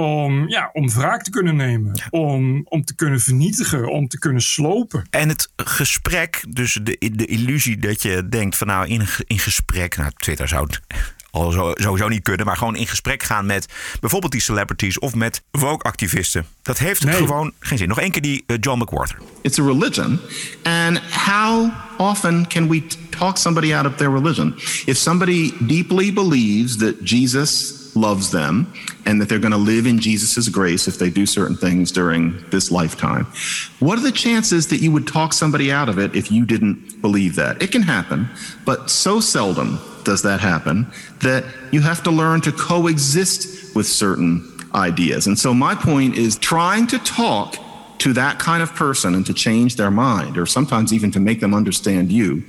om, 0.00 0.48
ja, 0.48 0.70
om 0.72 0.90
wraak 0.90 1.22
te 1.22 1.30
kunnen 1.30 1.56
nemen. 1.56 2.02
Om, 2.10 2.62
om 2.64 2.84
te 2.84 2.94
kunnen 2.94 3.20
vernietigen. 3.20 3.88
Om 3.88 4.08
te 4.08 4.18
kunnen 4.18 4.42
slopen. 4.42 5.06
En 5.10 5.28
het 5.28 5.52
gesprek, 5.56 6.44
dus 6.48 6.78
de, 6.82 7.10
de 7.14 7.26
illusie 7.26 7.78
dat 7.78 8.02
je 8.02 8.28
denkt 8.28 8.56
van 8.56 8.66
nou 8.66 8.86
in, 8.86 9.02
in 9.26 9.38
gesprek, 9.38 9.96
nou 9.96 10.10
Twitter 10.16 10.48
zou 10.48 10.66
het 10.66 10.80
al 11.30 11.50
zo, 11.50 11.72
sowieso 11.74 12.08
niet 12.08 12.22
kunnen, 12.22 12.46
maar 12.46 12.56
gewoon 12.56 12.76
in 12.76 12.86
gesprek 12.86 13.22
gaan 13.22 13.46
met 13.46 13.66
bijvoorbeeld 14.00 14.32
die 14.32 14.40
celebrities 14.40 14.98
of 14.98 15.14
met 15.14 15.42
woke-activisten. 15.50 16.46
Dat 16.62 16.78
heeft 16.78 17.04
gewoon 17.10 17.52
geen 17.58 17.78
zin. 17.78 17.88
Nog 17.88 18.00
één 18.00 18.10
keer 18.10 18.22
die 18.22 18.44
eh, 18.46 18.56
John 18.60 18.80
McWhorter. 18.82 19.18
It's 19.42 19.58
a 19.58 19.62
religion. 19.62 20.18
And 20.62 21.00
how 21.26 21.70
often 21.98 22.46
can 22.46 22.68
we 22.68 22.82
talk 23.18 23.36
somebody 23.36 23.74
out 23.74 23.86
of 23.86 23.96
their 23.96 24.12
religion? 24.12 24.54
If 24.84 24.96
somebody 24.96 25.54
deeply 25.58 26.12
believes 26.12 26.76
that 26.76 26.94
Jesus 27.04 27.79
loves 28.00 28.30
them 28.30 28.72
and 29.06 29.20
that 29.20 29.28
they're 29.28 29.38
going 29.38 29.52
to 29.52 29.58
live 29.58 29.86
in 29.86 29.98
Jesus' 29.98 30.48
grace 30.48 30.88
if 30.88 30.98
they 30.98 31.10
do 31.10 31.26
certain 31.26 31.56
things 31.56 31.92
during 31.92 32.42
this 32.50 32.70
lifetime, 32.70 33.26
what 33.78 33.98
are 33.98 34.02
the 34.02 34.12
chances 34.12 34.68
that 34.68 34.78
you 34.78 34.90
would 34.90 35.06
talk 35.06 35.32
somebody 35.32 35.70
out 35.70 35.88
of 35.88 35.98
it 35.98 36.14
if 36.14 36.32
you 36.32 36.44
didn't 36.46 37.00
believe 37.00 37.36
that? 37.36 37.62
It 37.62 37.72
can 37.72 37.82
happen, 37.82 38.28
but 38.64 38.90
so 38.90 39.20
seldom 39.20 39.78
does 40.04 40.22
that 40.22 40.40
happen 40.40 40.86
that 41.22 41.44
you 41.72 41.80
have 41.80 42.02
to 42.04 42.10
learn 42.10 42.40
to 42.42 42.52
coexist 42.52 43.74
with 43.76 43.86
certain 43.86 44.46
ideas. 44.74 45.26
And 45.26 45.38
so 45.38 45.52
my 45.52 45.74
point 45.74 46.16
is 46.16 46.38
trying 46.38 46.86
to 46.88 46.98
talk 47.00 47.56
to 48.00 48.14
that 48.14 48.38
kind 48.38 48.62
of 48.62 48.74
person 48.74 49.14
and 49.14 49.26
to 49.26 49.34
change 49.34 49.76
their 49.76 49.90
mind 49.90 50.38
or 50.38 50.46
sometimes 50.46 50.92
even 50.92 51.10
to 51.12 51.20
make 51.20 51.38
them 51.40 51.54
understand 51.54 52.10
you 52.10 52.42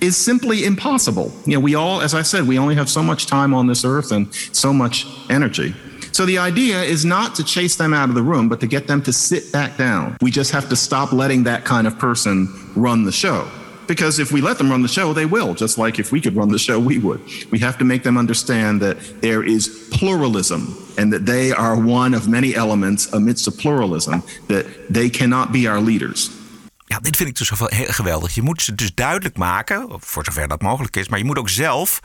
is 0.00 0.16
simply 0.16 0.64
impossible. 0.64 1.32
You 1.46 1.54
know, 1.54 1.60
we 1.60 1.74
all, 1.74 2.02
as 2.02 2.14
I 2.14 2.22
said, 2.22 2.46
we 2.46 2.58
only 2.58 2.74
have 2.74 2.90
so 2.90 3.02
much 3.02 3.26
time 3.26 3.54
on 3.54 3.66
this 3.66 3.84
earth 3.84 4.12
and 4.12 4.32
so 4.52 4.72
much 4.72 5.06
energy. 5.30 5.74
So 6.12 6.26
the 6.26 6.38
idea 6.38 6.82
is 6.82 7.04
not 7.04 7.34
to 7.36 7.44
chase 7.44 7.76
them 7.76 7.94
out 7.94 8.08
of 8.08 8.14
the 8.14 8.22
room, 8.22 8.48
but 8.48 8.60
to 8.60 8.66
get 8.66 8.86
them 8.86 9.00
to 9.02 9.12
sit 9.12 9.50
back 9.50 9.76
down. 9.78 10.16
We 10.20 10.30
just 10.30 10.50
have 10.52 10.68
to 10.68 10.76
stop 10.76 11.12
letting 11.12 11.44
that 11.44 11.64
kind 11.64 11.86
of 11.86 11.98
person 11.98 12.48
run 12.74 13.04
the 13.04 13.12
show. 13.12 13.48
Because 13.88 14.18
if 14.18 14.30
we 14.30 14.40
let 14.42 14.58
them 14.58 14.70
run 14.70 14.82
the 14.82 14.88
show, 14.88 15.12
they 15.14 15.26
will, 15.26 15.54
just 15.54 15.78
like 15.78 15.98
if 15.98 16.12
we 16.12 16.20
could 16.20 16.36
run 16.36 16.50
the 16.50 16.58
show, 16.58 16.78
we 16.78 16.98
would. 16.98 17.20
We 17.50 17.58
have 17.60 17.78
to 17.78 17.84
make 17.84 18.02
them 18.02 18.18
understand 18.18 18.82
that 18.82 18.98
there 19.22 19.42
is 19.42 19.88
pluralism 19.90 20.76
and 20.98 21.12
that 21.12 21.24
they 21.24 21.52
are 21.52 21.74
one 21.80 22.12
of 22.12 22.28
many 22.28 22.54
elements 22.54 23.10
amidst 23.12 23.46
the 23.46 23.50
pluralism, 23.50 24.22
that 24.48 24.66
they 24.92 25.08
cannot 25.08 25.52
be 25.52 25.66
our 25.66 25.80
leaders. 25.80 26.37
Ja, 26.88 26.98
dit 26.98 27.16
vind 27.16 27.28
ik 27.28 27.36
dus 27.36 27.50
geweldig. 27.72 28.34
Je 28.34 28.42
moet 28.42 28.62
ze 28.62 28.74
dus 28.74 28.94
duidelijk 28.94 29.36
maken, 29.36 29.86
voor 29.98 30.24
zover 30.24 30.48
dat 30.48 30.62
mogelijk 30.62 30.96
is. 30.96 31.08
Maar 31.08 31.18
je 31.18 31.24
moet 31.24 31.38
ook 31.38 31.48
zelf, 31.48 32.00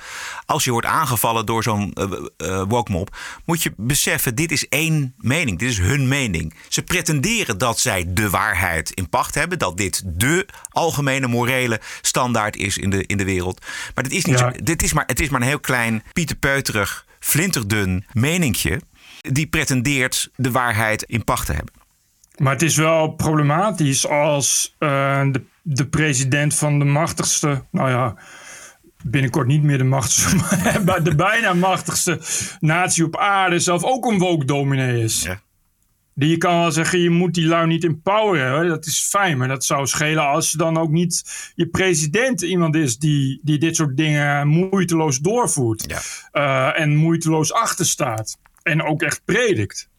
als 0.45 0.63
je 0.63 0.71
wordt 0.71 0.87
aangevallen 0.87 1.45
door 1.45 1.63
zo'n 1.63 1.95
uh, 1.99 2.11
uh, 2.37 2.63
woke 2.67 2.91
mob, 2.91 3.17
moet 3.45 3.63
je 3.63 3.73
beseffen, 3.77 4.35
dit 4.35 4.51
is 4.51 4.67
één 4.67 5.13
mening. 5.17 5.59
Dit 5.59 5.69
is 5.69 5.77
hun 5.79 6.07
mening. 6.07 6.53
Ze 6.69 6.81
pretenderen 6.83 7.57
dat 7.57 7.79
zij 7.79 8.05
de 8.07 8.29
waarheid 8.29 8.91
in 8.91 9.09
pacht 9.09 9.35
hebben. 9.35 9.59
Dat 9.59 9.77
dit 9.77 10.01
de 10.05 10.47
algemene 10.69 11.27
morele 11.27 11.81
standaard 12.01 12.55
is 12.55 12.77
in 12.77 12.89
de, 12.89 13.05
in 13.05 13.17
de 13.17 13.25
wereld. 13.25 13.65
Maar 13.95 14.03
dit 14.03 14.13
is, 14.13 14.25
niet 14.25 14.39
Ja. 14.39 14.51
zo, 14.51 14.63
dit 14.63 14.83
is, 14.83 14.93
maar, 14.93 15.05
het 15.07 15.19
is 15.19 15.29
maar 15.29 15.41
een 15.41 15.47
heel 15.47 15.59
klein, 15.59 16.03
pieterpeuterig, 16.13 17.05
flinterdun 17.19 18.05
meninkje. 18.11 18.81
Die 19.21 19.47
pretendeert 19.47 20.29
de 20.35 20.51
waarheid 20.51 21.03
in 21.03 21.23
pacht 21.23 21.45
te 21.45 21.53
hebben. 21.53 21.73
Maar 22.37 22.53
het 22.53 22.61
is 22.61 22.75
wel 22.75 23.09
problematisch 23.09 24.07
als 24.07 24.75
eh, 24.79 25.21
de, 25.31 25.41
de 25.61 25.87
president 25.87 26.55
van 26.55 26.79
de 26.79 26.85
machtigste, 26.85 27.63
nou 27.71 27.89
ja, 27.89 28.15
binnenkort 29.03 29.47
niet 29.47 29.63
meer 29.63 29.77
de 29.77 29.83
machtigste, 29.83 30.35
maar 30.85 31.03
de 31.03 31.15
bijna 31.15 31.53
machtigste 31.53 32.19
natie 32.59 33.05
op 33.05 33.17
aarde 33.17 33.59
zelf 33.59 33.83
ook 33.83 34.05
een 34.05 34.17
woke 34.17 34.45
dominee 34.45 35.03
is. 35.03 35.21
Ja. 35.21 35.41
Die 36.15 36.29
je 36.29 36.37
kan 36.37 36.59
wel 36.59 36.71
zeggen, 36.71 36.99
je 36.99 37.09
moet 37.09 37.33
die 37.33 37.47
lui 37.47 37.67
niet 37.67 37.83
empoweren. 37.83 38.51
Hoor. 38.51 38.67
Dat 38.67 38.85
is 38.85 39.07
fijn, 39.09 39.37
maar 39.37 39.47
dat 39.47 39.65
zou 39.65 39.87
schelen 39.87 40.27
als 40.27 40.51
je 40.51 40.57
dan 40.57 40.77
ook 40.77 40.89
niet 40.89 41.23
je 41.55 41.67
president 41.67 42.41
iemand 42.41 42.75
is 42.75 42.97
die, 42.97 43.39
die 43.43 43.57
dit 43.57 43.75
soort 43.75 43.97
dingen 43.97 44.47
moeiteloos 44.47 45.19
doorvoert. 45.19 45.85
Ja. 45.87 46.01
Eh, 46.31 46.81
en 46.81 46.95
moeiteloos 46.95 47.53
achter 47.53 47.85
staat. 47.85 48.37
En 48.63 48.83
ook 48.83 49.01
echt 49.01 49.21
predikt. 49.25 49.89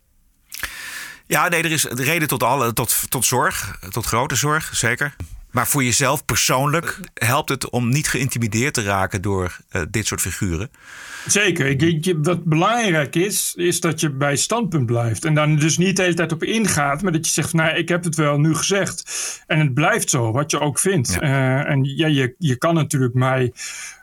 Ja, 1.27 1.49
nee, 1.49 1.63
er 1.63 1.73
is 1.73 1.85
reden 1.85 2.29
tot, 2.29 2.43
alle, 2.43 2.73
tot, 2.73 3.11
tot 3.11 3.25
zorg, 3.25 3.79
tot 3.91 4.07
grote 4.07 4.35
zorg, 4.35 4.77
zeker. 4.77 5.15
Maar 5.55 5.67
voor 5.67 5.85
jezelf 5.85 6.25
persoonlijk 6.25 7.01
helpt 7.15 7.49
het 7.49 7.71
om 7.71 7.89
niet 7.89 8.09
geïntimideerd 8.09 8.75
te 8.75 8.83
raken 8.83 9.23
door 9.23 9.57
uh, 9.73 9.83
dit 9.91 10.07
soort 10.07 10.21
figuren. 10.21 10.71
Zeker. 11.27 11.67
Ik, 11.67 11.83
ik, 11.83 12.15
wat 12.23 12.45
belangrijk 12.45 13.17
is, 13.17 13.53
is 13.57 13.81
dat 13.81 14.01
je 14.01 14.11
bij 14.11 14.37
standpunt 14.37 14.87
blijft. 14.87 15.25
En 15.25 15.35
dan 15.35 15.57
dus 15.57 15.79
niet 15.79 15.97
de 15.97 16.03
hele 16.03 16.15
tijd 16.15 16.33
op 16.33 16.43
ingaat, 16.43 17.03
maar 17.03 17.13
dat 17.13 17.27
je 17.27 17.33
zegt: 17.33 17.53
Nou, 17.53 17.77
ik 17.77 17.89
heb 17.89 18.05
het 18.05 18.15
wel 18.15 18.39
nu 18.39 18.55
gezegd. 18.55 19.05
En 19.47 19.59
het 19.59 19.75
blijft 19.75 20.11
zo, 20.11 20.33
wat 20.33 20.51
je 20.51 20.61
ook 20.61 20.79
vindt. 20.79 21.13
Ja. 21.13 21.23
Uh, 21.23 21.71
en 21.71 21.85
ja, 21.85 22.07
je, 22.07 22.35
je 22.39 22.57
kan 22.57 22.75
natuurlijk 22.75 23.15
mij 23.15 23.53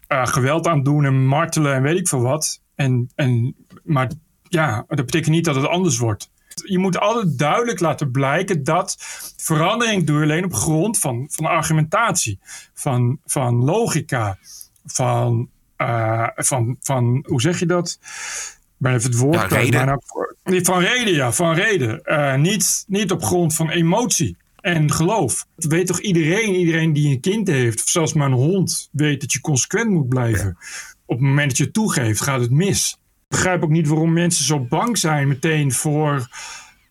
uh, 0.10 0.26
geweld 0.26 0.68
aandoen 0.68 1.06
en 1.06 1.26
martelen 1.26 1.74
en 1.74 1.82
weet 1.82 2.00
ik 2.00 2.08
veel 2.08 2.22
wat. 2.22 2.62
En, 2.76 3.12
en, 3.16 3.56
maar 3.84 4.12
ja, 4.44 4.86
dat 4.88 5.06
betekent 5.06 5.36
niet 5.36 5.46
dat 5.46 5.56
het 5.56 5.68
anders 5.68 5.98
wordt. 5.98 6.30
Je 6.64 6.78
moet 6.78 7.00
altijd 7.00 7.38
duidelijk 7.38 7.80
laten 7.80 8.12
blijken 8.12 8.64
dat 8.64 8.96
verandering 9.38 10.06
doe 10.06 10.18
je 10.18 10.24
alleen 10.24 10.46
op 10.46 10.54
grond 10.54 11.00
van, 11.00 11.28
van 11.32 11.46
argumentatie, 11.46 12.40
van, 12.74 13.20
van 13.26 13.64
logica, 13.64 14.38
van, 14.86 15.50
uh, 15.78 16.28
van, 16.36 16.78
van, 16.82 17.26
hoe 17.28 17.42
zeg 17.42 17.60
je 17.60 17.66
dat? 17.66 18.00
Ben 18.78 18.94
even 18.94 19.10
het 19.10 19.20
woord. 19.20 19.36
Ja, 19.36 19.46
reden. 19.46 20.02
Van 20.44 20.80
reden, 20.80 21.14
ja, 21.14 21.32
van 21.32 21.54
reden. 21.54 22.02
Uh, 22.04 22.36
niet, 22.36 22.84
niet 22.88 23.12
op 23.12 23.24
grond 23.24 23.56
van 23.56 23.70
emotie 23.70 24.38
en 24.62 24.92
geloof. 24.92 25.48
Dat 25.56 25.72
weet 25.72 25.88
toch 25.88 26.00
iedereen, 26.00 26.56
iedereen 26.56 26.94
die 26.94 27.10
een 27.10 27.20
kind 27.20 27.48
heeft, 27.48 27.82
of 27.82 27.90
zelfs 27.90 28.14
maar 28.14 28.28
een 28.28 28.34
hond, 28.34 28.90
weet 28.92 29.22
dat 29.22 29.34
je 29.34 29.42
consequent 29.42 29.90
moet 29.90 30.10
blijven. 30.10 30.58
Ja. 30.60 30.68
Op 31.06 31.18
het 31.18 31.28
moment 31.28 31.48
dat 31.48 31.58
je 31.58 31.64
het 31.64 31.74
toegeeft, 31.74 32.22
gaat 32.22 32.42
het 32.42 32.52
mis. 32.52 33.00
Ik 33.32 33.38
begrijp 33.38 33.64
ook 33.64 33.70
niet 33.70 33.88
waarom 33.88 34.14
mensen 34.14 34.46
zo 34.46 34.60
bang 34.60 34.98
zijn 34.98 35.28
meteen 35.28 35.72
voor, 35.72 36.28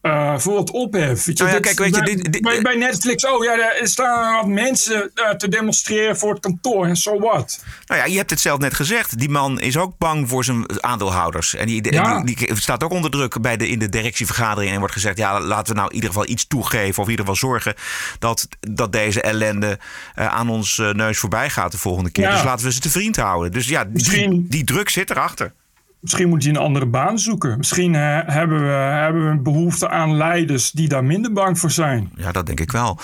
uh, 0.02 0.38
voor 0.38 0.58
het 0.58 0.70
ophef. 0.70 1.24
Weet 1.24 1.38
je, 1.38 1.44
nou 1.44 1.54
ja, 1.56 1.60
kijk, 1.60 1.78
weet 1.78 1.90
bij, 1.90 2.00
je, 2.00 2.16
dit, 2.16 2.32
dit, 2.32 2.42
bij, 2.42 2.62
bij, 2.62 2.76
Netflix, 2.76 3.26
oh 3.26 3.44
ja, 3.44 3.78
er 3.80 3.88
staan 3.88 4.34
wat 4.34 4.46
mensen 4.46 5.10
uh, 5.14 5.30
te 5.30 5.48
demonstreren 5.48 6.18
voor 6.18 6.30
het 6.30 6.40
kantoor 6.40 6.86
en 6.86 6.96
so 6.96 7.18
what. 7.18 7.64
Nou 7.86 8.00
ja, 8.00 8.06
je 8.06 8.16
hebt 8.16 8.30
het 8.30 8.40
zelf 8.40 8.58
net 8.58 8.74
gezegd. 8.74 9.18
Die 9.18 9.28
man 9.28 9.60
is 9.60 9.76
ook 9.76 9.98
bang 9.98 10.28
voor 10.28 10.44
zijn 10.44 10.82
aandeelhouders. 10.82 11.54
En 11.54 11.66
die, 11.66 11.92
ja. 11.92 12.22
die, 12.22 12.36
die, 12.36 12.60
staat 12.60 12.84
ook 12.84 12.92
onder 12.92 13.10
druk 13.10 13.40
bij 13.40 13.56
de, 13.56 13.68
in 13.68 13.78
de 13.78 13.88
directievergadering. 13.88 14.72
En 14.72 14.78
wordt 14.78 14.94
gezegd, 14.94 15.18
ja, 15.18 15.40
laten 15.40 15.72
we 15.72 15.78
nou 15.78 15.88
in 15.88 15.94
ieder 15.94 16.10
geval 16.10 16.28
iets 16.28 16.46
toegeven. 16.46 16.98
Of 17.02 17.04
in 17.04 17.10
ieder 17.10 17.26
geval 17.26 17.50
zorgen 17.50 17.74
dat, 18.18 18.48
dat 18.60 18.92
deze 18.92 19.22
ellende 19.22 19.78
uh, 20.18 20.26
aan 20.26 20.48
ons 20.48 20.76
neus 20.92 21.18
voorbij 21.18 21.50
gaat 21.50 21.72
de 21.72 21.78
volgende 21.78 22.10
keer. 22.10 22.24
Ja. 22.24 22.32
Dus 22.32 22.44
laten 22.44 22.66
we 22.66 22.72
ze 22.72 22.80
te 22.80 22.90
vriend 22.90 23.16
houden. 23.16 23.52
Dus 23.52 23.68
ja, 23.68 23.84
die, 23.84 24.46
die 24.48 24.64
druk 24.64 24.88
zit 24.88 25.10
erachter. 25.10 25.52
Misschien 26.00 26.28
moet 26.28 26.42
hij 26.42 26.52
een 26.52 26.58
andere 26.58 26.86
baan 26.86 27.18
zoeken. 27.18 27.56
Misschien 27.56 27.94
uh, 27.94 28.18
hebben, 28.24 28.60
we, 28.60 28.72
hebben 28.72 29.24
we 29.24 29.30
een 29.30 29.42
behoefte 29.42 29.88
aan 29.88 30.16
leiders 30.16 30.70
die 30.70 30.88
daar 30.88 31.04
minder 31.04 31.32
bang 31.32 31.58
voor 31.58 31.70
zijn. 31.70 32.12
Ja, 32.16 32.32
dat 32.32 32.46
denk 32.46 32.60
ik 32.60 32.72
wel. 32.72 32.98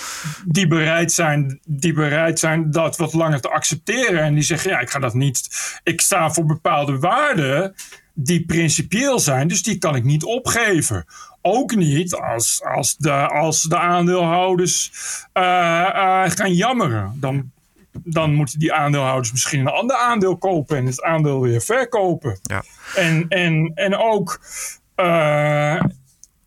Die 0.45 0.67
bereid 0.67 1.11
zijn, 1.11 1.59
die 1.65 1.93
bereid 1.93 2.39
zijn 2.39 2.71
dat 2.71 2.97
wat 2.97 3.13
langer 3.13 3.41
te 3.41 3.49
accepteren. 3.49 4.23
En 4.23 4.33
die 4.33 4.43
zeggen, 4.43 4.71
ja, 4.71 4.79
ik 4.79 4.89
ga 4.89 4.99
dat 4.99 5.13
niet. 5.13 5.49
Ik 5.83 6.01
sta 6.01 6.31
voor 6.31 6.45
bepaalde 6.45 6.99
waarden 6.99 7.75
die 8.13 8.45
principieel 8.45 9.19
zijn. 9.19 9.47
Dus 9.47 9.63
die 9.63 9.77
kan 9.77 9.95
ik 9.95 10.03
niet 10.03 10.23
opgeven. 10.23 11.05
Ook 11.41 11.75
niet 11.75 12.15
als, 12.15 12.61
als, 12.63 12.95
de, 12.97 13.11
als 13.27 13.61
de 13.61 13.77
aandeelhouders 13.77 14.91
uh, 15.33 15.43
uh, 15.43 16.23
gaan 16.25 16.53
jammeren. 16.53 17.17
Dan 17.19 17.51
dan 18.03 18.33
moeten 18.33 18.59
die 18.59 18.73
aandeelhouders 18.73 19.31
misschien 19.31 19.59
een 19.59 19.67
ander 19.67 19.95
aandeel 19.95 20.37
kopen 20.37 20.77
en 20.77 20.85
het 20.85 21.01
aandeel 21.01 21.41
weer 21.41 21.61
verkopen. 21.61 22.39
Ja. 22.41 22.63
En, 22.95 23.25
en, 23.27 23.71
en 23.75 23.95
ook, 23.95 24.39
uh, 24.95 25.81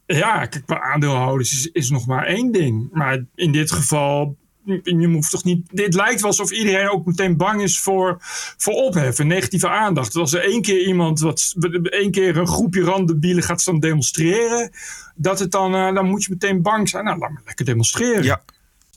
ja, 0.06 0.46
kijk, 0.46 0.66
bij 0.66 0.80
aandeelhouders 0.80 1.52
is, 1.52 1.66
is 1.66 1.90
nog 1.90 2.06
maar 2.06 2.26
één 2.26 2.52
ding. 2.52 2.88
Maar 2.92 3.24
in 3.34 3.52
dit 3.52 3.72
geval, 3.72 4.36
je 4.64 5.08
hoeft 5.12 5.30
toch 5.30 5.44
niet. 5.44 5.66
Dit 5.70 5.94
lijkt 5.94 6.20
wel 6.20 6.30
alsof 6.30 6.50
iedereen 6.50 6.90
ook 6.90 7.06
meteen 7.06 7.36
bang 7.36 7.62
is 7.62 7.80
voor, 7.80 8.16
voor 8.56 8.74
opheffen, 8.74 9.26
negatieve 9.26 9.68
aandacht. 9.68 10.16
Als 10.16 10.32
er 10.32 10.44
één 10.44 10.62
keer 10.62 10.86
iemand, 10.86 11.20
wat, 11.20 11.54
één 11.82 12.10
keer 12.10 12.36
een 12.36 12.46
groepje 12.46 12.82
randebielen 12.82 13.42
gaat 13.42 13.60
staan 13.60 13.80
demonstreren, 13.80 14.70
dat 15.14 15.38
het 15.38 15.50
dan, 15.50 15.74
uh, 15.74 15.94
dan 15.94 16.06
moet 16.06 16.24
je 16.24 16.30
meteen 16.30 16.62
bang 16.62 16.88
zijn. 16.88 17.04
Nou, 17.04 17.18
laat 17.18 17.30
me 17.30 17.40
lekker 17.44 17.64
demonstreren. 17.64 18.22
Ja 18.22 18.42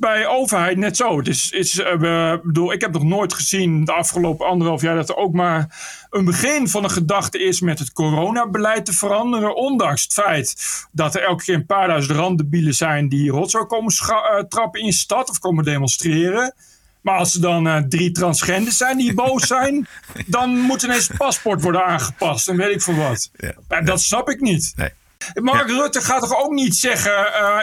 bij 0.03 0.27
overheid 0.27 0.77
net 0.77 0.97
zo. 0.97 1.17
Het 1.17 1.27
is, 1.27 1.49
is, 1.49 1.79
uh, 1.79 2.35
bedoel, 2.43 2.71
ik 2.71 2.81
heb 2.81 2.91
nog 2.91 3.03
nooit 3.03 3.33
gezien 3.33 3.85
de 3.85 3.91
afgelopen 3.91 4.45
anderhalf 4.45 4.81
jaar 4.81 4.95
dat 4.95 5.09
er 5.09 5.15
ook 5.15 5.33
maar 5.33 5.67
een 6.09 6.25
begin 6.25 6.67
van 6.67 6.83
een 6.83 6.91
gedachte 6.91 7.39
is 7.39 7.61
met 7.61 7.79
het 7.79 7.91
coronabeleid 7.91 8.85
te 8.85 8.93
veranderen. 8.93 9.55
Ondanks 9.55 10.03
het 10.03 10.13
feit 10.13 10.55
dat 10.91 11.15
er 11.15 11.21
elke 11.21 11.43
keer 11.43 11.55
een 11.55 11.65
paar 11.65 11.87
duizend 11.87 12.17
randebielen 12.17 12.73
zijn 12.73 13.09
die 13.09 13.31
rotzooi 13.31 13.65
komen 13.65 13.93
uh, 14.09 14.39
trappen 14.49 14.79
in 14.79 14.85
de 14.85 14.93
stad 14.93 15.29
of 15.29 15.39
komen 15.39 15.63
demonstreren. 15.63 16.53
Maar 17.01 17.17
als 17.17 17.35
er 17.35 17.41
dan 17.41 17.67
uh, 17.67 17.77
drie 17.77 18.11
transgenders 18.11 18.77
zijn 18.77 18.97
die 18.97 19.13
boos 19.13 19.47
zijn, 19.47 19.87
dan 20.27 20.59
moet 20.59 20.83
ineens 20.83 21.07
het 21.07 21.17
paspoort 21.17 21.61
worden 21.61 21.85
aangepast 21.85 22.47
en 22.47 22.57
weet 22.57 22.75
ik 22.75 22.81
veel 22.81 22.95
wat. 22.95 23.31
Ja, 23.67 23.81
dat 23.81 24.01
snap 24.01 24.29
ik 24.29 24.41
niet. 24.41 24.73
Nee. 24.75 24.89
Mark 25.33 25.69
ja. 25.69 25.75
Rutte 25.75 26.01
gaat 26.01 26.21
toch 26.21 26.43
ook 26.43 26.51
niet 26.51 26.75
zeggen: 26.75 27.13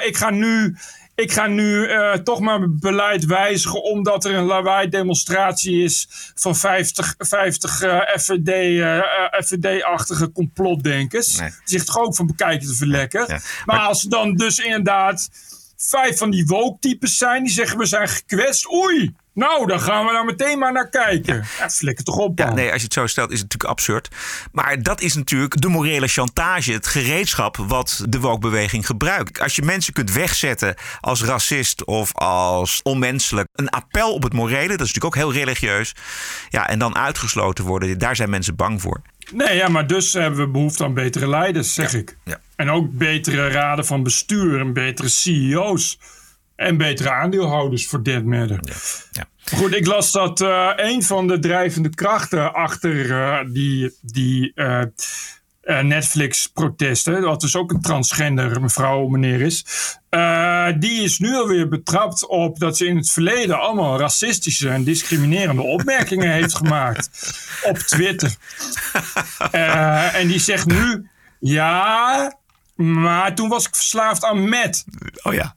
ik 0.06 0.16
ga 0.16 0.30
nu 0.30 0.76
ik 1.20 1.32
ga 1.32 1.46
nu 1.46 1.88
uh, 1.88 2.12
toch 2.12 2.40
maar 2.40 2.58
mijn 2.58 2.78
beleid 2.80 3.24
wijzigen 3.24 3.82
omdat 3.82 4.24
er 4.24 4.34
een 4.34 4.44
lawaai-demonstratie 4.44 5.84
is 5.84 6.06
van 6.34 6.56
50, 6.56 7.14
50 7.18 7.82
uh, 7.82 8.00
FVD, 8.18 8.48
uh, 8.48 9.02
FVD-achtige 9.44 10.32
complotdenkers. 10.32 11.38
Nee. 11.38 11.48
Die 11.48 11.58
zich 11.64 11.84
toch 11.84 11.98
ook 11.98 12.14
van 12.14 12.26
bekijken 12.26 12.68
te 12.68 12.74
verlekken. 12.74 13.20
Ja. 13.20 13.26
Maar, 13.26 13.42
maar 13.64 13.78
als 13.78 14.04
er 14.04 14.10
dan 14.10 14.34
dus 14.34 14.58
inderdaad 14.58 15.28
vijf 15.88 16.18
van 16.18 16.30
die 16.30 16.46
woke-types 16.46 17.16
zijn 17.16 17.44
die 17.44 17.52
zeggen 17.52 17.78
we 17.78 17.86
zijn 17.86 18.08
gekwetst, 18.08 18.72
oei, 18.72 19.14
nou, 19.34 19.66
dan 19.66 19.80
gaan 19.80 20.06
we 20.06 20.12
daar 20.12 20.24
meteen 20.24 20.58
maar 20.58 20.72
naar 20.72 20.88
kijken. 20.88 21.34
Ja, 21.34 21.42
ja 21.58 21.70
flikker 21.70 22.04
toch 22.04 22.16
op. 22.16 22.38
Ja, 22.38 22.52
nee, 22.52 22.66
als 22.66 22.76
je 22.76 22.84
het 22.84 22.92
zo 22.92 23.06
stelt, 23.06 23.30
is 23.30 23.40
het 23.40 23.52
natuurlijk 23.52 23.70
absurd. 23.70 24.08
Maar 24.52 24.82
dat 24.82 25.00
is 25.00 25.14
natuurlijk 25.14 25.60
de 25.60 25.68
morele 25.68 26.08
chantage, 26.08 26.72
het 26.72 26.86
gereedschap 26.86 27.56
wat 27.56 28.04
de 28.08 28.20
woke-beweging 28.20 28.86
gebruikt. 28.86 29.40
Als 29.40 29.56
je 29.56 29.62
mensen 29.62 29.92
kunt 29.92 30.12
wegzetten 30.12 30.74
als 31.00 31.24
racist 31.24 31.84
of 31.84 32.14
als 32.14 32.80
onmenselijk, 32.82 33.48
een 33.52 33.70
appel 33.70 34.14
op 34.14 34.22
het 34.22 34.32
morele, 34.32 34.76
dat 34.76 34.86
is 34.86 34.92
natuurlijk 34.92 35.04
ook 35.04 35.14
heel 35.14 35.32
religieus. 35.32 35.94
Ja, 36.48 36.68
en 36.68 36.78
dan 36.78 36.96
uitgesloten 36.96 37.64
worden, 37.64 37.98
daar 37.98 38.16
zijn 38.16 38.30
mensen 38.30 38.56
bang 38.56 38.80
voor. 38.80 39.02
Nee, 39.32 39.56
ja, 39.56 39.68
maar 39.68 39.86
dus 39.86 40.12
hebben 40.12 40.40
we 40.40 40.48
behoefte 40.48 40.84
aan 40.84 40.94
betere 40.94 41.28
leiders, 41.28 41.74
zeg 41.74 41.92
ja. 41.92 41.98
ik. 41.98 42.16
Ja. 42.24 42.40
En 42.56 42.70
ook 42.70 42.90
betere 42.92 43.48
raden 43.48 43.86
van 43.86 44.02
bestuur 44.02 44.60
en 44.60 44.72
betere 44.72 45.08
CEO's. 45.08 45.98
En 46.56 46.76
betere 46.76 47.10
aandeelhouders 47.10 47.86
voor 47.86 48.02
Dead 48.02 48.24
Matter. 48.24 48.58
Ja. 48.62 48.74
Ja. 49.10 49.56
Goed, 49.56 49.74
ik 49.74 49.86
las 49.86 50.12
dat 50.12 50.40
uh, 50.40 50.70
een 50.76 51.02
van 51.02 51.26
de 51.26 51.38
drijvende 51.38 51.94
krachten 51.94 52.54
achter 52.54 53.06
uh, 53.06 53.38
die, 53.46 53.96
die 54.00 54.52
uh, 54.54 54.82
Netflix-protesten, 55.62 57.22
wat 57.22 57.40
dus 57.40 57.56
ook 57.56 57.70
een 57.70 57.80
transgender 57.80 58.60
mevrouw 58.60 59.06
meneer 59.06 59.40
is, 59.40 59.64
die 60.78 61.02
is 61.02 61.18
nu 61.18 61.36
alweer 61.36 61.68
betrapt 61.68 62.26
op 62.26 62.58
dat 62.58 62.76
ze 62.76 62.86
in 62.86 62.96
het 62.96 63.10
verleden 63.10 63.60
allemaal 63.60 63.98
racistische 63.98 64.68
en 64.68 64.84
discriminerende 64.84 65.62
opmerkingen 65.62 66.32
heeft 66.32 66.54
gemaakt 66.54 67.10
op 67.62 67.78
Twitter. 67.78 68.36
en 70.12 70.28
die 70.28 70.38
zegt 70.38 70.66
nu, 70.66 71.08
ja, 71.40 72.38
maar 72.74 73.34
toen 73.34 73.48
was 73.48 73.66
ik 73.66 73.74
verslaafd 73.74 74.24
aan 74.24 74.48
met. 74.48 74.84
Oh 75.22 75.32
ja. 75.32 75.54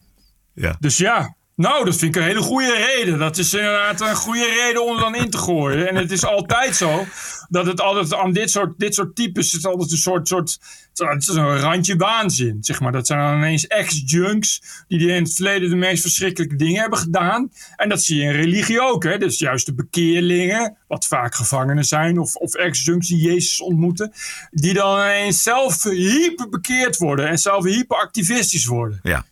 Ja. 0.54 0.76
Dus 0.80 0.97
ja, 0.97 1.36
nou, 1.64 1.86
dat 1.86 1.95
vind 1.95 2.16
ik 2.16 2.22
een 2.22 2.28
hele 2.28 2.41
goede 2.41 2.74
reden. 2.74 3.20
Dat 3.20 3.38
is 3.38 3.53
inderdaad 3.53 4.01
een 4.01 4.16
goede 4.16 4.49
reden 4.64 4.86
om 4.86 4.95
er 4.95 5.01
dan 5.01 5.16
in 5.16 5.30
te 5.30 5.38
gooien. 5.38 5.89
En 5.89 5.95
het 5.95 6.11
is 6.11 6.26
altijd 6.26 6.76
zo 6.76 7.05
dat 7.49 7.66
het 7.66 7.82
altijd 7.82 8.14
aan 8.14 8.34
dit 8.34 8.51
soort, 8.51 8.80
dit 8.80 8.93
soort 8.93 9.16
types 9.16 9.51
het 9.51 9.66
altijd 9.66 9.91
een 9.91 9.97
soort, 9.97 10.28
soort 10.28 10.59
het 10.93 11.22
is 11.22 11.28
een 11.28 11.57
randje 11.57 11.95
waanzin. 11.95 12.57
Zeg 12.61 12.80
maar. 12.80 12.91
Dat 12.91 13.07
zijn 13.07 13.20
dan 13.20 13.38
ineens 13.38 13.68
ex-junks 13.68 14.61
die 14.88 15.07
in 15.07 15.24
het 15.24 15.34
verleden 15.34 15.70
de 15.70 15.76
meest 15.76 16.01
verschrikkelijke 16.01 16.55
dingen 16.55 16.82
hebben 16.82 16.99
gedaan. 16.99 17.51
En 17.76 17.89
dat 17.89 18.03
zie 18.03 18.18
je 18.18 18.24
in 18.24 18.32
religie 18.32 18.82
ook. 18.82 19.03
Hè? 19.03 19.18
Dus 19.18 19.39
juist 19.39 19.66
de 19.66 19.74
bekeerlingen, 19.74 20.78
wat 20.88 21.07
vaak 21.07 21.36
gevangenen 21.36 21.86
zijn, 21.86 22.20
of, 22.20 22.36
of 22.36 22.55
ex-junks 22.55 23.07
die 23.07 23.22
Jezus 23.22 23.61
ontmoeten, 23.61 24.14
die 24.51 24.74
dan 24.74 24.99
ineens 24.99 25.43
zelf 25.43 25.84
hyper 25.84 26.49
bekeerd 26.49 26.97
worden 26.97 27.28
en 27.28 27.38
zelf 27.38 27.64
hyperactivistisch 27.64 28.66
worden. 28.66 28.99
Ja. 29.03 29.26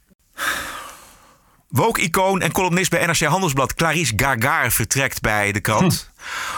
Woke-icoon 1.71 2.41
en 2.41 2.51
columnist 2.51 2.89
bij 2.89 3.05
NRC 3.05 3.21
Handelsblad 3.21 3.73
Clarice 3.73 4.13
Gargar 4.15 4.71
vertrekt 4.71 5.21
bij 5.21 5.51
de 5.51 5.59
krant. 5.59 6.11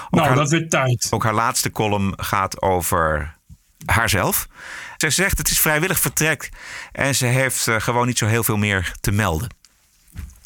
Hm. 0.10 0.16
Nou, 0.16 0.28
haar, 0.28 0.36
dat 0.36 0.50
werd 0.50 0.70
tijd. 0.70 1.08
Ook 1.10 1.24
haar 1.24 1.34
laatste 1.34 1.72
column 1.72 2.14
gaat 2.16 2.62
over 2.62 3.38
haarzelf. 3.86 4.48
Ze 4.98 5.10
zegt 5.10 5.38
het 5.38 5.50
is 5.50 5.60
vrijwillig 5.60 6.00
vertrek 6.00 6.50
en 6.92 7.16
ze 7.16 7.26
heeft 7.26 7.68
uh, 7.68 7.76
gewoon 7.80 8.08
niet 8.08 8.18
zo 8.18 8.26
heel 8.26 8.44
veel 8.44 8.58
meer 8.58 8.96
te 9.02 9.12
melden. 9.12 9.50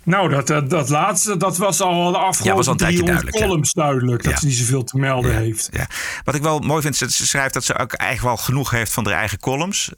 Nou, 0.08 0.30
dat, 0.30 0.48
dat, 0.48 0.70
dat 0.70 0.90
laatste, 0.90 1.38
dat 1.38 1.58
was 1.58 1.82
al 1.82 2.12
de 2.12 2.18
afgelopen 2.18 2.64
ja, 2.66 2.76
300 2.76 3.08
duidelijk, 3.08 3.38
columns 3.38 3.72
ja. 3.74 3.82
duidelijk. 3.82 4.24
Dat 4.24 4.32
Ja. 4.34 4.40
ze 4.40 4.46
niet 4.46 4.56
zoveel 4.56 4.84
te 4.84 4.98
melden 4.98 5.32
Ja, 5.32 5.38
heeft. 5.38 5.70
Ja. 5.72 5.88
Wat 6.24 6.36
ik 6.36 6.42
wel 6.42 6.60
mooi 6.60 6.82
vind, 6.82 6.96
ze 6.96 7.10
schrijft 7.28 7.54
dat 7.54 7.64
ze 7.64 7.78
ook 7.78 7.94
eigenlijk 7.94 8.36
wel 8.36 8.46
genoeg 8.46 8.72
heeft 8.72 8.94
van 8.94 9.06
haar 9.06 9.16
eigen 9.16 9.40
columns. 9.40 9.92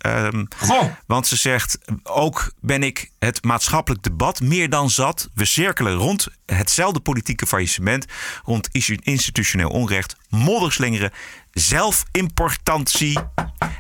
Goh. 0.58 0.84
want 1.08 1.28
ze 1.28 1.36
zegt, 1.36 1.78
ook 2.04 2.52
ben 2.62 2.84
ik 2.84 3.10
het 3.20 3.44
maatschappelijk 3.44 4.04
debat 4.04 4.42
meer 4.42 4.70
dan 4.70 4.90
zat. 4.90 5.30
We 5.34 5.46
cirkelen 5.46 5.94
rond 5.94 6.28
hetzelfde 6.46 7.00
politieke 7.00 7.48
faillissement, 7.48 8.06
rond 8.44 8.70
institutioneel 9.02 9.70
onrecht, 9.70 10.16
modderslingeren, 10.30 11.12
zelfimportantie 11.52 13.20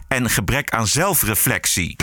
en 0.07 0.29
gebrek 0.29 0.69
aan 0.69 0.87
zelfreflectie. 0.87 1.95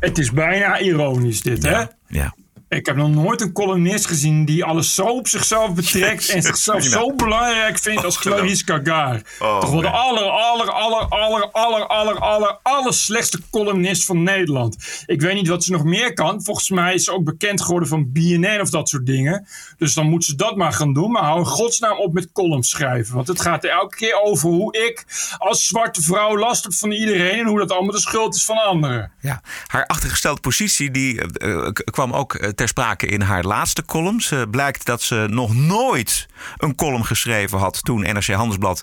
Het 0.00 0.18
is 0.18 0.30
bijna 0.32 0.80
ironisch 0.80 1.40
dit, 1.40 1.62
hè? 1.62 1.84
Ja. 2.06 2.34
Ik 2.72 2.86
heb 2.86 2.96
nog 2.96 3.08
nooit 3.10 3.40
een 3.40 3.52
columnist 3.52 4.06
gezien 4.06 4.44
die 4.44 4.64
alles 4.64 4.94
zo 4.94 5.04
op 5.04 5.28
zichzelf 5.28 5.74
betrekt 5.74 6.28
en 6.28 6.42
zichzelf 6.52 6.82
zo 6.82 7.14
belangrijk 7.14 7.78
vindt 7.78 8.04
als 8.04 8.18
Clarice 8.18 8.62
Gagar. 8.64 9.20
Oh, 9.38 9.60
Toch 9.60 9.70
wel 9.70 9.80
de 9.80 9.88
aller, 9.90 10.22
aller, 10.22 10.70
aller, 10.70 11.04
aller, 11.08 11.50
aller, 11.50 11.86
aller, 11.86 12.18
aller, 12.18 12.58
aller 12.62 12.94
slechtste 12.94 13.40
columnist 13.50 14.04
van 14.04 14.22
Nederland. 14.22 14.76
Ik 15.06 15.20
weet 15.20 15.34
niet 15.34 15.48
wat 15.48 15.64
ze 15.64 15.72
nog 15.72 15.84
meer 15.84 16.12
kan. 16.14 16.42
Volgens 16.42 16.70
mij 16.70 16.94
is 16.94 17.04
ze 17.04 17.12
ook 17.12 17.24
bekend 17.24 17.62
geworden 17.62 17.88
van 17.88 18.12
BNN 18.12 18.60
of 18.60 18.70
dat 18.70 18.88
soort 18.88 19.06
dingen. 19.06 19.46
Dus 19.78 19.94
dan 19.94 20.06
moet 20.08 20.24
ze 20.24 20.34
dat 20.34 20.56
maar 20.56 20.72
gaan 20.72 20.92
doen. 20.92 21.10
Maar 21.10 21.22
hou 21.22 21.38
in 21.38 21.46
godsnaam 21.46 21.98
op 21.98 22.12
met 22.12 22.32
columns 22.32 22.68
schrijven. 22.70 23.14
Want 23.14 23.28
het 23.28 23.40
gaat 23.40 23.64
er 23.64 23.70
elke 23.70 23.96
keer 23.96 24.20
over 24.22 24.48
hoe 24.48 24.76
ik 24.86 25.04
als 25.38 25.66
zwarte 25.66 26.02
vrouw 26.02 26.38
last 26.38 26.62
heb 26.64 26.74
van 26.74 26.90
iedereen 26.90 27.38
en 27.38 27.46
hoe 27.46 27.58
dat 27.58 27.70
allemaal 27.72 27.92
de 27.94 28.00
schuld 28.00 28.34
is 28.34 28.44
van 28.44 28.56
anderen. 28.62 29.12
Ja, 29.20 29.42
haar 29.66 29.86
achtergestelde 29.86 30.40
positie 30.40 30.90
die, 30.90 31.20
eh, 31.38 31.66
k- 31.72 31.90
kwam 31.90 32.12
ook 32.12 32.34
eh, 32.34 32.50
ter 32.62 32.70
sprake 32.70 33.06
in 33.06 33.20
haar 33.20 33.44
laatste 33.44 33.84
columns. 33.84 34.32
Blijkt 34.50 34.84
dat 34.84 35.02
ze 35.02 35.26
nog 35.30 35.54
nooit 35.54 36.28
een 36.56 36.74
column 36.74 37.04
geschreven 37.04 37.58
had 37.58 37.84
toen 37.84 38.00
NRC 38.00 38.26
Handelsblad 38.26 38.82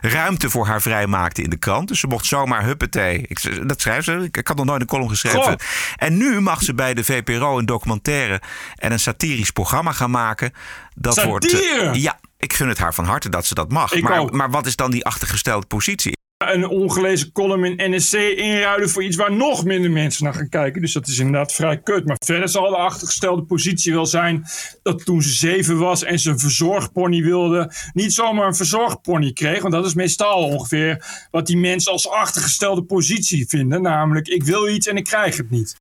ruimte 0.00 0.50
voor 0.50 0.66
haar 0.66 0.82
vrijmaakte 0.82 1.42
in 1.42 1.50
de 1.50 1.56
krant. 1.56 1.88
Dus 1.88 2.00
ze 2.00 2.06
mocht 2.06 2.26
zomaar 2.26 2.64
huppetee. 2.64 3.24
Ik, 3.28 3.68
dat 3.68 3.80
schrijft 3.80 4.04
ze. 4.04 4.12
Ik, 4.12 4.36
ik 4.36 4.48
had 4.48 4.56
nog 4.56 4.66
nooit 4.66 4.80
een 4.80 4.86
column 4.86 5.08
geschreven. 5.08 5.42
Goh. 5.42 5.54
En 5.96 6.16
nu 6.16 6.40
mag 6.40 6.62
ze 6.62 6.74
bij 6.74 6.94
de 6.94 7.04
VPRO 7.04 7.58
een 7.58 7.66
documentaire 7.66 8.40
en 8.74 8.92
een 8.92 9.00
satirisch 9.00 9.50
programma 9.50 9.92
gaan 9.92 10.10
maken. 10.10 10.52
Dat 10.94 11.24
wordt. 11.24 11.52
eh, 11.52 11.94
ja, 11.94 12.20
ik 12.38 12.52
gun 12.52 12.68
het 12.68 12.78
haar 12.78 12.94
van 12.94 13.04
harte 13.04 13.28
dat 13.28 13.46
ze 13.46 13.54
dat 13.54 13.70
mag. 13.72 14.00
Maar, 14.00 14.18
ook. 14.18 14.30
maar 14.32 14.50
wat 14.50 14.66
is 14.66 14.76
dan 14.76 14.90
die 14.90 15.04
achtergestelde 15.04 15.66
positie? 15.66 16.18
Een 16.48 16.68
ongelezen 16.68 17.32
column 17.32 17.64
in 17.64 17.94
NSC 17.94 18.14
inruilen 18.14 18.90
voor 18.90 19.04
iets 19.04 19.16
waar 19.16 19.32
nog 19.32 19.64
minder 19.64 19.90
mensen 19.90 20.24
naar 20.24 20.34
gaan 20.34 20.48
kijken. 20.48 20.80
Dus 20.80 20.92
dat 20.92 21.08
is 21.08 21.18
inderdaad 21.18 21.52
vrij 21.52 21.80
kut. 21.80 22.06
Maar 22.06 22.16
verder 22.24 22.48
zal 22.48 22.70
de 22.70 22.76
achtergestelde 22.76 23.42
positie 23.42 23.92
wel 23.92 24.06
zijn 24.06 24.44
dat 24.82 25.04
toen 25.04 25.22
ze 25.22 25.30
zeven 25.30 25.78
was 25.78 26.02
en 26.02 26.18
ze 26.18 26.30
een 26.30 26.38
verzorgpony 26.38 27.22
wilde, 27.22 27.72
niet 27.92 28.12
zomaar 28.12 28.46
een 28.46 28.54
verzorgpony 28.54 29.32
kreeg. 29.32 29.62
Want 29.62 29.74
dat 29.74 29.86
is 29.86 29.94
meestal 29.94 30.44
ongeveer 30.44 31.26
wat 31.30 31.46
die 31.46 31.56
mensen 31.56 31.92
als 31.92 32.08
achtergestelde 32.08 32.82
positie 32.82 33.48
vinden. 33.48 33.82
Namelijk, 33.82 34.28
ik 34.28 34.42
wil 34.42 34.68
iets 34.68 34.86
en 34.86 34.96
ik 34.96 35.04
krijg 35.04 35.36
het 35.36 35.50
niet. 35.50 35.76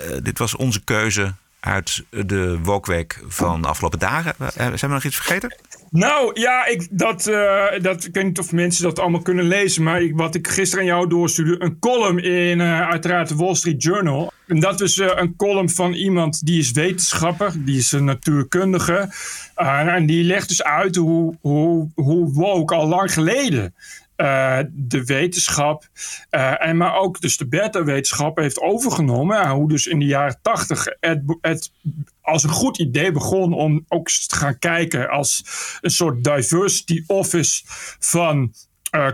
Uh, 0.00 0.16
dit 0.22 0.38
was 0.38 0.56
onze 0.56 0.84
keuze 0.84 1.34
uit 1.60 2.04
de 2.10 2.58
Wokweek 2.62 3.22
van 3.28 3.62
de 3.62 3.68
afgelopen 3.68 3.98
dagen. 3.98 4.34
Uh, 4.38 4.48
zijn 4.56 4.78
we 4.80 4.86
nog 4.86 5.04
iets 5.04 5.16
vergeten? 5.16 5.56
Nou 5.90 6.40
ja, 6.40 6.66
ik, 6.66 6.88
dat, 6.90 7.26
uh, 7.26 7.64
dat, 7.80 8.04
ik 8.04 8.14
weet 8.14 8.24
niet 8.24 8.38
of 8.38 8.52
mensen 8.52 8.82
dat 8.82 8.98
allemaal 8.98 9.22
kunnen 9.22 9.44
lezen. 9.44 9.82
Maar 9.82 10.02
ik, 10.02 10.16
wat 10.16 10.34
ik 10.34 10.48
gisteren 10.48 10.84
aan 10.84 10.90
jou 10.90 11.08
doorstuurde. 11.08 11.64
Een 11.64 11.78
column 11.78 12.18
in 12.18 12.58
uh, 12.58 12.88
uiteraard 12.88 13.28
de 13.28 13.36
Wall 13.36 13.54
Street 13.54 13.82
Journal. 13.82 14.32
En 14.46 14.60
dat 14.60 14.80
is 14.80 14.96
uh, 14.96 15.10
een 15.14 15.36
column 15.36 15.70
van 15.70 15.92
iemand 15.92 16.46
die 16.46 16.58
is 16.58 16.70
wetenschapper. 16.70 17.52
Die 17.64 17.78
is 17.78 17.92
een 17.92 18.04
natuurkundige. 18.04 19.08
en 19.54 20.06
die 20.06 20.24
legt 20.24 20.48
dus 20.48 20.62
uit 20.62 20.96
hoe, 20.96 21.34
hoe, 21.40 21.88
hoe 21.94 22.32
woke 22.32 22.74
al 22.74 22.88
lang 22.88 23.12
geleden 23.12 23.74
uh, 24.20 24.58
de 24.72 25.04
wetenschap, 25.04 25.88
uh, 26.30 26.66
en 26.66 26.76
maar 26.76 26.94
ook 26.94 27.20
dus 27.20 27.36
de 27.36 27.48
beta-wetenschap 27.48 28.36
heeft 28.36 28.60
overgenomen. 28.60 29.48
hoe 29.48 29.68
dus 29.68 29.86
in 29.86 29.98
de 29.98 30.04
jaren 30.04 30.38
tachtig 30.42 30.86
het, 31.00 31.22
het, 31.40 31.72
als 32.20 32.42
een 32.42 32.50
goed 32.50 32.78
idee 32.78 33.12
begon 33.12 33.52
om 33.52 33.84
ook 33.88 34.08
te 34.10 34.36
gaan 34.36 34.58
kijken 34.58 35.08
als 35.08 35.44
een 35.80 35.90
soort 35.90 36.24
diversity 36.24 37.04
office 37.06 37.62
van 37.98 38.52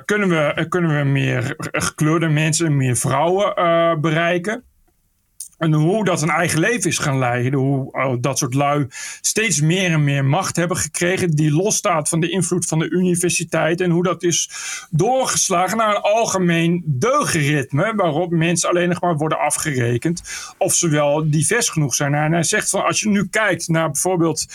kunnen, 0.05 0.29
we, 0.29 0.69
kunnen 0.69 0.99
we 0.99 1.05
meer 1.05 1.55
gekleurde 1.59 2.29
mensen, 2.29 2.77
meer 2.77 2.97
vrouwen 2.97 4.01
bereiken. 4.01 4.65
En 5.59 5.73
hoe 5.73 6.05
dat 6.05 6.23
een 6.23 6.31
eigen 6.31 6.61
leven 6.61 6.91
is 6.91 6.99
gaan 6.99 7.19
leiden. 7.19 7.59
Hoe 7.59 7.93
oh, 7.93 8.17
dat 8.21 8.39
soort 8.39 8.55
lui 8.55 8.87
steeds 9.21 9.61
meer 9.61 9.93
en 9.93 10.05
meer 10.05 10.25
macht 10.25 10.57
hebben 10.57 10.77
gekregen. 10.77 11.31
Die 11.31 11.53
losstaat 11.53 12.09
van 12.09 12.21
de 12.21 12.31
invloed 12.31 12.67
van 12.67 12.79
de 12.79 12.91
universiteit. 12.91 13.81
En 13.81 13.91
hoe 13.91 14.03
dat 14.03 14.23
is 14.23 14.51
doorgeslagen 14.91 15.77
naar 15.77 15.97
een 15.97 16.03
algemeen 16.03 16.83
deugdritme. 16.87 17.93
Waarop 17.97 18.31
mensen 18.31 18.69
alleen 18.69 18.89
nog 18.89 19.01
maar 19.01 19.17
worden 19.17 19.39
afgerekend. 19.39 20.23
Of 20.59 20.75
ze 20.75 20.89
wel 20.89 21.31
divers 21.31 21.69
genoeg 21.69 21.95
zijn. 21.95 22.15
En 22.15 22.33
hij 22.33 22.43
zegt 22.43 22.71
van 22.71 22.85
als 22.85 23.01
je 23.01 23.09
nu 23.09 23.29
kijkt 23.29 23.69
naar 23.69 23.91
bijvoorbeeld 23.91 24.47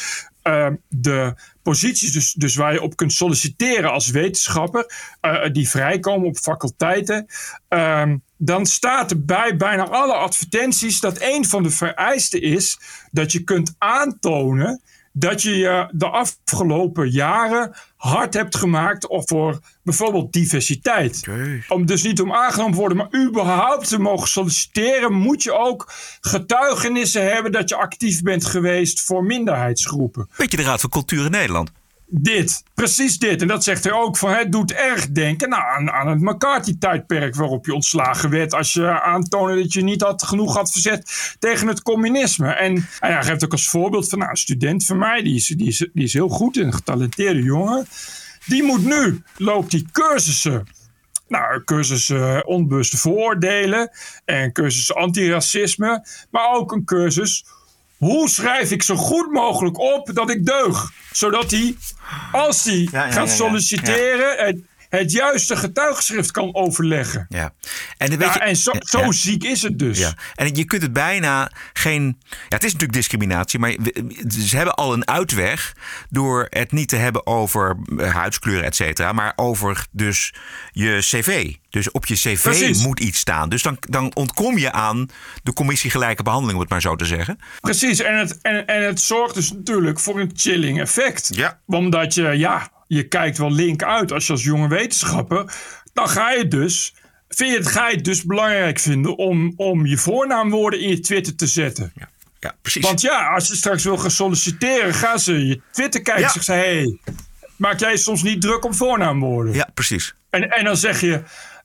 uh, 0.43 0.67
de 0.87 1.33
posities 1.63 2.13
dus, 2.13 2.33
dus 2.33 2.55
waar 2.55 2.73
je 2.73 2.81
op 2.81 2.95
kunt 2.95 3.13
solliciteren 3.13 3.91
als 3.91 4.09
wetenschapper, 4.09 4.85
uh, 5.21 5.45
die 5.51 5.69
vrijkomen 5.69 6.27
op 6.27 6.37
faculteiten, 6.37 7.25
uh, 7.69 8.13
dan 8.43 8.65
staat 8.65 9.11
er 9.11 9.25
bij 9.25 9.55
bijna 9.55 9.87
alle 9.87 10.13
advertenties 10.13 10.99
dat 10.99 11.21
een 11.21 11.45
van 11.45 11.63
de 11.63 11.69
vereisten 11.69 12.41
is 12.41 12.79
dat 13.11 13.31
je 13.31 13.43
kunt 13.43 13.75
aantonen 13.77 14.81
dat 15.13 15.41
je 15.41 15.57
je 15.57 15.89
de 15.91 16.09
afgelopen 16.09 17.09
jaren 17.09 17.75
hard 17.97 18.33
hebt 18.33 18.55
gemaakt 18.55 19.05
voor 19.09 19.59
bijvoorbeeld 19.83 20.33
diversiteit. 20.33 21.27
Om 21.67 21.85
dus 21.85 22.03
niet 22.03 22.21
om 22.21 22.33
aangenomen 22.33 22.73
te 22.73 22.79
worden, 22.79 22.97
maar 22.97 23.27
überhaupt 23.27 23.87
te 23.87 23.99
mogen 23.99 24.27
solliciteren, 24.27 25.13
moet 25.13 25.43
je 25.43 25.53
ook 25.53 25.91
getuigenissen 26.21 27.33
hebben 27.33 27.51
dat 27.51 27.69
je 27.69 27.75
actief 27.75 28.21
bent 28.21 28.45
geweest 28.45 29.01
voor 29.01 29.23
minderheidsgroepen. 29.23 30.29
Beetje 30.37 30.57
de 30.57 30.63
Raad 30.63 30.81
van 30.81 30.89
Cultuur 30.89 31.25
in 31.25 31.31
Nederland. 31.31 31.71
Dit, 32.13 32.63
precies 32.73 33.17
dit. 33.17 33.41
En 33.41 33.47
dat 33.47 33.63
zegt 33.63 33.83
hij 33.83 33.93
ook 33.93 34.17
van 34.17 34.31
het 34.31 34.51
doet 34.51 34.71
erg 34.71 35.09
denken 35.09 35.49
nou, 35.49 35.63
aan, 35.63 35.91
aan 35.91 36.07
het 36.07 36.21
McCarthy-tijdperk 36.21 37.35
waarop 37.35 37.65
je 37.65 37.73
ontslagen 37.73 38.29
werd 38.29 38.53
als 38.53 38.73
je 38.73 39.01
aantoonde 39.01 39.55
dat 39.55 39.73
je 39.73 39.81
niet 39.81 40.01
had, 40.01 40.23
genoeg 40.23 40.55
had 40.55 40.71
verzet 40.71 41.35
tegen 41.39 41.67
het 41.67 41.81
communisme. 41.81 42.51
En, 42.51 42.87
hij 42.99 43.23
geeft 43.23 43.43
ook 43.43 43.51
als 43.51 43.69
voorbeeld 43.69 44.09
van 44.09 44.19
nou, 44.19 44.31
een 44.31 44.37
student 44.37 44.85
van 44.85 44.97
mij, 44.97 45.21
die 45.21 45.35
is, 45.35 45.47
die, 45.47 45.67
is, 45.67 45.89
die 45.93 46.03
is 46.03 46.13
heel 46.13 46.29
goed, 46.29 46.57
een 46.57 46.73
getalenteerde 46.73 47.41
jongen. 47.41 47.85
Die 48.45 48.63
moet 48.63 48.85
nu, 48.85 49.23
loopt 49.37 49.71
die 49.71 49.85
cursussen 49.91 50.67
nou, 51.27 51.63
cursussen 51.63 52.47
onbewuste 52.47 52.97
vooroordelen 52.97 53.89
en 54.25 54.51
cursussen 54.51 54.95
antiracisme, 54.95 56.05
maar 56.31 56.51
ook 56.51 56.71
een 56.71 56.85
cursus 56.85 57.45
hoe 58.01 58.29
schrijf 58.29 58.71
ik 58.71 58.83
zo 58.83 58.95
goed 58.95 59.31
mogelijk 59.31 59.79
op 59.79 60.09
dat 60.13 60.29
ik 60.29 60.45
deug? 60.45 60.91
Zodat 61.11 61.51
hij, 61.51 61.75
als 62.31 62.63
hij 62.63 62.87
ja, 62.91 63.05
ja, 63.05 63.11
gaat 63.11 63.29
solliciteren, 63.29 64.45
het, 64.45 64.57
het, 64.91 65.11
juiste 65.11 65.55
getuigschrift 65.55 66.31
kan 66.31 66.55
overleggen. 66.55 67.25
Ja. 67.29 67.53
En, 67.97 68.17
weet 68.17 68.33
je, 68.33 68.39
en 68.39 68.55
zo, 68.55 68.71
zo 68.79 69.11
ziek 69.11 69.43
is 69.43 69.61
het 69.61 69.79
dus. 69.79 69.99
Ja. 69.99 70.13
En 70.35 70.55
je 70.55 70.65
kunt 70.65 70.81
het 70.81 70.93
bijna 70.93 71.51
geen. 71.73 72.17
Ja, 72.29 72.35
het 72.47 72.63
is 72.63 72.71
natuurlijk 72.71 72.93
discriminatie, 72.93 73.59
maar 73.59 73.75
ze 74.29 74.55
hebben 74.55 74.75
al 74.75 74.93
een 74.93 75.07
uitweg 75.07 75.75
door 76.09 76.47
het 76.49 76.71
niet 76.71 76.87
te 76.87 76.95
hebben 76.95 77.27
over 77.27 77.77
huidskleur, 77.97 78.63
et 78.63 78.75
cetera, 78.75 79.11
maar 79.11 79.33
over 79.35 79.85
dus 79.91 80.33
je 80.71 80.97
cv. 80.99 81.53
Dus 81.69 81.91
op 81.91 82.05
je 82.05 82.15
cv 82.15 82.41
Precies. 82.41 82.85
moet 82.85 82.99
iets 82.99 83.19
staan. 83.19 83.49
Dus 83.49 83.61
dan, 83.61 83.77
dan 83.79 84.15
ontkom 84.15 84.57
je 84.57 84.71
aan 84.71 85.09
de 85.43 85.53
commissie 85.53 85.89
gelijke 85.89 86.23
behandeling, 86.23 86.55
om 86.55 86.61
het 86.63 86.71
maar 86.71 86.81
zo 86.81 86.95
te 86.95 87.05
zeggen. 87.05 87.39
Precies, 87.61 87.99
en 87.99 88.17
het, 88.17 88.41
en, 88.41 88.67
en 88.67 88.83
het 88.83 89.01
zorgt 89.01 89.35
dus 89.35 89.51
natuurlijk 89.51 89.99
voor 89.99 90.19
een 90.19 90.31
chilling 90.35 90.79
effect. 90.79 91.29
Ja. 91.35 91.59
Omdat 91.65 92.13
je, 92.13 92.23
ja, 92.23 92.71
je 92.95 93.07
kijkt 93.07 93.37
wel 93.37 93.51
link 93.51 93.83
uit 93.83 94.11
als 94.11 94.27
je 94.27 94.31
als 94.31 94.43
jonge 94.43 94.67
wetenschapper. 94.67 95.53
Dan 95.93 96.09
ga 96.09 96.31
je 96.31 96.47
dus, 96.47 96.93
vind 97.29 97.51
je 97.51 97.57
het, 97.57 97.67
ga 97.67 97.89
je 97.89 97.95
het 97.95 98.05
dus 98.05 98.23
belangrijk 98.23 98.79
vinden 98.79 99.17
om, 99.17 99.53
om 99.55 99.85
je 99.85 99.97
voornaamwoorden 99.97 100.79
in 100.79 100.89
je 100.89 100.99
Twitter 100.99 101.35
te 101.35 101.47
zetten. 101.47 101.91
Ja. 101.95 102.09
Ja, 102.39 102.55
precies. 102.61 102.83
Want 102.83 103.01
ja, 103.01 103.27
als 103.33 103.47
je 103.47 103.55
straks 103.55 103.83
wil 103.83 103.97
gaan 103.97 104.11
solliciteren, 104.11 104.93
gaan 104.93 105.19
ze 105.19 105.47
je 105.47 105.61
Twitter 105.71 106.01
kijken 106.01 106.23
en 106.23 106.43
zeggen: 106.43 106.55
hey, 106.55 106.97
maak 107.55 107.79
jij 107.79 107.97
soms 107.97 108.23
niet 108.23 108.41
druk 108.41 108.65
om 108.65 108.73
voornaamwoorden? 108.73 109.53
Ja, 109.53 109.69
precies. 109.73 110.15
En, 110.29 110.49
en 110.49 110.63
dan 110.63 110.77
zeg 110.77 111.01
je: 111.01 111.23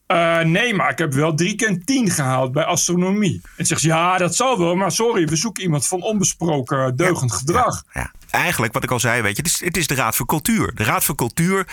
uh, 0.09 0.41
nee, 0.41 0.75
maar 0.75 0.91
ik 0.91 0.99
heb 0.99 1.13
wel 1.13 1.35
drie 1.35 1.55
keer 1.55 1.85
tien 1.85 2.11
gehaald 2.11 2.53
bij 2.53 2.65
astronomie. 2.65 3.41
En 3.57 3.67
zegt 3.67 3.81
ja, 3.81 4.19
dat 4.19 4.37
zal 4.37 4.59
wel, 4.59 4.75
maar 4.75 4.93
sorry, 4.93 5.27
we 5.27 5.37
zoeken 5.37 5.63
iemand 5.63 5.87
van 5.87 6.03
onbesproken 6.03 6.97
deugend 6.97 7.33
gedrag. 7.33 7.85
Ja, 7.93 8.01
ja. 8.01 8.13
Eigenlijk, 8.31 8.73
wat 8.73 8.85
ik 8.85 8.91
al 8.91 9.01
zei, 9.01 9.23
weet 9.23 9.37
je, 9.37 9.43
het 9.43 9.51
is, 9.51 9.61
het 9.65 9.77
is 9.77 9.87
de 9.87 9.95
Raad 9.95 10.17
voor 10.17 10.27
Cultuur. 10.27 10.75
De 10.75 10.85
Raad 10.85 11.05
voor 11.05 11.15
Cultuur 11.15 11.67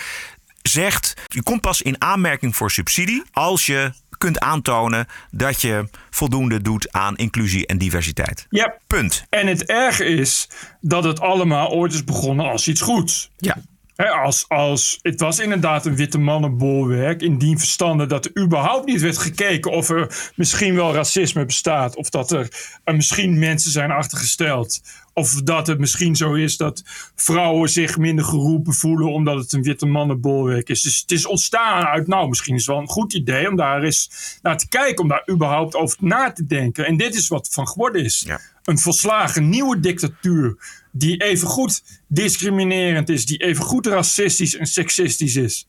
zegt, 0.62 1.14
je 1.26 1.42
komt 1.42 1.60
pas 1.60 1.82
in 1.82 2.00
aanmerking 2.00 2.56
voor 2.56 2.70
subsidie 2.70 3.22
als 3.32 3.66
je 3.66 3.92
kunt 4.18 4.38
aantonen 4.38 5.06
dat 5.30 5.60
je 5.60 5.88
voldoende 6.10 6.62
doet 6.62 6.92
aan 6.92 7.16
inclusie 7.16 7.66
en 7.66 7.78
diversiteit. 7.78 8.46
Ja. 8.50 8.74
Punt. 8.86 9.24
En 9.28 9.46
het 9.46 9.64
erge 9.64 10.04
is 10.04 10.48
dat 10.80 11.04
het 11.04 11.20
allemaal 11.20 11.70
ooit 11.70 11.92
is 11.92 12.04
begonnen 12.04 12.46
als 12.46 12.68
iets 12.68 12.80
goeds. 12.80 13.30
Ja 13.36 13.56
als, 13.96 14.44
als, 14.48 14.98
het 15.02 15.20
was 15.20 15.38
inderdaad 15.38 15.86
een 15.86 15.96
witte 15.96 16.18
mannenbolwerk. 16.18 17.22
In 17.22 17.38
die 17.38 17.58
verstande 17.58 18.06
dat 18.06 18.24
er 18.24 18.42
überhaupt 18.42 18.86
niet 18.86 19.00
werd 19.00 19.18
gekeken 19.18 19.70
of 19.70 19.88
er 19.88 20.30
misschien 20.34 20.74
wel 20.74 20.94
racisme 20.94 21.44
bestaat. 21.44 21.96
Of 21.96 22.10
dat 22.10 22.30
er, 22.30 22.48
er 22.84 22.96
misschien 22.96 23.38
mensen 23.38 23.70
zijn 23.70 23.90
achtergesteld. 23.90 24.80
Of 25.12 25.32
dat 25.32 25.66
het 25.66 25.78
misschien 25.78 26.16
zo 26.16 26.32
is 26.32 26.56
dat 26.56 26.82
vrouwen 27.14 27.68
zich 27.68 27.98
minder 27.98 28.24
geroepen 28.24 28.72
voelen 28.72 29.12
omdat 29.12 29.38
het 29.38 29.52
een 29.52 29.62
witte 29.62 29.86
mannenbolwerk 29.86 30.68
is. 30.68 30.82
Dus 30.82 31.00
het 31.00 31.10
is 31.10 31.26
ontstaan 31.26 31.84
uit, 31.84 32.06
nou, 32.06 32.28
misschien 32.28 32.54
is 32.54 32.66
het 32.66 32.70
wel 32.70 32.80
een 32.80 32.88
goed 32.88 33.14
idee 33.14 33.48
om 33.48 33.56
daar 33.56 33.82
eens 33.82 34.10
naar 34.42 34.58
te 34.58 34.68
kijken, 34.68 35.02
om 35.02 35.08
daar 35.08 35.28
überhaupt 35.30 35.74
over 35.74 35.96
na 36.00 36.32
te 36.32 36.46
denken. 36.46 36.86
En 36.86 36.96
dit 36.96 37.14
is 37.14 37.28
wat 37.28 37.48
van 37.50 37.68
geworden 37.68 38.04
is. 38.04 38.26
Een 38.64 38.78
volslagen 38.78 39.48
nieuwe 39.48 39.80
dictatuur 39.80 40.56
die 40.96 41.16
evengoed 41.16 41.82
discriminerend 42.08 43.08
is, 43.08 43.26
die 43.26 43.38
evengoed 43.38 43.86
racistisch 43.86 44.56
en 44.56 44.66
seksistisch 44.66 45.36
is. 45.36 45.66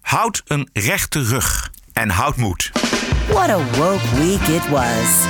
Houd 0.00 0.42
een 0.44 0.68
rechte 0.72 1.22
rug 1.22 1.70
en 1.92 2.10
houd 2.10 2.36
moed. 2.36 2.70
What 3.28 3.50
a 3.50 3.58
woke 3.78 4.16
week 4.18 4.48
it 4.48 4.68
was. 4.70 5.26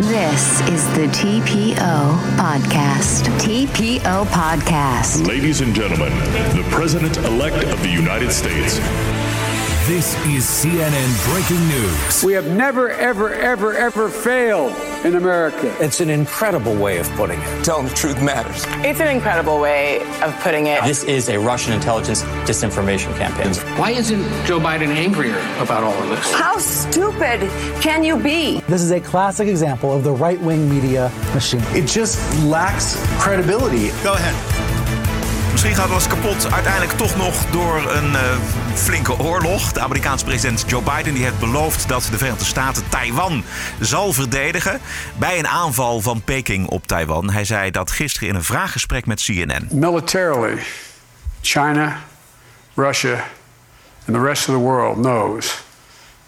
This 0.00 0.60
is 0.68 0.82
the 0.94 1.08
TPO 1.10 2.18
Podcast. 2.36 3.28
TPO 3.38 4.24
Podcast. 4.24 5.26
Ladies 5.26 5.60
and 5.60 5.74
gentlemen, 5.74 6.12
the 6.54 6.64
President 6.70 7.16
elect 7.16 7.64
of 7.72 7.82
the 7.82 7.90
United 7.90 8.32
States. 8.32 8.80
This 9.86 10.16
is 10.26 10.44
CNN 10.44 11.10
breaking 11.30 11.68
news. 11.68 12.24
We 12.24 12.32
have 12.32 12.48
never, 12.56 12.90
ever, 12.90 13.32
ever, 13.32 13.72
ever 13.74 14.08
failed 14.08 14.72
in 15.06 15.14
America. 15.14 15.74
It's 15.78 16.00
an 16.00 16.10
incredible 16.10 16.74
way 16.74 16.98
of 16.98 17.08
putting 17.10 17.40
it. 17.40 17.64
Tell 17.64 17.76
them 17.76 17.86
the 17.86 17.94
truth 17.94 18.20
matters. 18.20 18.64
It's 18.84 19.00
an 19.00 19.06
incredible 19.06 19.60
way 19.60 20.00
of 20.20 20.34
putting 20.40 20.66
it. 20.66 20.82
This 20.82 21.04
is 21.04 21.28
a 21.28 21.38
Russian 21.38 21.72
intelligence 21.74 22.22
disinformation 22.44 23.16
campaign. 23.16 23.54
Why 23.78 23.92
isn't 23.92 24.22
Joe 24.46 24.58
Biden 24.58 24.88
angrier 24.88 25.38
about 25.60 25.84
all 25.84 25.94
of 26.02 26.08
this? 26.08 26.32
How 26.32 26.58
stupid 26.58 27.40
can 27.80 28.02
you 28.02 28.16
be? 28.16 28.60
This 28.68 28.82
is 28.82 28.90
a 28.90 29.00
classic 29.00 29.46
example 29.46 29.92
of 29.92 30.02
the 30.02 30.12
right 30.12 30.40
wing 30.40 30.68
media 30.68 31.12
machine. 31.32 31.62
It 31.70 31.86
just 31.86 32.18
lacks 32.42 32.96
credibility. 33.18 33.90
Go 34.02 34.14
ahead. 34.14 34.34
Misschien 35.52 35.74
gaat 35.74 35.90
alles 35.90 36.06
kapot 36.06 36.52
uiteindelijk 36.52 36.92
toch 36.92 37.16
nog 37.16 37.34
door 37.50 37.76
een 37.76 38.10
uh, 38.12 38.65
flinke 38.76 39.18
oorlog. 39.18 39.72
De 39.72 39.80
Amerikaanse 39.80 40.24
president 40.24 40.64
Joe 40.66 40.82
Biden 40.82 41.14
die 41.14 41.22
heeft 41.22 41.38
beloofd 41.38 41.88
dat 41.88 42.08
de 42.10 42.16
Verenigde 42.16 42.44
Staten 42.44 42.88
Taiwan 42.88 43.44
zal 43.80 44.12
verdedigen 44.12 44.80
bij 45.18 45.38
een 45.38 45.48
aanval 45.48 46.00
van 46.00 46.22
Peking 46.22 46.68
op 46.68 46.86
Taiwan. 46.86 47.30
Hij 47.30 47.44
zei 47.44 47.70
dat 47.70 47.90
gisteren 47.90 48.28
in 48.28 48.34
een 48.34 48.44
vraaggesprek 48.44 49.06
met 49.06 49.22
CNN. 49.24 49.68
Militarily, 49.70 50.58
China, 51.40 52.00
Russia, 52.74 53.24
and 54.06 54.16
the 54.16 54.22
rest 54.22 54.48
of 54.48 54.54
the 54.54 54.60
world 54.60 54.96
knows 54.96 55.64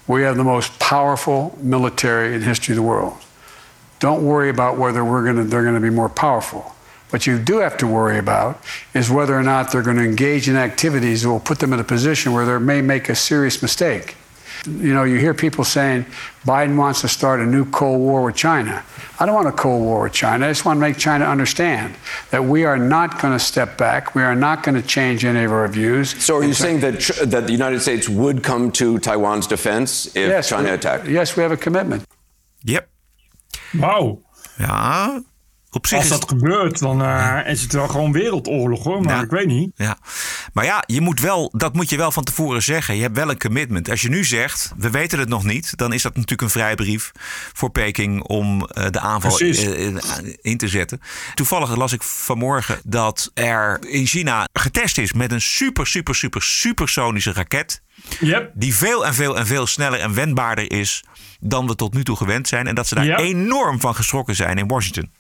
we 0.09 0.23
have 0.23 0.37
the 0.37 0.45
most 0.45 0.79
powerful 0.79 1.59
military 1.61 2.35
in 2.35 2.41
history 2.41 2.73
of 2.73 2.77
the 2.77 2.89
world. 2.89 3.17
Don't 3.99 4.23
worry 4.23 4.49
about 4.49 4.79
whether 4.79 5.05
we're 5.05 5.25
gonna, 5.25 5.45
they're 5.45 5.63
going 5.63 5.75
to 5.75 5.81
be 5.81 5.91
more 5.91 6.09
powerful. 6.09 6.73
What 7.11 7.27
you 7.27 7.39
do 7.39 7.59
have 7.59 7.77
to 7.79 7.87
worry 7.87 8.19
about 8.19 8.63
is 8.93 9.11
whether 9.11 9.37
or 9.37 9.43
not 9.43 9.73
they're 9.73 9.83
going 9.83 9.97
to 9.97 10.05
engage 10.05 10.49
in 10.49 10.57
activities 10.57 11.23
that 11.23 11.31
will 11.31 11.41
put 11.41 11.59
them 11.59 11.73
in 11.73 11.81
a 11.81 11.85
position 11.85 12.33
where 12.33 12.45
they 12.45 12.59
may 12.65 12.83
make 12.83 13.09
a 13.09 13.15
serious 13.15 13.63
mistake. 13.63 14.17
You 14.67 14.93
know, 14.93 15.05
you 15.05 15.19
hear 15.19 15.35
people 15.35 15.65
saying 15.65 16.05
Biden 16.45 16.77
wants 16.77 17.01
to 17.03 17.09
start 17.09 17.41
a 17.41 17.47
new 17.47 17.65
Cold 17.71 18.01
War 18.01 18.25
with 18.25 18.35
China. 18.35 18.85
I 19.21 19.27
don't 19.27 19.35
want 19.35 19.49
a 19.49 19.53
Cold 19.53 19.83
War 19.83 20.03
with 20.03 20.13
China. 20.13 20.47
I 20.47 20.51
just 20.51 20.65
want 20.65 20.77
to 20.77 20.81
make 20.81 20.99
China 20.99 21.25
understand 21.25 21.95
that 22.31 22.45
we 22.45 22.65
are 22.65 22.77
not 22.79 23.21
going 23.21 23.33
to 23.33 23.39
step 23.39 23.79
back. 23.79 24.15
We 24.15 24.23
are 24.23 24.35
not 24.35 24.63
going 24.63 24.75
to 24.75 24.87
change 24.87 25.25
any 25.25 25.45
of 25.45 25.53
our 25.53 25.67
views. 25.69 26.11
So, 26.23 26.37
are 26.37 26.45
you 26.45 26.55
saying 26.55 26.81
that 26.81 27.01
that 27.25 27.47
the 27.47 27.53
United 27.53 27.81
States 27.81 28.09
would 28.09 28.43
come 28.43 28.71
to 28.73 28.99
Taiwan's 28.99 29.47
defense 29.47 30.07
if 30.09 30.29
yes, 30.29 30.49
China 30.49 30.69
we, 30.69 30.75
attacked? 30.75 31.07
Yes, 31.07 31.37
we 31.37 31.43
have 31.43 31.53
a 31.53 31.57
commitment. 31.57 32.05
Yep. 32.65 32.89
Wow. 33.79 34.19
Ja, 34.59 35.21
op 35.79 35.87
zich 35.87 35.97
Als 35.99 36.07
is 36.07 36.13
dat 36.13 36.29
gebeurt, 36.29 36.79
dan 36.79 37.03
uh, 37.03 37.39
is 37.47 37.63
het 37.63 37.73
wel 37.73 37.89
gewoon 37.89 38.13
wereldoorlog 38.13 38.85
hoor. 38.85 39.01
Maar 39.03 39.17
Ja. 39.17 39.23
ik 39.23 39.31
weet 39.31 39.47
niet. 39.47 39.71
Ja, 39.75 39.99
maar 40.53 40.65
ja, 40.65 40.83
je 40.87 41.01
moet 41.01 41.21
wel, 41.21 41.53
dat 41.57 41.75
moet 41.75 41.91
je 41.91 41.97
wel 41.97 42.13
van 42.13 42.25
tevoren 42.25 42.63
zeggen. 42.63 42.97
Je 42.97 43.03
hebt 43.03 43.17
wel 43.17 43.31
een 43.31 43.39
commitment. 43.39 43.91
Als 43.91 44.01
je 44.01 44.09
nu 44.09 44.25
zegt, 44.25 44.73
we 44.77 44.91
weten 44.91 45.19
het 45.19 45.29
nog 45.29 45.45
niet, 45.45 45.77
dan 45.77 45.93
is 45.93 46.03
dat 46.03 46.15
natuurlijk 46.15 46.43
een 46.43 46.51
vrijbrief 46.51 47.13
voor 47.53 47.71
Peking 47.71 48.23
om 48.23 48.65
eh, 48.67 48.91
de 48.91 49.01
aanval 49.01 49.37
Precies. 49.37 49.65
eh, 49.65 49.85
in, 49.87 50.01
in 50.43 50.57
te 50.57 50.69
zetten. 50.69 51.01
Toevallig 51.35 51.77
las 51.77 51.93
ik 51.93 52.03
vanmorgen 52.03 52.81
dat 52.85 53.31
er 53.35 53.79
in 53.89 54.07
China 54.07 54.49
getest 54.53 54.99
is 54.99 55.13
met 55.13 55.33
een 55.33 55.41
super, 55.41 55.87
super, 55.87 56.15
super, 56.15 56.43
supersonische 56.43 57.33
raket. 57.33 57.83
Yep. 58.21 58.51
Die 58.55 58.75
veel 58.75 59.07
en 59.07 59.15
veel 59.15 59.39
en 59.39 59.47
veel 59.47 59.67
sneller 59.67 60.01
en 60.01 60.15
wendbaarder 60.15 60.73
is 60.73 61.05
dan 61.41 61.67
we 61.67 61.75
tot 61.75 61.95
nu 61.95 62.05
toe 62.05 62.17
gewend 62.17 62.49
zijn. 62.49 62.67
En 62.67 62.75
dat 62.75 62.89
ze 62.89 62.95
daar 62.95 63.19
enorm 63.19 63.81
van 63.81 63.95
geschrokken 63.95 64.35
zijn 64.35 64.59
in 64.59 64.69
Washington. 64.69 65.11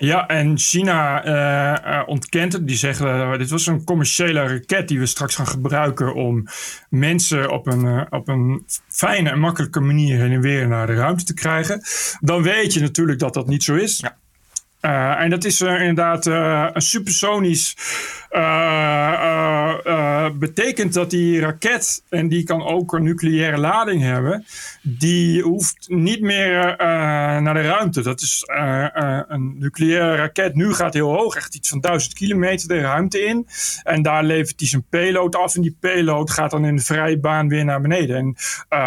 Ja, 0.00 0.26
en 0.26 0.58
China 0.58 1.24
eh, 1.24 1.98
eh, 1.98 2.08
ontkent 2.08 2.52
het. 2.52 2.66
Die 2.66 2.76
zeggen, 2.76 3.06
eh, 3.06 3.38
dit 3.38 3.50
was 3.50 3.66
een 3.66 3.84
commerciële 3.84 4.46
raket 4.46 4.88
die 4.88 4.98
we 4.98 5.06
straks 5.06 5.34
gaan 5.34 5.46
gebruiken 5.46 6.14
om 6.14 6.46
mensen 6.88 7.50
op 7.50 7.66
een, 7.66 8.12
op 8.12 8.28
een 8.28 8.64
fijne 8.88 9.30
en 9.30 9.40
makkelijke 9.40 9.80
manier 9.80 10.18
heen 10.18 10.32
en 10.32 10.40
weer 10.40 10.68
naar 10.68 10.86
de 10.86 10.94
ruimte 10.94 11.24
te 11.24 11.34
krijgen. 11.34 11.80
Dan 12.20 12.42
weet 12.42 12.72
je 12.72 12.80
natuurlijk 12.80 13.18
dat 13.18 13.34
dat 13.34 13.46
niet 13.46 13.62
zo 13.62 13.74
is. 13.74 14.02
Eh, 14.80 15.20
en 15.20 15.30
dat 15.30 15.44
is 15.44 15.60
eh, 15.60 15.80
inderdaad 15.80 16.26
eh, 16.26 16.68
een 16.72 16.82
supersonisch. 16.82 17.76
betekent 20.38 20.92
dat 20.92 21.10
die 21.10 21.40
raket, 21.40 22.02
en 22.08 22.28
die 22.28 22.42
kan 22.42 22.62
ook 22.62 22.92
een 22.92 23.02
nucleaire 23.02 23.58
lading 23.58 24.02
hebben, 24.02 24.44
die 24.82 25.42
hoeft 25.42 25.86
niet 25.88 26.20
meer 26.20 26.74
naar 27.40 27.54
de 27.54 27.62
ruimte. 27.62 28.02
Dat 28.02 28.20
is 28.20 28.42
een 29.28 29.54
nucleaire 29.58 30.16
raket. 30.16 30.54
Nu 30.54 30.74
gaat 30.74 30.94
heel 30.94 31.16
hoog, 31.16 31.36
echt 31.36 31.54
iets 31.54 31.68
van 31.68 31.80
1000 31.80 32.14
kilometer 32.14 32.68
de 32.68 32.80
ruimte 32.80 33.20
in. 33.20 33.46
En 33.82 34.02
daar 34.02 34.24
levert 34.24 34.60
hij 34.60 34.68
zijn 34.68 34.86
payload 34.90 35.36
af. 35.36 35.56
En 35.56 35.62
die 35.62 35.76
payload 35.80 36.30
gaat 36.30 36.50
dan 36.50 36.64
in 36.64 36.76
de 36.76 36.82
vrije 36.82 37.18
baan 37.18 37.48
weer 37.48 37.64
naar 37.64 37.80
beneden. 37.80 38.16
En 38.16 38.36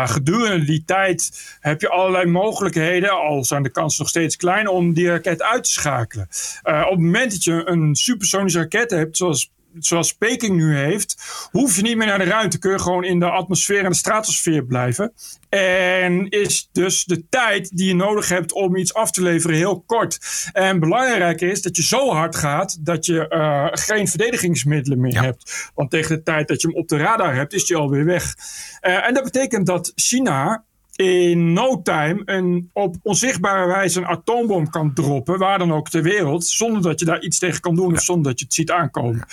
gedurende 0.08 0.66
die 0.66 0.84
tijd 0.86 1.32
heb 1.60 1.82
je 1.82 1.90
allerlei 1.90 2.26
mogelijkheden, 2.26 3.12
al 3.12 3.44
zijn 3.44 3.64
de 3.64 3.72
kansen 3.72 4.02
nog 4.02 4.10
steeds 4.10 4.36
klein, 4.36 4.68
om 4.68 4.94
die 4.94 5.08
raket 5.08 5.42
uit 5.42 5.64
te 5.64 5.72
schakelen. 5.82 6.28
Eh, 6.62 6.82
op 6.86 6.92
het 6.92 7.00
moment 7.00 7.32
dat 7.32 7.44
je 7.44 7.62
een 7.66 7.96
supersonische 7.96 8.60
raket 8.60 8.92
hebt, 8.92 9.18
zoals 9.18 9.52
zoals 9.80 10.14
Peking 10.14 10.56
nu 10.56 10.76
heeft, 10.78 11.16
hoef 11.52 11.76
je 11.76 11.82
niet 11.82 11.98
meer 11.98 12.08
naar 12.08 12.18
de 12.18 12.24
ruimte. 12.24 12.60
Kun 12.60 12.72
je 12.72 12.80
gewoon 12.80 13.04
in 13.04 13.20
de 13.20 13.30
atmosfeer 13.30 13.84
en 13.84 13.90
de 13.90 13.96
stratosfeer 13.96 14.66
blijven. 14.66 15.14
En 15.50 16.30
is 16.30 16.70
dus 16.72 17.06
de 17.06 17.28
tijd 17.30 17.78
die 17.78 17.88
je 17.88 17.96
nodig 17.96 18.30
hebt 18.30 18.52
om 18.52 18.76
iets 18.76 18.94
af 18.94 19.12
te 19.12 19.22
leveren 19.22 19.56
heel 19.56 19.82
kort. 19.82 20.20
En 20.54 20.80
belangrijk 20.80 21.42
is 21.42 21.62
dat 21.62 21.76
je 21.76 21.84
zo 21.84 22.10
hard 22.10 22.36
gaat 22.36 22.86
dat 22.86 23.06
je 23.06 23.28
eh, 23.28 23.68
geen 23.72 24.08
verdedigingsmiddelen 24.08 25.00
meer 25.00 25.22
hebt. 25.22 25.72
Want 25.76 25.90
tegen 25.90 26.16
de 26.16 26.24
tijd 26.24 26.48
dat 26.48 26.62
je 26.62 26.68
hem 26.68 26.78
op 26.78 26.88
de 26.88 26.98
radar 26.98 27.36
hebt, 27.36 27.54
is 27.54 27.66
die 27.66 27.76
alweer 27.76 28.06
weg. 28.06 28.36
Eh, 28.80 29.08
en 29.08 29.14
dat 29.14 29.24
betekent 29.24 29.66
dat 29.66 29.92
China 29.96 30.64
in 31.02 31.54
no 31.54 31.82
time 31.82 32.22
een 32.26 32.70
op 32.74 32.96
onzichtbare 33.04 33.68
wijze 33.68 34.00
een 34.00 34.08
atoombom 34.08 34.70
kan 34.70 34.94
droppen, 34.94 35.38
waar 35.38 35.58
dan 35.58 35.74
ook 35.74 35.90
ter 35.90 36.04
wereld, 36.04 36.46
zonder 36.46 36.82
dat 36.82 37.00
je 37.00 37.06
daar 37.06 37.22
iets 37.22 37.40
tegen 37.40 37.62
kan 37.62 37.76
doen 37.76 37.94
of 37.94 38.02
zonder 38.02 38.32
dat 38.32 38.40
je 38.40 38.46
het 38.46 38.54
ziet 38.54 38.72
aankomen. 38.72 39.26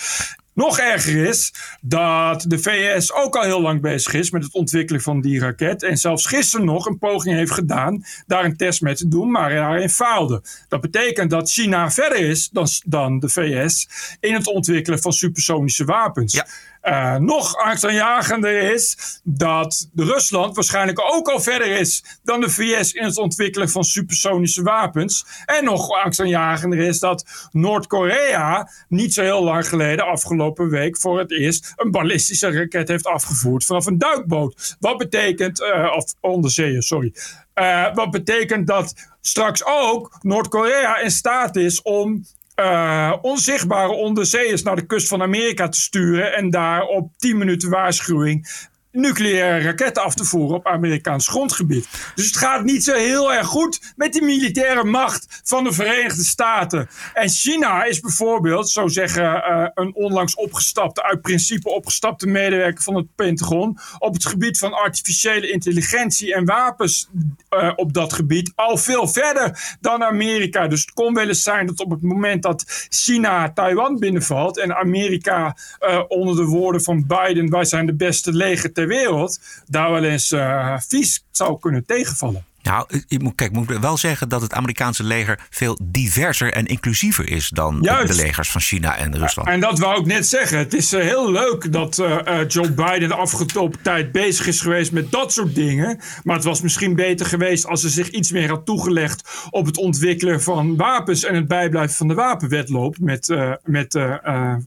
Nog 0.59 0.79
erger 0.79 1.27
is 1.27 1.53
dat 1.81 2.45
de 2.47 2.59
VS 2.59 3.13
ook 3.13 3.35
al 3.35 3.43
heel 3.43 3.61
lang 3.61 3.81
bezig 3.81 4.13
is 4.13 4.31
met 4.31 4.43
het 4.43 4.53
ontwikkelen 4.53 5.01
van 5.01 5.21
die 5.21 5.39
raket. 5.39 5.83
En 5.83 5.97
zelfs 5.97 6.25
gisteren 6.25 6.65
nog 6.65 6.85
een 6.85 6.97
poging 6.97 7.35
heeft 7.35 7.51
gedaan 7.51 8.03
daar 8.27 8.45
een 8.45 8.57
test 8.57 8.81
mee 8.81 8.95
te 8.95 9.07
doen, 9.07 9.31
maar 9.31 9.49
daarin 9.49 9.89
faalde. 9.89 10.41
Dat 10.67 10.81
betekent 10.81 11.29
dat 11.29 11.51
China 11.51 11.91
verder 11.91 12.19
is 12.19 12.49
dan, 12.49 12.67
dan 12.85 13.19
de 13.19 13.29
VS 13.29 13.87
in 14.19 14.33
het 14.33 14.47
ontwikkelen 14.47 15.01
van 15.01 15.13
supersonische 15.13 15.85
wapens. 15.85 16.43
Eh, 16.89 17.15
nog 17.15 17.55
angstaanjagender 17.55 18.71
is 18.71 18.97
dat 19.23 19.89
Rusland 19.95 20.55
waarschijnlijk 20.55 20.99
ook 21.15 21.27
al 21.27 21.39
verder 21.39 21.67
is 21.67 22.03
dan 22.23 22.41
de 22.41 22.49
VS 22.49 22.93
in 22.93 23.03
het 23.03 23.17
ontwikkelen 23.17 23.69
van 23.69 23.83
supersonische 23.83 24.63
wapens. 24.63 25.25
En 25.45 25.63
nog 25.63 25.89
angstaanjagender 26.03 26.79
is 26.79 26.99
dat 26.99 27.49
Noord-Korea 27.51 28.69
niet 28.87 29.13
zo 29.13 29.21
heel 29.21 29.43
lang 29.43 29.67
geleden, 29.67 30.05
afgelopen 30.05 30.69
week, 30.69 30.97
voor 30.97 31.19
het 31.19 31.31
eerst 31.31 31.73
een 31.75 31.91
ballistische 31.91 32.51
raket 32.51 32.87
heeft 32.87 33.07
afgevoerd 33.07 33.65
vanaf 33.65 33.85
een 33.85 33.97
duikboot. 33.97 34.75
Wat 34.79 34.97
betekent, 34.97 35.61
eh, 35.61 35.93
of 35.95 36.13
onderzeeër, 36.19 36.83
sorry. 36.83 37.13
Eh, 37.53 37.93
wat 37.93 38.11
betekent 38.11 38.67
dat 38.67 38.93
straks 39.21 39.65
ook 39.65 40.17
Noord-Korea 40.21 40.97
in 40.97 41.11
staat 41.11 41.55
is 41.55 41.81
om 41.81 42.25
eh, 42.59 43.13
onzichtbare 43.21 43.91
onderzeeërs 43.91 44.63
naar 44.63 44.75
de 44.75 44.85
kust 44.85 45.07
van 45.07 45.21
Amerika 45.21 45.69
te 45.69 45.79
sturen 45.79 46.35
en 46.35 46.49
daar 46.49 46.83
op 46.83 47.11
10 47.17 47.37
minuten 47.37 47.69
waarschuwing 47.69 48.47
nucleaire 48.91 49.65
raketten 49.65 50.03
af 50.03 50.13
te 50.13 50.25
voeren 50.25 50.55
op 50.55 50.67
Amerikaans 50.67 51.27
grondgebied. 51.27 51.87
Dus 52.15 52.25
het 52.25 52.37
gaat 52.37 52.63
niet 52.63 52.83
zo 52.83 52.93
heel 52.93 53.33
erg 53.33 53.47
goed 53.47 53.93
met 53.95 54.13
die 54.13 54.21
militaire 54.21 54.83
macht 54.83 55.41
van 55.43 55.63
de 55.63 55.73
Verenigde 55.73 56.23
Staten. 56.23 56.89
En 57.13 57.29
China 57.29 57.83
is 57.83 57.99
bijvoorbeeld, 57.99 58.69
zo 58.69 58.87
zeggen 58.87 59.43
eh, 59.43 59.67
een 59.73 59.95
onlangs 59.95 60.35
opgestapte, 60.35 61.03
uit 61.03 61.21
principe 61.21 61.69
opgestapte 61.69 62.27
medewerker 62.27 62.83
van 62.83 62.95
het 62.95 63.15
Pentagon, 63.15 63.77
op 63.99 64.13
het 64.13 64.25
gebied 64.25 64.57
van 64.57 64.73
artificiële 64.73 65.51
intelligentie 65.51 66.33
en 66.33 66.45
wapens 66.45 67.09
eh, 67.49 67.71
op 67.75 67.93
dat 67.93 68.13
gebied 68.13 68.51
al 68.55 68.77
veel 68.77 69.07
verder 69.07 69.77
dan 69.81 70.03
Amerika. 70.03 70.67
Dus 70.67 70.81
het 70.81 70.91
kon 70.91 71.13
wel 71.13 71.27
eens 71.27 71.43
zijn 71.43 71.65
dat 71.65 71.79
op 71.79 71.89
het 71.89 72.01
moment 72.01 72.43
dat 72.43 72.87
China 72.89 73.51
Taiwan 73.51 73.99
binnenvalt 73.99 74.57
en 74.57 74.75
Amerika 74.75 75.55
eh, 75.79 76.01
onder 76.07 76.35
de 76.35 76.45
woorden 76.45 76.83
van 76.83 77.05
Biden, 77.07 77.49
wij 77.49 77.65
zijn 77.65 77.85
de 77.85 77.95
beste 77.95 78.33
leger 78.33 78.73
ter 78.73 78.87
wereld, 78.87 79.39
daar 79.65 79.91
wel 79.91 80.03
eens 80.03 80.31
eh, 80.31 80.77
vies 80.79 81.25
zou 81.31 81.59
kunnen 81.59 81.85
tegenvallen. 81.85 82.48
Nou, 82.61 82.85
je 83.07 83.19
moet, 83.19 83.35
kijk, 83.35 83.49
ik 83.49 83.55
moet 83.55 83.79
wel 83.79 83.97
zeggen 83.97 84.29
dat 84.29 84.41
het 84.41 84.53
Amerikaanse 84.53 85.03
leger 85.03 85.39
veel 85.49 85.79
diverser 85.83 86.53
en 86.53 86.65
inclusiever 86.65 87.29
is 87.29 87.49
dan 87.49 87.77
Juist. 87.81 88.07
de 88.07 88.23
legers 88.23 88.51
van 88.51 88.61
China 88.61 88.97
en 88.97 89.17
Rusland. 89.17 89.47
En 89.47 89.59
dat 89.59 89.79
wou 89.79 89.99
ik 89.99 90.05
net 90.05 90.27
zeggen. 90.27 90.57
Het 90.57 90.73
is 90.73 90.93
eh, 90.93 91.01
heel 91.01 91.31
leuk 91.31 91.71
dat 91.71 91.99
eh, 91.99 92.39
eh, 92.41 92.47
Joe 92.47 92.71
Biden 92.71 93.07
de 93.07 93.15
afgelopen 93.15 93.81
tijd 93.81 94.11
bezig 94.11 94.47
is 94.47 94.61
geweest 94.61 94.91
met 94.91 95.11
dat 95.11 95.33
soort 95.33 95.55
dingen. 95.55 95.99
Maar 96.23 96.35
het 96.35 96.45
was 96.45 96.61
misschien 96.61 96.95
beter 96.95 97.25
geweest 97.25 97.65
als 97.65 97.81
ze 97.81 97.89
zich 97.89 98.09
iets 98.09 98.31
meer 98.31 98.49
had 98.49 98.65
toegelegd 98.65 99.47
op 99.49 99.65
het 99.65 99.77
ontwikkelen 99.77 100.41
van 100.41 100.75
wapens 100.75 101.23
en 101.23 101.35
het 101.35 101.47
bijblijven 101.47 101.95
van 101.95 102.07
de 102.07 102.13
wapenwetloop 102.13 102.97
met, 102.99 103.27
met, 103.63 103.93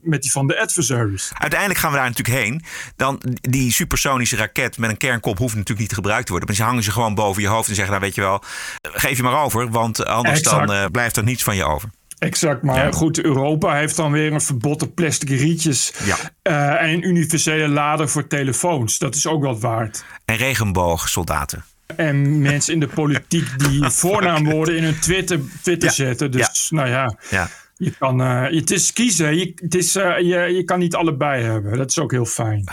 met 0.01 0.21
die 0.21 0.31
van 0.31 0.47
de 0.47 0.59
adversaries. 0.59 1.31
Uiteindelijk 1.33 1.79
gaan 1.79 1.91
we 1.91 1.97
daar 1.97 2.07
natuurlijk 2.09 2.37
heen. 2.43 2.61
Dan 2.95 3.21
die 3.41 3.71
supersonische 3.71 4.35
raket 4.35 4.77
met 4.77 4.89
een 4.89 4.97
kernkop 4.97 5.37
hoeft 5.37 5.55
natuurlijk 5.55 5.79
niet 5.79 5.93
gebruikt 5.93 6.25
te 6.25 6.31
worden. 6.31 6.49
Maar 6.49 6.57
ze 6.57 6.63
hangen 6.63 6.83
ze 6.83 6.91
gewoon 6.91 7.15
boven 7.15 7.41
je 7.41 7.47
hoofd 7.47 7.69
en 7.69 7.75
zeggen, 7.75 7.82
nou 7.89 8.01
weet 8.01 8.15
je 8.15 8.21
wel, 8.21 8.43
geef 8.81 9.17
je 9.17 9.23
maar 9.23 9.43
over. 9.43 9.69
Want 9.69 10.05
anders 10.05 10.39
Exact. 10.39 10.67
dan 10.67 10.75
eh, 10.75 10.85
blijft 10.91 11.17
er 11.17 11.23
niets 11.23 11.43
van 11.43 11.55
je 11.55 11.63
over. 11.65 11.89
Exact, 12.19 12.63
maar 12.63 12.93
goed, 12.93 13.23
Europa 13.23 13.75
heeft 13.75 13.95
dan 13.95 14.11
weer 14.11 14.33
een 14.33 14.41
verbod 14.41 14.81
op 14.81 14.95
plastic 14.95 15.29
rietjes 15.29 15.93
eh, 16.41 16.81
en 16.81 16.89
een 16.89 17.07
universele 17.07 17.67
lader 17.67 18.09
voor 18.09 18.27
telefoons. 18.27 18.97
Dat 18.97 19.15
is 19.15 19.27
ook 19.27 19.43
wat 19.43 19.59
waard. 19.59 20.03
En 20.25 20.35
regenboogsoldaten. 20.35 21.65
En 21.95 22.41
mensen 22.41 22.73
in 22.73 22.79
de 22.79 22.87
politiek 22.87 23.59
die 23.59 23.89
voornaamwoorden 24.01 24.77
in 24.77 24.83
hun 24.83 24.99
Twitter, 24.99 25.39
Twitter 25.61 25.91
zetten. 25.91 26.31
Dus 26.31 26.69
nou 26.69 26.89
ja, 26.89 27.17
Ja. 27.29 27.49
je 27.77 27.91
kan, 27.91 28.21
eh, 28.21 28.43
het 28.43 28.71
is 28.71 28.93
kiezen. 28.93 29.35
Je, 29.37 29.53
het 29.55 29.75
is, 29.75 29.93
je, 29.93 30.51
je 30.55 30.63
kan 30.65 30.79
niet 30.79 30.95
allebei 30.95 31.43
hebben. 31.43 31.77
Dat 31.77 31.89
is 31.89 31.99
ook 31.99 32.11
heel 32.11 32.25
fijn. 32.25 32.63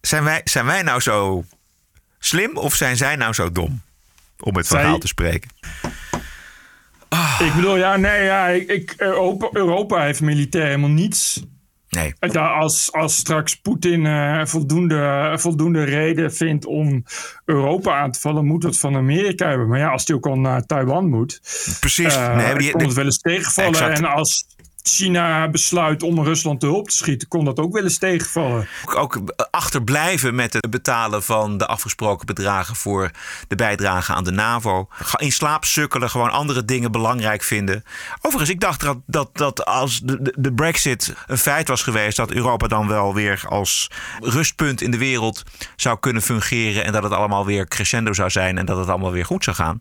Zijn 0.00 0.24
wij, 0.24 0.40
zijn 0.44 0.66
wij 0.66 0.82
nou 0.82 1.00
zo 1.00 1.44
slim 2.26 2.56
of 2.56 2.74
zijn 2.74 2.96
zij 2.96 3.16
nou 3.16 3.32
zo 3.32 3.52
dom? 3.52 3.80
Om 4.40 4.56
het 4.56 4.66
Zij- 4.66 4.78
verhaal 4.80 4.98
te 4.98 5.06
spreken. 5.06 5.50
Ik 7.38 7.52
bedoel, 7.54 7.76
ja, 7.76 7.96
nee, 7.96 8.22
ja, 8.24 8.46
ik, 8.48 8.68
ik- 8.70 8.94
Europa, 8.96 9.48
Europa 9.52 10.02
heeft 10.02 10.20
militair 10.20 10.64
helemaal 10.66 10.88
niets. 10.90 11.42
Nee. 11.88 12.14
Daar 12.18 12.52
als, 12.52 12.92
als 12.92 13.16
straks 13.16 13.54
Poetin 13.56 14.06
eh, 14.06 14.44
voldoende, 14.44 15.32
voldoende 15.38 15.84
reden 15.84 16.34
vindt 16.34 16.66
om 16.66 17.04
Europa 17.44 17.98
aan 17.98 18.10
te 18.12 18.20
vallen, 18.20 18.44
moet 18.46 18.62
dat 18.62 18.78
van 18.78 18.96
Amerika 18.96 19.48
hebben. 19.48 19.68
Maar 19.68 19.78
ja, 19.78 19.88
als 19.88 20.04
die 20.04 20.14
ook 20.14 20.26
al 20.26 20.38
naar 20.38 20.66
Taiwan 20.66 21.08
moet, 21.08 21.40
Precies. 21.80 22.14
eh, 22.14 22.36
Nee, 22.36 22.54
die- 22.54 22.70
kon 22.72 22.82
het 22.84 22.92
wel 22.94 23.04
eens 23.04 23.18
tegenvallen. 23.18 23.70
Exact. 23.70 23.98
En 23.98 24.04
als 24.04 24.46
China 24.88 25.48
besluit 25.48 26.02
om 26.02 26.24
Rusland 26.24 26.60
te 26.60 26.66
hulp 26.66 26.88
te 26.88 26.96
schieten, 26.96 27.28
kon 27.28 27.44
dat 27.44 27.58
ook 27.58 27.72
wel 27.72 27.82
eens 27.82 27.98
tegenvallen. 27.98 28.68
Ook- 28.94 29.20
achterblijven 29.50 30.34
met 30.34 30.52
het 30.52 30.70
betalen 30.70 31.22
van 31.22 31.58
de 31.58 31.66
afgesproken 31.66 32.26
bedragen 32.26 32.76
voor 32.76 33.10
de 33.48 33.56
bijdrage 33.56 34.12
aan 34.12 34.24
de 34.24 34.30
NAVO. 34.30 34.88
In 35.16 35.32
slaap 35.32 35.64
sukkelen, 35.64 36.10
gewoon 36.10 36.30
andere 36.30 36.64
dingen 36.64 36.92
belangrijk 36.92 37.42
vinden. 37.42 37.84
Overigens, 38.20 38.50
ik 38.50 38.60
dacht 38.60 38.80
dat, 38.80 38.98
dat, 39.06 39.30
dat 39.32 39.64
als 39.64 40.00
de, 40.00 40.22
de, 40.22 40.34
de 40.38 40.52
Brexit 40.52 41.14
een 41.26 41.38
feit 41.38 41.68
was 41.68 41.82
geweest, 41.82 42.16
dat 42.16 42.30
Europa 42.30 42.66
dan 42.66 42.88
wel 42.88 43.14
weer 43.14 43.44
als 43.48 43.90
rustpunt 44.20 44.82
in 44.82 44.90
de 44.90 44.98
wereld 44.98 45.42
zou 45.76 45.98
kunnen 45.98 46.22
fungeren. 46.22 46.84
En 46.84 46.92
dat 46.92 47.02
het 47.02 47.12
allemaal 47.12 47.44
weer 47.46 47.68
crescendo 47.68 48.12
zou 48.12 48.30
zijn 48.30 48.58
en 48.58 48.66
dat 48.66 48.78
het 48.78 48.88
allemaal 48.88 49.12
weer 49.12 49.24
goed 49.24 49.44
zou 49.44 49.56
gaan. 49.56 49.78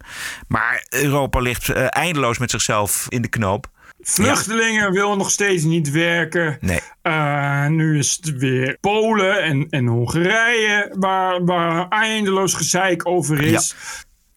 Maar 0.47 0.85
Europa 0.89 1.39
ligt 1.39 1.69
eh, 1.69 1.85
eindeloos 1.89 2.37
met 2.37 2.51
zichzelf 2.51 3.05
in 3.09 3.21
de 3.21 3.27
knoop. 3.27 3.73
Vluchtelingen 4.07 4.91
willen 4.91 5.17
nog 5.17 5.31
steeds 5.31 5.63
niet 5.63 5.91
werken. 5.91 6.57
Nee. 6.61 6.79
Eh, 7.01 7.67
nu 7.67 7.97
is 7.97 8.19
het 8.21 8.37
weer 8.37 8.77
Polen 8.81 9.43
en, 9.43 9.67
en 9.69 9.85
Hongarije 9.85 10.93
waar, 10.97 11.45
waar 11.45 11.87
eindeloos 11.89 12.53
gezeik 12.53 13.07
over 13.07 13.41
is. 13.41 13.75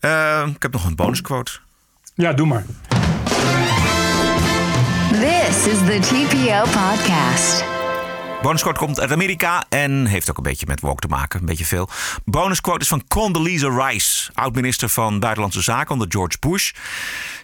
Eh, 0.01 0.49
ik 0.55 0.63
heb 0.63 0.73
nog 0.73 0.85
een 0.85 0.97
bonusquote. 0.97 1.53
Ja, 2.15 2.33
doe 2.33 2.47
maar. 2.47 2.65
This 5.11 5.67
is 5.67 5.79
the 5.79 5.99
TPO 6.01 6.63
podcast. 6.63 7.78
Bonusquote 8.43 8.79
komt 8.79 9.01
uit 9.01 9.13
Amerika 9.13 9.65
en 9.69 10.07
heeft 10.07 10.31
ook 10.31 10.37
een 10.37 10.43
beetje 10.43 10.67
met 10.67 10.81
woke 10.81 11.01
te 11.01 11.09
maken. 11.09 11.41
Een 11.41 11.47
beetje 11.47 11.65
veel. 11.65 11.89
Bonusquote 12.25 12.81
is 12.81 12.89
van 12.89 13.07
Condoleezza 13.09 13.69
Rice, 13.69 14.31
oud-minister 14.35 14.89
van 14.89 15.21
Buitenlandse 15.21 15.63
Zaken 15.63 15.93
onder 15.93 16.07
George 16.11 16.37
Bush. 16.41 16.73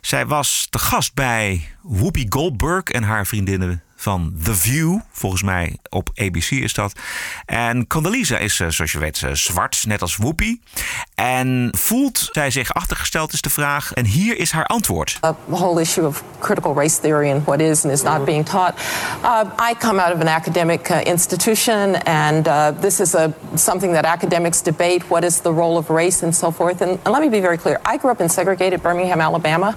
Zij 0.01 0.27
was 0.27 0.67
te 0.71 0.79
gast 0.79 1.15
bij 1.15 1.69
Whoopi 1.83 2.27
Goldberg 2.29 2.85
en 2.85 3.03
haar 3.03 3.27
vriendinnen 3.27 3.83
van 4.05 4.33
The 4.45 4.55
View. 4.55 4.99
Volgens 5.11 5.43
mij 5.43 5.77
op 5.89 6.11
ABC 6.15 6.51
is 6.51 6.75
dat. 6.75 6.93
En 7.47 7.87
Condoleezza 7.87 8.39
is, 8.39 8.61
eh, 8.61 8.69
zoals 8.69 8.93
je 8.93 8.99
weet, 8.99 9.23
eh, 9.23 9.33
zwart, 9.33 9.85
net 9.87 10.03
als 10.03 10.17
Whoopi. 10.17 10.61
En 11.15 11.71
voelt 11.77 12.29
zij 12.33 12.51
zich 12.51 12.75
achtergesteld, 12.75 13.33
is 13.33 13.41
de 13.41 13.51
vraag. 13.51 13.93
En 13.93 14.05
hier 14.05 14.39
is 14.39 14.51
haar 14.51 14.67
antwoord. 14.67 15.19
the 15.21 15.35
whole 15.47 15.81
issue 15.81 16.07
of 16.07 16.23
critical 16.39 16.75
race 16.75 17.01
theory 17.01 17.31
and 17.31 17.45
what 17.45 17.61
is 17.61 17.85
and 17.85 17.93
is 17.93 18.03
not 18.03 18.25
being 18.25 18.45
taught. 18.45 18.75
Uh, 19.23 19.71
I 19.71 19.75
come 19.75 20.03
out 20.03 20.13
of 20.13 20.21
an 20.21 20.29
academic 20.29 20.91
uh, 20.91 21.01
institution, 21.05 21.95
and 22.07 22.47
uh, 22.47 22.81
this 22.81 23.01
is 23.01 23.15
a 23.15 23.33
something 23.55 23.93
that 23.95 24.05
academics 24.05 24.63
debate: 24.63 25.03
what 25.09 25.25
is 25.25 25.41
the 25.41 25.53
role 25.53 25.79
of 25.79 25.89
race 25.89 26.25
and 26.25 26.35
so 26.35 26.51
forth. 26.51 26.83
And, 26.83 26.91
and 26.91 27.13
let 27.13 27.21
me 27.21 27.29
be 27.29 27.41
very 27.41 27.59
clear: 27.59 27.79
I 27.85 27.97
grew 27.97 28.11
up 28.11 28.21
in 28.21 28.29
segregated 28.29 28.81
Birmingham, 28.83 29.21
Alabama. 29.21 29.75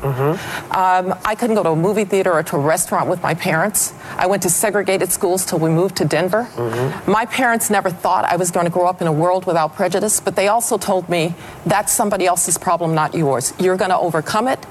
Um, 0.71 1.13
I 1.23 1.36
couldn't 1.36 1.55
go 1.55 1.63
to 1.63 1.69
a 1.69 1.75
movie 1.75 2.05
theater 2.05 2.32
or 2.32 2.43
to 2.43 2.55
a 2.55 2.59
restaurant 2.59 3.09
with 3.09 3.21
my 3.21 3.34
parents. 3.36 3.93
I 4.18 4.26
went 4.26 4.43
to 4.43 4.49
segregated 4.49 5.11
schools 5.11 5.45
till 5.45 5.59
we 5.59 5.70
moved 5.70 5.95
to 5.97 6.05
Denver. 6.05 6.49
Mm-hmm. 6.55 7.11
My 7.11 7.26
parents 7.26 7.70
never 7.70 7.89
thought 7.91 8.26
I 8.26 8.36
was 8.36 8.49
going 8.49 8.65
to 8.65 8.72
grow 8.72 8.88
up 8.88 8.99
in 8.99 9.07
a 9.07 9.11
world 9.11 9.45
without 9.45 9.76
prejudice, 9.76 10.20
but 10.20 10.36
they 10.36 10.47
also 10.47 10.78
told 10.78 11.07
me 11.07 11.36
that's 11.65 11.93
somebody 11.93 12.26
else's 12.26 12.57
problem, 12.57 12.95
not 12.95 13.13
yours. 13.13 13.53
You're 13.59 13.78
going 13.78 13.91
to 13.91 13.97
overcome 13.97 14.47
it, 14.47 14.65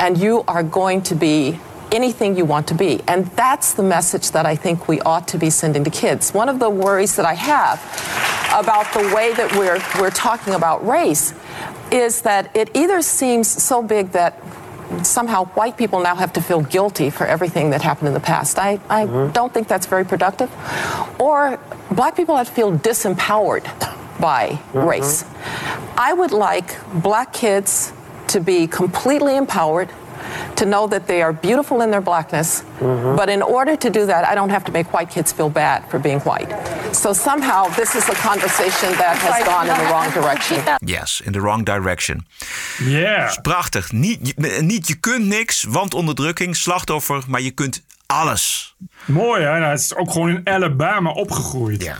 and 0.00 0.18
you 0.18 0.44
are 0.48 0.64
going 0.64 1.02
to 1.02 1.14
be 1.14 1.60
anything 1.92 2.36
you 2.36 2.44
want 2.44 2.66
to 2.68 2.74
be. 2.74 3.00
And 3.08 3.26
that's 3.28 3.74
the 3.74 3.82
message 3.82 4.32
that 4.32 4.46
I 4.46 4.56
think 4.56 4.88
we 4.88 5.00
ought 5.02 5.28
to 5.28 5.38
be 5.38 5.48
sending 5.48 5.84
to 5.84 5.90
kids. 5.90 6.34
One 6.34 6.48
of 6.48 6.58
the 6.58 6.68
worries 6.68 7.16
that 7.16 7.24
I 7.24 7.34
have 7.34 7.78
about 8.52 8.92
the 8.92 9.14
way 9.14 9.32
that 9.34 9.52
we're, 9.52 9.80
we're 10.00 10.10
talking 10.10 10.54
about 10.54 10.86
race 10.86 11.34
is 11.90 12.22
that 12.22 12.54
it 12.54 12.70
either 12.74 13.00
seems 13.00 13.48
so 13.48 13.82
big 13.82 14.10
that 14.12 14.42
somehow 15.02 15.44
white 15.46 15.76
people 15.76 16.00
now 16.00 16.14
have 16.14 16.32
to 16.34 16.40
feel 16.40 16.62
guilty 16.62 17.10
for 17.10 17.26
everything 17.26 17.70
that 17.70 17.82
happened 17.82 18.08
in 18.08 18.14
the 18.14 18.20
past. 18.20 18.58
I, 18.58 18.80
I 18.88 19.04
mm-hmm. 19.04 19.32
don't 19.32 19.52
think 19.52 19.68
that's 19.68 19.86
very 19.86 20.04
productive. 20.04 20.50
Or 21.20 21.58
black 21.90 22.16
people 22.16 22.36
have 22.36 22.48
to 22.48 22.52
feel 22.52 22.72
disempowered 22.78 23.64
by 24.20 24.48
mm-hmm. 24.48 24.78
race. 24.78 25.24
I 25.96 26.12
would 26.12 26.32
like 26.32 26.76
black 27.02 27.32
kids 27.32 27.92
to 28.28 28.40
be 28.40 28.66
completely 28.66 29.36
empowered, 29.36 29.90
to 30.54 30.64
know 30.64 30.88
that 30.88 31.06
they 31.06 31.22
are 31.22 31.32
beautiful 31.32 31.80
in 31.82 31.90
their 31.90 32.02
blackness. 32.02 32.62
But 33.16 33.28
in 33.28 33.42
order 33.42 33.76
to 33.76 33.90
do 33.90 34.06
that, 34.06 34.24
I 34.32 34.34
don't 34.34 34.50
have 34.50 34.64
to 34.64 34.72
make 34.72 34.86
white 34.90 35.12
kids 35.12 35.32
feel 35.32 35.50
bad 35.50 35.82
for 35.88 36.00
being 36.00 36.22
white. 36.22 36.54
So 36.92 37.12
somehow 37.12 37.68
this 37.74 37.94
is 37.94 38.08
a 38.08 38.14
conversation 38.28 38.96
that 38.96 39.16
has 39.18 39.44
gone 39.44 39.68
in 39.68 39.74
the 39.74 39.86
wrong 39.90 40.12
direction. 40.12 40.56
Yes, 40.84 41.20
in 41.24 41.32
the 41.32 41.40
wrong 41.40 41.64
direction. 41.64 42.26
Yeah. 42.78 43.36
Prachtig. 43.42 43.92
Niet, 43.92 44.18
je- 44.36 44.62
niet 44.62 44.88
je 44.88 44.94
kunt 44.94 45.26
niks, 45.26 45.64
want 45.68 45.94
onderdrukking, 45.94 46.56
slachtoffer, 46.56 47.22
maar 47.28 47.40
je 47.40 47.50
kunt 47.50 47.82
alles. 48.06 48.74
Mooi 49.04 49.42
hè, 49.42 49.58
nou, 49.58 49.70
het 49.70 49.80
is 49.80 49.94
ook 49.96 50.10
gewoon 50.12 50.28
in 50.28 50.40
Alabama 50.44 51.10
opgegroeid. 51.10 51.82
Ja. 51.82 51.96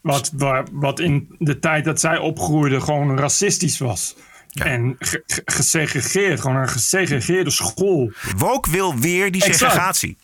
Wat, 0.00 0.30
wa- 0.36 0.64
wat 0.72 0.98
in 1.00 1.34
de 1.38 1.58
tijd 1.58 1.84
dat 1.84 2.00
zij 2.00 2.18
opgroeide 2.18 2.80
gewoon 2.80 3.18
racistisch 3.18 3.78
was. 3.78 4.14
En 4.52 4.96
ge- 4.98 5.22
ge- 5.26 5.42
gesegregeerd, 5.44 6.40
gewoon 6.40 6.56
een 6.56 6.68
gesegregeerde 6.68 7.50
school. 7.50 8.12
Woke 8.36 8.70
wil 8.70 8.98
weer 8.98 9.32
die 9.32 9.44
Exact. 9.44 9.58
segregatie. 9.58 10.16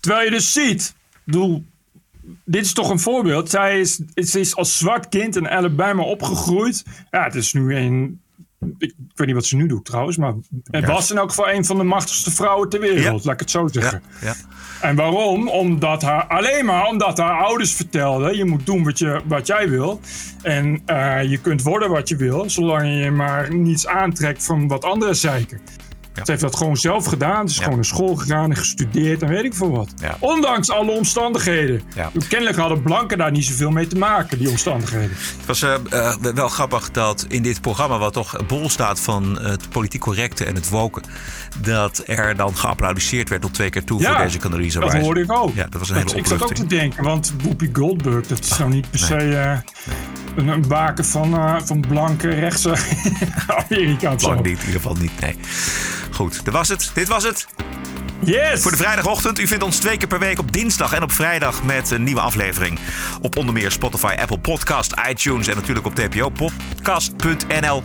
Terwijl 0.00 0.24
je 0.24 0.30
dus 0.30 0.52
ziet, 0.52 0.94
dit 2.44 2.64
is 2.64 2.72
toch 2.72 2.90
een 2.90 3.00
voorbeeld. 3.00 3.50
Zij 3.50 3.80
is, 3.80 4.00
ze 4.14 4.40
is 4.40 4.56
als 4.56 4.78
zwart 4.78 5.08
kind 5.08 5.36
in 5.36 5.48
Alabama 5.48 6.02
opgegroeid. 6.02 6.84
Ja, 7.10 7.24
het 7.24 7.34
is 7.34 7.52
nu 7.52 7.76
een. 7.76 8.20
Ik, 8.60 8.76
ik 8.78 8.94
weet 9.14 9.26
niet 9.26 9.36
wat 9.36 9.44
ze 9.46 9.56
nu 9.56 9.66
doet 9.66 9.84
trouwens, 9.84 10.16
maar 10.16 10.34
het 10.70 10.84
Ja. 10.86 10.92
was 10.92 11.10
in 11.10 11.16
elk 11.18 11.28
geval 11.28 11.48
een 11.50 11.64
van 11.64 11.76
de 11.76 11.82
machtigste 11.82 12.30
vrouwen 12.30 12.68
ter 12.68 12.80
wereld, 12.80 13.24
laat 13.24 13.34
ik 13.34 13.40
het 13.40 13.50
zo 13.50 13.68
zeggen. 13.72 14.02
Ja. 14.20 14.34
En 14.80 14.96
waarom? 14.96 15.48
Omdat 15.48 16.02
haar, 16.02 16.26
alleen 16.26 16.64
maar 16.64 16.86
omdat 16.86 17.18
haar 17.18 17.44
ouders 17.44 17.72
vertelden: 17.72 18.36
je 18.36 18.44
moet 18.44 18.66
doen 18.66 18.84
wat, 18.84 18.98
je, 18.98 19.20
wat 19.24 19.46
jij 19.46 19.68
wil. 19.68 20.00
En 20.42 20.82
eh, 20.86 21.22
je 21.30 21.38
kunt 21.38 21.62
worden 21.62 21.90
wat 21.90 22.08
je 22.08 22.16
wil, 22.16 22.50
zolang 22.50 23.02
je 23.04 23.10
maar 23.10 23.54
niets 23.54 23.86
aantrekt 23.86 24.44
van 24.44 24.68
wat 24.68 24.84
anderen 24.84 25.16
zeiken. 25.16 25.60
Ze 26.24 26.30
heeft 26.30 26.40
dat 26.42 26.56
gewoon 26.56 26.76
zelf 26.76 27.06
gedaan. 27.06 27.48
Ze 27.48 27.54
is 27.54 27.60
gewoon 27.60 27.74
naar 27.74 27.84
school 27.84 28.16
gegaan 28.16 28.50
en 28.50 28.56
gestudeerd 28.56 29.22
en 29.22 29.28
weet 29.28 29.44
ik 29.44 29.54
veel 29.54 29.70
wat. 29.70 29.88
Ja. 30.00 30.16
Ondanks 30.18 30.70
alle 30.70 30.90
omstandigheden. 30.90 31.82
Ja. 31.94 32.10
Kennelijk 32.28 32.56
hadden 32.58 32.82
blanken 32.82 33.18
daar 33.18 33.30
niet 33.30 33.44
zoveel 33.44 33.70
mee 33.70 33.86
te 33.86 33.96
maken, 33.96 34.38
die 34.38 34.48
omstandigheden. 34.50 35.10
Het 35.36 35.46
was 35.46 35.62
eh, 35.62 35.74
eh, 35.90 36.14
wel 36.34 36.48
grappig 36.48 36.90
dat 36.90 37.24
in 37.28 37.42
dit 37.42 37.60
programma, 37.60 37.98
wat 37.98 38.12
toch 38.12 38.46
bol 38.46 38.68
staat 38.70 39.00
van 39.00 39.38
het 39.42 39.68
politiek 39.68 40.00
correcte 40.00 40.44
en 40.44 40.54
het 40.54 40.68
woken, 40.68 41.02
dat 41.60 42.02
er 42.06 42.36
dan 42.36 42.56
geapplaudiseerd 42.56 43.28
werd 43.28 43.42
tot 43.42 43.54
twee 43.54 43.70
keer 43.70 43.84
toe 43.84 44.00
Ja, 44.00 44.14
voor 44.14 44.24
deze 44.24 44.38
Condoleezza 44.38 44.80
dat 44.80 44.94
hoorde 44.94 45.20
ik 45.20 45.32
ook. 45.32 45.54
Ja, 45.54 45.66
dat 45.68 45.78
was 45.78 45.88
een 45.88 45.94
Dat- 45.94 46.04
hele 46.04 46.18
ik 46.18 46.26
zat 46.26 46.32
ook 46.32 46.38
te 46.38 46.44
opluchting. 46.44 46.80
denken, 46.80 47.04
want 47.04 47.32
Whoopi 47.42 47.70
Goldberg, 47.72 48.26
dat 48.26 48.38
is 48.44 48.58
nou 48.58 48.70
niet 48.70 48.90
per 48.90 48.98
se 48.98 49.14
eh, 49.16 49.58
een, 50.38 50.48
een 50.48 50.68
baken 50.68 51.04
van, 51.04 51.34
eh, 51.34 51.56
van 51.64 51.80
blanke 51.88 52.28
rechtse 52.28 52.76
Amerika. 53.68 54.14
Lang 54.20 54.36
niet, 54.42 54.58
in 54.58 54.66
ieder 54.66 54.80
geval 54.80 54.94
niet. 54.94 55.20
Nee. 55.20 55.36
Goed, 56.10 56.44
dat 56.44 56.54
was 56.54 56.68
het. 56.68 56.90
Dit 56.94 57.08
was 57.08 57.24
het. 57.24 57.46
Yes! 58.20 58.62
Voor 58.62 58.70
de 58.70 58.76
vrijdagochtend. 58.76 59.38
U 59.38 59.46
vindt 59.46 59.64
ons 59.64 59.78
twee 59.78 59.96
keer 59.96 60.08
per 60.08 60.18
week 60.18 60.38
op 60.38 60.52
dinsdag 60.52 60.92
en 60.92 61.02
op 61.02 61.12
vrijdag 61.12 61.64
met 61.64 61.90
een 61.90 62.02
nieuwe 62.02 62.20
aflevering. 62.20 62.78
Op 63.20 63.36
onder 63.36 63.54
meer 63.54 63.70
Spotify, 63.70 64.14
Apple 64.20 64.38
Podcast, 64.38 64.94
iTunes 65.08 65.48
en 65.48 65.56
natuurlijk 65.56 65.86
op 65.86 65.94
tpopodcast.nl. 65.94 67.82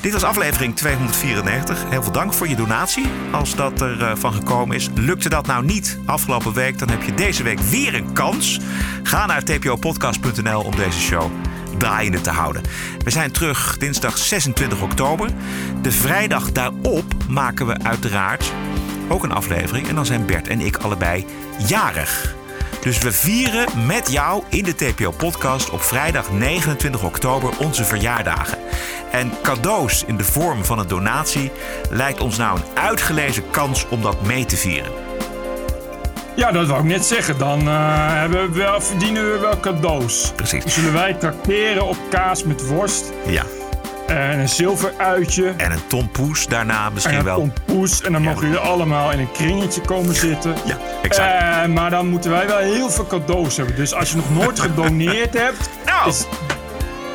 Dit 0.00 0.12
was 0.12 0.22
aflevering 0.22 0.76
294. 0.76 1.84
Heel 1.88 2.02
veel 2.02 2.12
dank 2.12 2.32
voor 2.32 2.48
je 2.48 2.56
donatie. 2.56 3.06
Als 3.30 3.54
dat 3.54 3.80
er 3.80 4.02
eh, 4.02 4.16
van 4.16 4.32
gekomen 4.32 4.76
is. 4.76 4.88
Lukte 4.94 5.28
dat 5.28 5.46
nou 5.46 5.64
niet 5.64 5.98
afgelopen 6.06 6.52
week, 6.52 6.78
dan 6.78 6.88
heb 6.90 7.02
je 7.02 7.14
deze 7.14 7.42
week 7.42 7.60
weer 7.60 7.94
een 7.94 8.12
kans. 8.12 8.60
Ga 9.02 9.26
naar 9.26 9.42
tpopodcast.nl 9.44 10.60
om 10.60 10.76
deze 10.76 11.00
show 11.00 11.30
draaiende 11.76 12.20
te 12.20 12.30
houden. 12.30 12.62
We 13.04 13.10
zijn 13.10 13.32
terug 13.32 13.78
dinsdag 13.78 14.18
26 14.18 14.82
oktober. 14.82 15.30
De 15.82 15.92
vrijdag 15.92 16.52
daarop 16.52 17.04
maken 17.28 17.66
we 17.66 17.78
uiteraard 17.82 18.52
ook 19.08 19.22
een 19.22 19.32
aflevering. 19.32 19.88
En 19.88 19.94
dan 19.94 20.06
zijn 20.06 20.26
Bert 20.26 20.48
en 20.48 20.60
ik 20.60 20.76
allebei 20.76 21.26
jarig. 21.66 22.34
Dus 22.80 22.98
we 22.98 23.12
vieren 23.12 23.86
met 23.86 24.12
jou 24.12 24.42
in 24.48 24.64
de 24.64 24.74
TPO-podcast 24.74 25.70
op 25.70 25.82
vrijdag 25.82 26.32
29 26.32 27.04
oktober 27.04 27.58
onze 27.58 27.84
verjaardagen. 27.84 28.58
En 29.10 29.32
cadeaus 29.42 30.04
in 30.04 30.16
de 30.16 30.24
vorm 30.24 30.64
van 30.64 30.78
een 30.78 30.88
donatie 30.88 31.50
lijkt 31.90 32.20
ons 32.20 32.36
nou 32.36 32.58
een 32.58 32.78
uitgelezen 32.78 33.50
kans 33.50 33.88
om 33.88 34.02
dat 34.02 34.22
mee 34.22 34.44
te 34.44 34.56
vieren. 34.56 35.03
Ja, 36.36 36.52
dat 36.52 36.66
wou 36.66 36.80
ik 36.80 36.86
net 36.86 37.04
zeggen. 37.04 37.38
Dan 37.38 37.68
uh, 37.68 37.74
hebben 38.20 38.50
we 38.50 38.58
wel, 38.58 38.80
verdienen 38.80 39.32
we 39.32 39.38
wel 39.38 39.60
cadeaus. 39.60 40.32
Precies. 40.36 40.62
Dan 40.62 40.72
zullen 40.72 40.92
wij 40.92 41.14
tracteren 41.14 41.86
op 41.86 41.96
kaas 42.10 42.44
met 42.44 42.66
worst. 42.66 43.12
Ja. 43.26 43.42
En 44.06 44.38
een 44.38 44.48
zilveruitje. 44.48 45.52
En 45.56 45.72
een 45.72 45.86
tompoes 45.86 46.46
daarna 46.46 46.90
misschien 46.90 47.16
en 47.16 47.24
wel. 47.24 47.40
Een 47.40 47.52
tompoes. 47.64 48.02
En 48.02 48.12
dan 48.12 48.22
mogen 48.22 48.40
jullie 48.40 48.58
allemaal 48.58 49.10
in 49.12 49.18
een 49.18 49.32
kringetje 49.32 49.80
komen 49.80 50.14
zitten. 50.14 50.54
Ja, 50.64 50.78
exact. 51.02 51.42
Uh, 51.42 51.74
maar 51.74 51.90
dan 51.90 52.06
moeten 52.06 52.30
wij 52.30 52.46
wel 52.46 52.58
heel 52.58 52.90
veel 52.90 53.06
cadeaus 53.06 53.56
hebben. 53.56 53.76
Dus 53.76 53.94
als 53.94 54.10
je 54.10 54.16
nog 54.16 54.30
nooit 54.30 54.60
gedoneerd 54.66 55.34
hebt, 55.34 55.70
nou. 55.86 56.08
is 56.08 56.26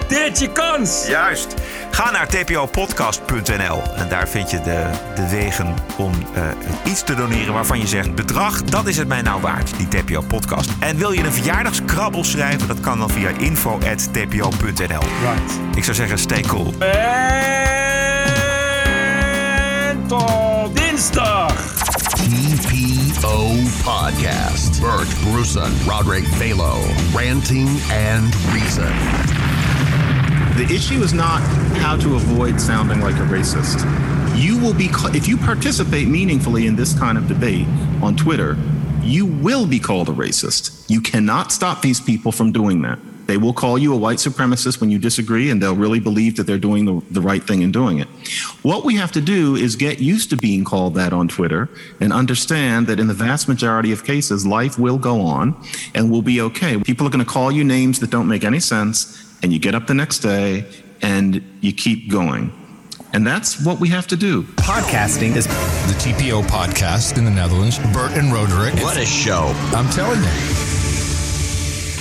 dit 0.08 0.40
je 0.40 0.52
kans. 0.52 1.08
Juist. 1.08 1.54
Ga 2.00 2.12
naar 2.12 2.28
tpopodcast.nl 2.28 3.82
en 3.96 4.10
daar 4.10 4.28
vind 4.28 4.52
je 4.52 4.62
de, 4.62 4.90
de 5.16 5.30
wegen 5.30 5.74
om 5.98 6.12
uh, 6.36 6.44
iets 6.92 7.04
te 7.04 7.16
doneren 7.16 7.54
waarvan 7.54 7.80
je 7.80 7.88
zegt: 7.88 8.16
bedrag, 8.16 8.64
dat 8.64 8.88
is 8.88 8.98
het 8.98 9.08
mij 9.08 9.22
nou 9.22 9.42
waard, 9.42 9.74
die 9.78 9.88
TPO 9.88 10.22
podcast. 10.22 10.70
En 10.80 10.98
wil 10.98 11.12
je 11.12 11.24
een 11.24 11.32
verjaardagskrabbel 11.32 12.24
schrijven, 12.24 12.68
dat 12.68 12.80
kan 12.80 13.00
dan 13.00 13.10
via 13.10 13.30
info.tpo.nl. 13.30 15.04
Right. 15.22 15.60
Ik 15.76 15.84
zou 15.84 15.96
zeggen, 15.96 16.20
stay 16.20 16.42
cool. 16.42 16.74
En 16.80 16.88
tot 20.08 20.76
dinsdag. 20.76 21.54
TPO 22.16 23.48
Podcast. 23.84 24.82
Bert 24.82 25.10
Bruson, 25.24 25.72
Roderick 25.88 26.26
Balo, 26.38 26.78
Ranting 27.14 27.70
and 28.12 28.36
Reason. 28.54 29.49
The 30.60 30.76
issue 30.76 31.02
is 31.04 31.14
not 31.14 31.40
how 31.78 31.96
to 31.96 32.16
avoid 32.16 32.60
sounding 32.60 33.00
like 33.00 33.16
a 33.16 33.26
racist. 33.28 33.80
You 34.38 34.60
will 34.60 34.74
be, 34.74 34.90
if 35.16 35.26
you 35.26 35.38
participate 35.38 36.10
meaningfully 36.10 36.68
in 36.68 36.76
this 36.76 36.92
kind 37.00 37.18
of 37.18 37.30
debate 37.30 37.66
on 38.02 38.18
Twitter, 38.18 38.58
you 39.02 39.26
will 39.26 39.66
be 39.66 39.80
called 39.80 40.10
a 40.10 40.12
racist. 40.12 40.90
You 40.90 41.00
cannot 41.00 41.54
stop 41.54 41.82
these 41.82 42.02
people 42.02 42.34
from 42.34 42.52
doing 42.52 42.82
that. 42.82 43.00
They 43.26 43.38
will 43.38 43.54
call 43.54 43.78
you 43.78 43.94
a 43.94 43.98
white 43.98 44.18
supremacist 44.18 44.82
when 44.82 44.92
you 44.92 45.00
disagree, 45.00 45.50
and 45.50 45.64
they'll 45.64 45.78
really 45.78 46.02
believe 46.02 46.36
that 46.36 46.44
they're 46.44 46.58
doing 46.58 46.84
the, 46.84 47.02
the 47.10 47.22
right 47.22 47.42
thing 47.42 47.62
in 47.62 47.72
doing 47.72 48.00
it. 48.00 48.10
What 48.62 48.84
we 48.84 48.98
have 48.98 49.14
to 49.14 49.22
do 49.22 49.56
is 49.56 49.78
get 49.78 50.00
used 50.00 50.30
to 50.32 50.36
being 50.36 50.66
called 50.66 50.94
that 50.96 51.14
on 51.14 51.30
Twitter 51.30 51.70
and 52.02 52.12
understand 52.12 52.88
that 52.88 53.00
in 53.00 53.08
the 53.08 53.14
vast 53.14 53.48
majority 53.48 53.94
of 53.94 54.04
cases, 54.04 54.46
life 54.46 54.78
will 54.78 54.98
go 54.98 55.22
on 55.22 55.56
and 55.96 56.12
we'll 56.12 56.22
be 56.22 56.42
okay. 56.42 56.78
People 56.80 57.08
are 57.08 57.12
going 57.12 57.24
to 57.24 57.32
call 57.32 57.50
you 57.50 57.64
names 57.64 58.02
that 58.02 58.10
don't 58.10 58.28
make 58.28 58.44
any 58.44 58.60
sense, 58.60 59.29
and 59.44 59.54
you 59.54 59.60
get 59.60 59.76
up 59.76 59.88
the 59.88 59.94
next 59.94 60.20
day 60.20 60.66
and 61.02 61.44
you 61.62 61.74
keep 61.74 62.10
going. 62.10 62.54
And 63.14 63.26
that's 63.26 63.64
what 63.66 63.80
we 63.80 63.90
have 63.90 64.08
to 64.08 64.16
do. 64.16 64.44
Podcasting 64.44 65.36
is 65.36 65.48
the 65.48 65.94
TPO 65.98 66.44
podcast 66.44 67.18
in 67.18 67.26
the 67.26 67.32
Netherlands. 67.32 67.80
Bert 67.92 68.12
and 68.12 68.32
Roderick. 68.32 68.76
What 68.84 68.98
a 68.98 69.06
show. 69.06 69.52
I'm 69.74 69.90
telling 69.90 70.22
you. 70.22 70.30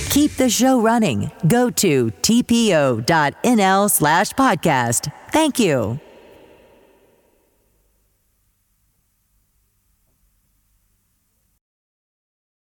Keep 0.09 0.33
the 0.33 0.49
show 0.49 0.81
running. 0.81 1.31
Go 1.47 1.69
to 1.71 2.11
tpo.nl 2.11 3.91
slash 3.91 4.31
podcast. 4.31 5.11
Thank 5.31 5.59
you. 5.59 5.99